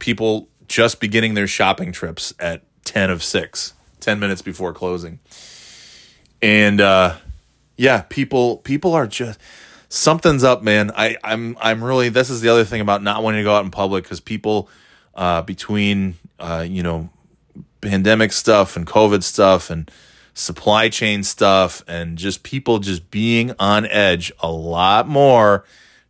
[0.00, 5.20] People just beginning their shopping trips at 10 of 6, 10 minutes before closing.
[6.42, 7.16] And uh,
[7.76, 9.38] yeah, people people are just
[9.88, 10.90] something's up, man.
[10.94, 13.64] I I'm I'm really this is the other thing about not wanting to go out
[13.64, 14.68] in public cuz people
[15.14, 17.10] uh, between uh, you know
[17.80, 19.90] pandemic stuff and covid stuff and
[20.36, 25.64] supply chain stuff and just people just being on edge a lot more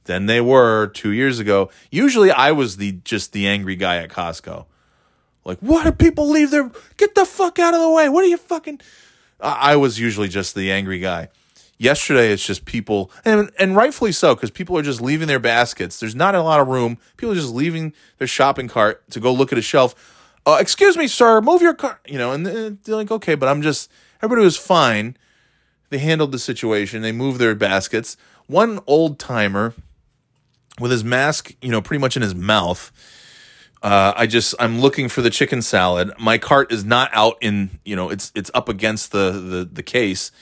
[0.05, 1.71] than they were 2 years ago.
[1.93, 4.67] Usually I was the just the angry guy at Costco.
[5.45, 6.73] Like, why do people leave their?
[6.97, 8.09] Get the fuck out of the way!
[8.09, 8.81] What are you fucking?
[9.41, 11.29] I was usually just the angry guy.
[11.79, 16.01] Yesterday, it's just people, and and rightfully so, because people are just leaving their baskets.
[16.01, 16.99] There's not a lot of room.
[17.17, 19.95] People are just leaving their shopping cart to go look at a shelf.
[20.45, 22.01] Uh, excuse me, sir, move your car.
[22.09, 23.89] You know, and they're like, okay, but I'm just.
[24.27, 25.17] Everybody was fine.
[25.91, 27.03] They handled the situation.
[27.03, 28.17] They moved their baskets.
[28.47, 29.75] One old timer
[30.79, 32.93] with his mask, you know, pretty much in his mouth
[33.87, 36.13] uh, I just I'm looking for the chicken salad.
[36.19, 39.83] My cart is not out in you know it's it's up against the the the
[39.83, 40.33] case,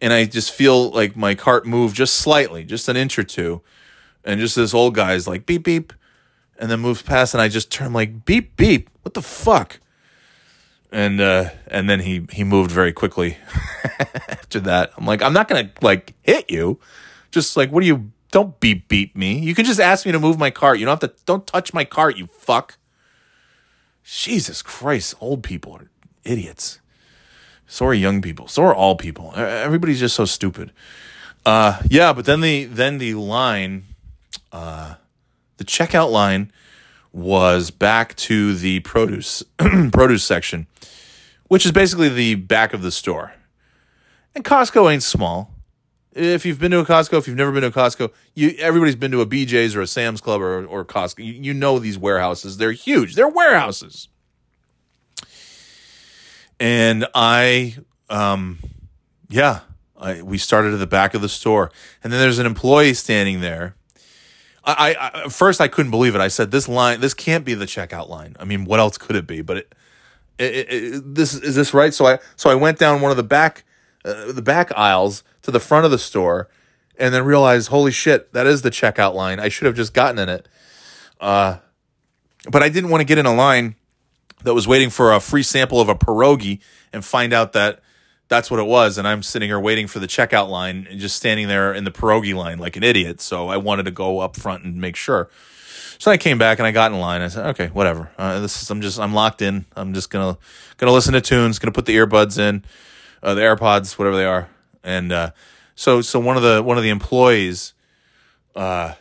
[0.00, 3.62] and I just feel like my cart moved just slightly, just an inch or two,
[4.24, 5.92] and just this old guy's like beep beep,
[6.58, 8.90] and then moves past, and I just turn like beep beep.
[9.02, 9.78] What the fuck?
[10.94, 13.36] And uh, and then he he moved very quickly
[14.28, 14.92] after that.
[14.96, 16.78] I'm like I'm not gonna like hit you,
[17.32, 19.38] just like what are you don't beep beep me.
[19.40, 20.78] You can just ask me to move my cart.
[20.78, 21.16] You don't have to.
[21.24, 22.78] Don't touch my cart, you fuck.
[24.04, 25.90] Jesus Christ, old people are
[26.22, 26.80] idiots.
[27.66, 28.46] So are young people.
[28.46, 29.32] So are all people.
[29.34, 30.72] Everybody's just so stupid.
[31.44, 33.84] Uh, yeah, but then the then the line,
[34.52, 34.94] uh,
[35.56, 36.52] the checkout line
[37.14, 39.42] was back to the produce
[39.92, 40.66] produce section,
[41.48, 43.34] which is basically the back of the store.
[44.34, 45.54] And Costco ain't small
[46.14, 48.96] if you've been to a Costco, if you've never been to a Costco, you everybody's
[48.96, 51.24] been to a BJ's or a Sam's Club or or Costco.
[51.24, 53.14] You, you know these warehouses; they're huge.
[53.14, 54.08] They're warehouses.
[56.60, 57.76] And I,
[58.08, 58.58] um,
[59.28, 59.60] yeah,
[59.98, 61.72] I, we started at the back of the store,
[62.02, 63.74] and then there's an employee standing there.
[64.66, 66.20] I, I first I couldn't believe it.
[66.20, 68.36] I said, "This line, this can't be the checkout line.
[68.38, 69.74] I mean, what else could it be?" But it,
[70.38, 71.92] it, it, this is this right?
[71.92, 73.64] So I so I went down one of the back
[74.04, 76.48] uh, the back aisles to the front of the store
[76.98, 79.40] and then realized, holy shit, that is the checkout line.
[79.40, 80.48] I should have just gotten in it.
[81.20, 81.58] Uh,
[82.50, 83.76] but I didn't want to get in a line
[84.44, 86.60] that was waiting for a free sample of a pierogi
[86.92, 87.80] and find out that
[88.28, 88.98] that's what it was.
[88.98, 91.90] And I'm sitting here waiting for the checkout line and just standing there in the
[91.90, 93.20] pierogi line like an idiot.
[93.20, 95.28] So I wanted to go up front and make sure.
[95.98, 97.22] So I came back and I got in line.
[97.22, 98.10] I said, okay, whatever.
[98.18, 99.64] Uh, this is, I'm just, I'm locked in.
[99.76, 100.36] I'm just gonna,
[100.76, 102.64] gonna listen to tunes, gonna put the earbuds in
[103.22, 104.48] uh, the AirPods, whatever they are.
[104.82, 105.30] And uh,
[105.74, 107.72] so, so one of the one of the employees,
[108.54, 108.94] uh,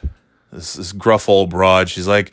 [0.52, 2.32] this, this gruff old broad, she's like,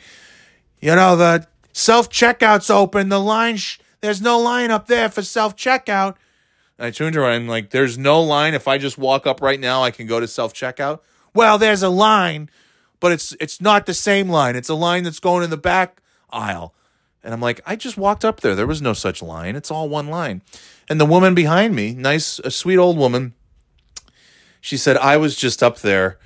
[0.79, 3.09] you know, the self checkout's open.
[3.09, 6.15] The line, sh- there's no line up there for self checkout.
[6.81, 7.33] I turned around.
[7.33, 8.53] I'm like, there's no line.
[8.53, 10.99] If I just walk up right now, I can go to self checkout.
[11.33, 12.49] Well, there's a line,
[12.99, 14.55] but it's it's not the same line.
[14.55, 16.73] It's a line that's going in the back aisle.
[17.23, 18.55] And I'm like, I just walked up there.
[18.55, 19.55] There was no such line.
[19.55, 20.41] It's all one line.
[20.89, 23.33] And the woman behind me, nice, a sweet old woman,
[24.59, 26.17] she said, I was just up there.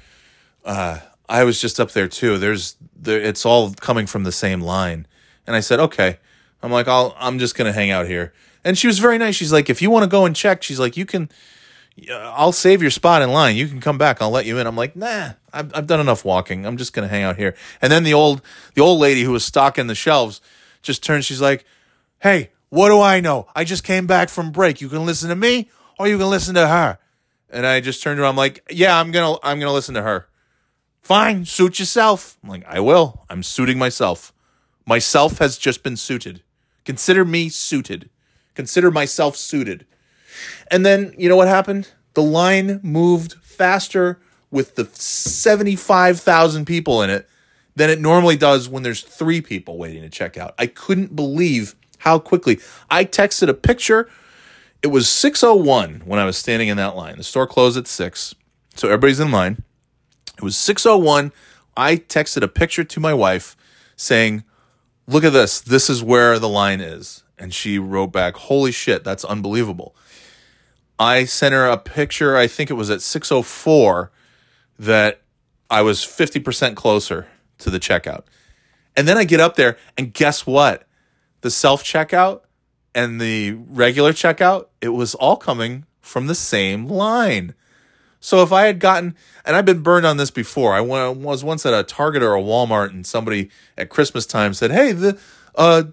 [0.64, 2.38] Uh, I was just up there too.
[2.38, 5.06] There's there, it's all coming from the same line.
[5.46, 6.20] And I said, okay.
[6.64, 8.34] I'm like, I'll, I'm just going to hang out here.
[8.66, 9.36] And she was very nice.
[9.36, 11.30] She's like, if you want to go and check, she's like, you can,
[12.12, 13.56] I'll save your spot in line.
[13.56, 14.22] You can come back.
[14.22, 14.66] I'll let you in.
[14.66, 16.66] I'm like, nah, I've, I've done enough walking.
[16.66, 17.56] I'm just going to hang out here.
[17.80, 18.42] And then the old,
[18.74, 20.42] the old lady who was stocking the shelves
[20.82, 21.26] just turns.
[21.26, 21.64] She's like,
[22.20, 23.48] hey, what do I know?
[23.56, 24.82] I just came back from break.
[24.82, 25.70] You can listen to me
[26.00, 26.98] or you can listen to her.
[27.52, 28.32] And I just turned around.
[28.32, 30.28] I'm like, yeah, I'm going to, I'm going to listen to her.
[31.04, 32.40] Fine, suit yourself.
[32.44, 33.26] I'm like, I will.
[33.30, 34.34] I'm suiting myself.
[34.88, 36.42] Myself has just been suited.
[36.84, 38.10] Consider me suited.
[38.56, 39.86] Consider myself suited.
[40.70, 41.90] And then, you know what happened?
[42.14, 44.20] The line moved faster
[44.52, 47.28] with the 75,000 people in it
[47.76, 50.56] than it normally does when there's three people waiting to check out.
[50.58, 52.60] I couldn't believe how quickly.
[52.90, 54.10] I texted a picture.
[54.82, 57.18] It was 6:01 when I was standing in that line.
[57.18, 58.36] The store closed at 6.
[58.76, 59.64] So everybody's in line.
[60.38, 61.32] It was 601.
[61.76, 63.58] I texted a picture to my wife
[63.96, 64.44] saying,
[65.08, 65.62] Look at this.
[65.62, 67.24] This is where the line is.
[67.38, 69.96] And she wrote back, Holy shit, that's unbelievable.
[70.98, 74.12] I sent her a picture, I think it was at 604,
[74.80, 75.22] that
[75.70, 77.28] I was 50% closer
[77.60, 78.24] to the checkout.
[78.96, 80.88] And then I get up there, and guess what?
[81.42, 82.42] The self checkout
[82.94, 87.54] and the regular checkout, it was all coming from the same line.
[88.22, 90.74] So if I had gotten, and I've been burned on this before.
[90.74, 94.72] I was once at a Target or a Walmart, and somebody at Christmas time said,
[94.72, 95.20] "Hey, the
[95.58, 95.84] uh,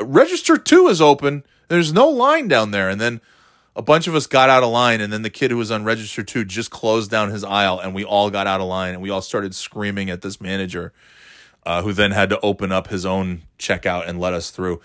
[0.00, 1.44] register two is open.
[1.68, 3.20] There's no line down there." And then
[3.76, 5.84] a bunch of us got out of line, and then the kid who was on
[5.84, 9.02] register two just closed down his aisle, and we all got out of line, and
[9.02, 10.92] we all started screaming at this manager,
[11.64, 14.80] uh, who then had to open up his own checkout and let us through.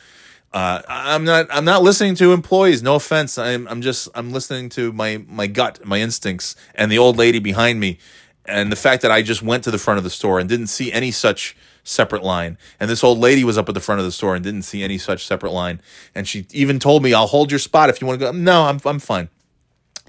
[0.53, 1.47] Uh, I'm not.
[1.49, 2.83] I'm not listening to employees.
[2.83, 3.37] No offense.
[3.37, 3.65] I'm.
[3.69, 4.09] I'm just.
[4.13, 7.99] I'm listening to my my gut, my instincts, and the old lady behind me,
[8.45, 10.67] and the fact that I just went to the front of the store and didn't
[10.67, 12.57] see any such separate line.
[12.79, 14.83] And this old lady was up at the front of the store and didn't see
[14.83, 15.81] any such separate line.
[16.13, 18.63] And she even told me, "I'll hold your spot if you want to go." No,
[18.63, 18.79] I'm.
[18.85, 19.29] I'm fine.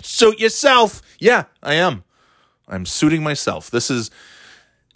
[0.03, 1.03] Suit yourself.
[1.19, 2.05] Yeah, I am.
[2.69, 3.71] I'm suiting myself.
[3.71, 4.11] This is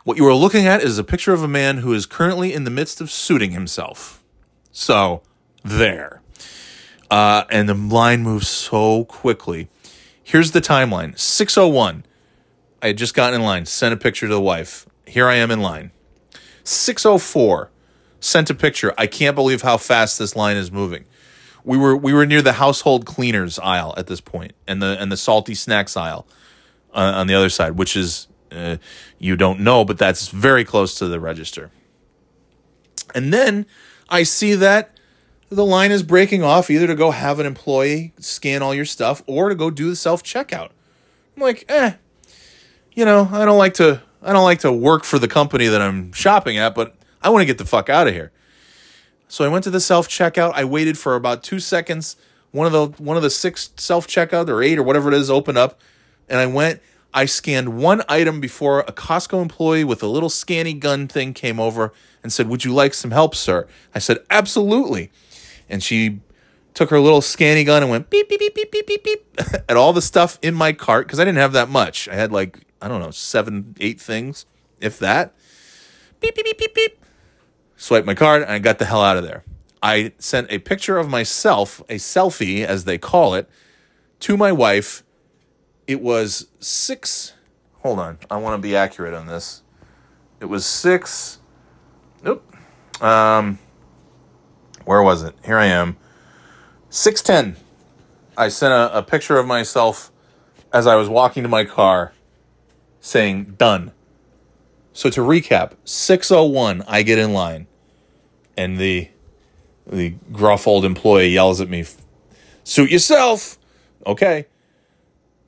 [0.04, 2.64] what you are looking at is a picture of a man who is currently in
[2.64, 4.22] the midst of suiting himself.
[4.70, 5.22] So
[5.64, 6.22] there.
[7.10, 9.68] Uh, and the line moves so quickly.
[10.22, 12.04] Here's the timeline 601.
[12.82, 14.86] I had just gotten in line, sent a picture to the wife.
[15.06, 15.90] Here I am in line.
[16.68, 17.70] 604.
[18.20, 18.94] Sent a picture.
[18.98, 21.04] I can't believe how fast this line is moving.
[21.64, 25.10] We were we were near the household cleaners aisle at this point, and the and
[25.10, 26.26] the salty snacks aisle
[26.94, 28.76] uh, on the other side, which is uh,
[29.18, 31.70] you don't know, but that's very close to the register.
[33.14, 33.66] And then
[34.08, 34.96] I see that
[35.48, 39.22] the line is breaking off either to go have an employee scan all your stuff
[39.26, 40.70] or to go do the self checkout.
[41.36, 41.94] I'm like, eh,
[42.94, 45.80] you know, I don't like to I don't like to work for the company that
[45.80, 48.32] I'm shopping at, but I want to get the fuck out of here.
[49.28, 50.52] So I went to the self checkout.
[50.54, 52.16] I waited for about two seconds.
[52.50, 55.30] One of the one of the six self checkout or eight or whatever it is
[55.30, 55.80] opened up,
[56.28, 56.80] and I went.
[57.14, 61.58] I scanned one item before a Costco employee with a little scanny gun thing came
[61.58, 65.10] over and said, "Would you like some help, sir?" I said, "Absolutely."
[65.68, 66.20] and she
[66.74, 69.76] took her little scanny gun and went beep beep beep beep beep beep beep at
[69.76, 72.08] all the stuff in my cart because I didn't have that much.
[72.08, 74.46] I had like I don't know seven eight things,
[74.80, 75.34] if that.
[76.20, 77.04] Beep beep beep beep beep.
[77.76, 79.44] Swipe my card and I got the hell out of there.
[79.82, 83.48] I sent a picture of myself, a selfie as they call it,
[84.20, 85.02] to my wife.
[85.86, 87.34] It was six.
[87.82, 89.62] Hold on, I want to be accurate on this.
[90.40, 91.38] It was six.
[92.22, 92.44] Nope.
[93.00, 93.58] Um,
[94.84, 95.34] where was it?
[95.44, 95.96] Here I am.
[96.90, 97.62] 610.
[98.36, 100.10] I sent a, a picture of myself
[100.72, 102.12] as I was walking to my car
[103.06, 103.92] saying done.
[104.92, 107.68] So to recap, 601 I get in line
[108.56, 109.08] and the
[109.86, 111.84] the gruff old employee yells at me,
[112.64, 113.58] "Suit yourself."
[114.04, 114.46] Okay.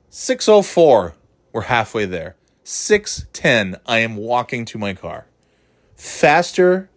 [0.09, 1.15] 604
[1.51, 2.35] we're halfway there.
[2.63, 5.25] 610 I am walking to my car.
[5.95, 6.89] Faster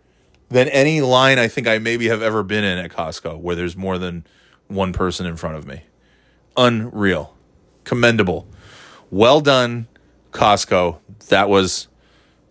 [0.48, 3.76] than any line I think I maybe have ever been in at Costco where there's
[3.76, 4.24] more than
[4.68, 5.82] one person in front of me.
[6.56, 7.34] Unreal.
[7.84, 8.46] Commendable.
[9.10, 9.88] Well done,
[10.32, 10.98] Costco.
[11.28, 11.88] That was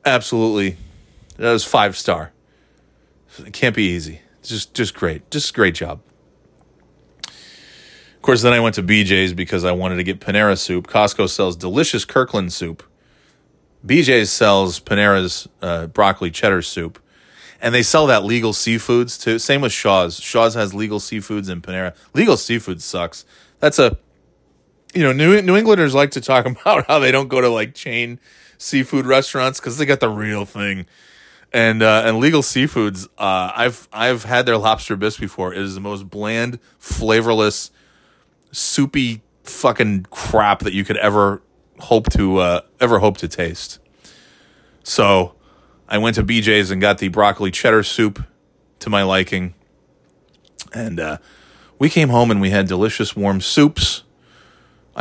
[0.05, 0.77] absolutely
[1.37, 2.31] that was five star.
[3.39, 4.21] It can't be easy.
[4.43, 5.29] Just just great.
[5.29, 6.01] Just great job.
[7.27, 10.87] Of course, then I went to BJ's because I wanted to get Panera soup.
[10.87, 12.83] Costco sells delicious Kirkland soup.
[13.83, 16.99] BJ's sells Panera's uh, broccoli cheddar soup.
[17.59, 19.39] And they sell that legal seafoods too.
[19.39, 20.19] Same with Shaw's.
[20.19, 21.95] Shaw's has legal seafoods and Panera.
[22.13, 23.25] Legal seafood sucks.
[23.59, 23.97] That's a,
[24.93, 27.73] you know, New, New Englanders like to talk about how they don't go to like
[27.73, 28.19] chain
[28.57, 30.85] seafood restaurants because they got the real thing.
[31.53, 35.53] And uh, and legal seafoods, uh, I've I've had their lobster bisque before.
[35.53, 37.71] It is the most bland, flavorless,
[38.53, 41.41] soupy fucking crap that you could ever
[41.79, 43.79] hope to uh, ever hope to taste.
[44.83, 45.35] So
[45.89, 48.23] I went to BJ's and got the broccoli cheddar soup
[48.79, 49.53] to my liking.
[50.73, 51.17] And uh,
[51.79, 54.03] we came home and we had delicious warm soups.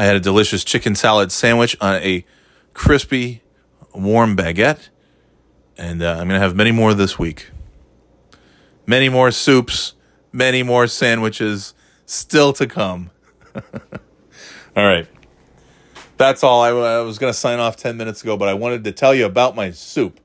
[0.01, 2.25] I had a delicious chicken salad sandwich on a
[2.73, 3.43] crispy,
[3.95, 4.89] warm baguette.
[5.77, 7.51] And uh, I'm going to have many more this week.
[8.87, 9.93] Many more soups,
[10.33, 11.75] many more sandwiches
[12.07, 13.11] still to come.
[13.55, 13.63] all
[14.75, 15.07] right.
[16.17, 16.63] That's all.
[16.63, 19.15] I, I was going to sign off 10 minutes ago, but I wanted to tell
[19.15, 20.19] you about my soup.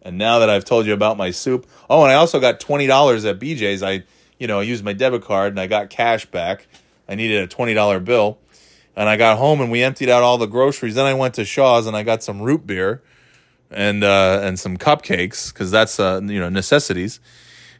[0.00, 2.86] And now that I've told you about my soup, oh, and I also got twenty
[2.86, 3.82] dollars at BJ's.
[3.82, 4.04] I,
[4.38, 6.68] you know, used my debit card and I got cash back.
[7.06, 8.38] I needed a twenty dollar bill,
[8.96, 10.94] and I got home and we emptied out all the groceries.
[10.94, 13.02] Then I went to Shaw's and I got some root beer,
[13.70, 17.20] and uh, and some cupcakes because that's uh, you know necessities.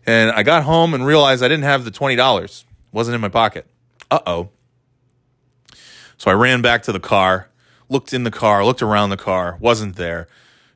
[0.06, 2.64] And I got home and realized I didn't have the twenty dollars.
[2.92, 3.66] wasn't in my pocket.
[4.10, 4.48] Uh oh.
[6.16, 7.48] So I ran back to the car,
[7.88, 10.28] looked in the car, looked around the car, wasn't there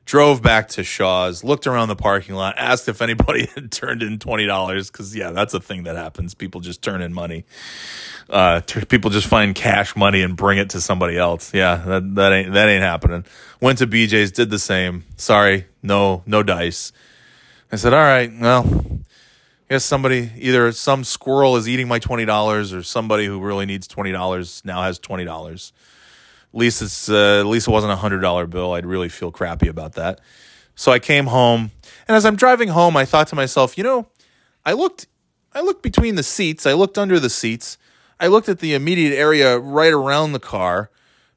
[0.05, 4.19] drove back to Shaw's, looked around the parking lot, asked if anybody had turned in
[4.19, 6.33] twenty dollars because yeah, that's a thing that happens.
[6.33, 7.45] People just turn in money.
[8.29, 11.53] Uh, t- people just find cash money and bring it to somebody else.
[11.53, 13.25] Yeah, that that ain't that ain't happening.
[13.59, 15.03] Went to BJ's, did the same.
[15.17, 16.91] Sorry, no no dice.
[17.71, 18.63] I said, all right, well,
[19.69, 23.65] I guess somebody either some squirrel is eating my twenty dollars or somebody who really
[23.65, 25.73] needs twenty dollars now has twenty dollars.
[26.55, 28.71] At least it's uh, at least it wasn't a hundred dollar bill.
[28.71, 30.21] I'd really feel crappy about that.
[30.73, 31.71] So I came home,
[32.07, 34.07] and as I'm driving home, I thought to myself, you know,
[34.65, 35.05] I looked,
[35.53, 37.77] I looked between the seats, I looked under the seats,
[38.21, 40.89] I looked at the immediate area right around the car.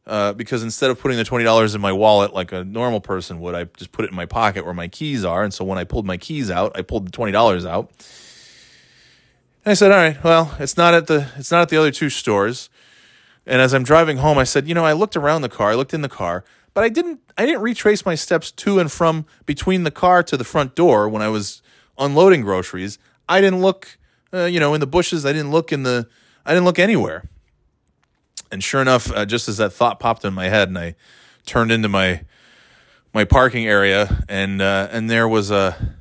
[0.06, 3.40] Uh, because instead of putting the twenty dollars in my wallet like a normal person
[3.40, 5.42] would, I just put it in my pocket where my keys are.
[5.42, 7.90] And so when I pulled my keys out, I pulled the twenty dollars out.
[9.64, 11.90] And I said, "All right, well, it's not at the it's not at the other
[11.90, 12.70] two stores.
[13.48, 15.74] And as I'm driving home, I said, you know, I looked around the car, I
[15.74, 16.44] looked in the car,
[16.74, 20.36] but I didn't I didn't retrace my steps to and from between the car to
[20.36, 21.62] the front door when I was
[21.98, 22.98] unloading groceries.
[23.26, 23.98] I didn't look,
[24.34, 25.24] uh, you know, in the bushes.
[25.24, 26.06] I didn't look in the
[26.44, 27.28] I didn't look anywhere.
[28.52, 30.94] And sure enough, uh, just as that thought popped in my head, and I
[31.46, 32.24] turned into my
[33.14, 35.96] my parking area, and uh, and there was a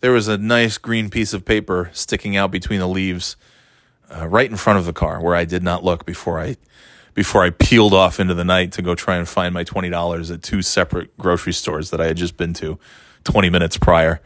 [0.00, 3.36] there was a nice green piece of paper sticking out between the leaves,
[4.10, 6.56] uh, right in front of the car, where I did not look before I
[7.18, 10.40] before I peeled off into the night to go try and find my $20 at
[10.40, 12.78] two separate grocery stores that I had just been to
[13.24, 14.20] 20 minutes prior.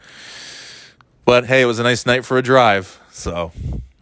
[1.25, 3.01] But hey, it was a nice night for a drive.
[3.09, 3.51] So,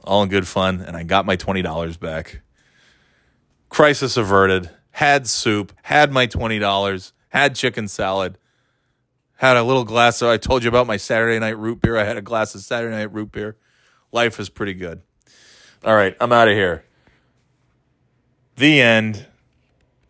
[0.04, 0.82] all in good fun.
[0.82, 2.42] And I got my $20 back.
[3.70, 4.70] Crisis averted.
[4.92, 5.72] Had soup.
[5.84, 7.14] Had my $20.
[7.30, 8.38] Had chicken salad.
[9.38, 11.96] Had a little glass of, I told you about my Saturday night root beer.
[11.96, 13.56] I had a glass of Saturday night root beer.
[14.12, 15.02] Life is pretty good.
[15.86, 16.84] All right, I'm out of here.
[18.58, 19.28] The end.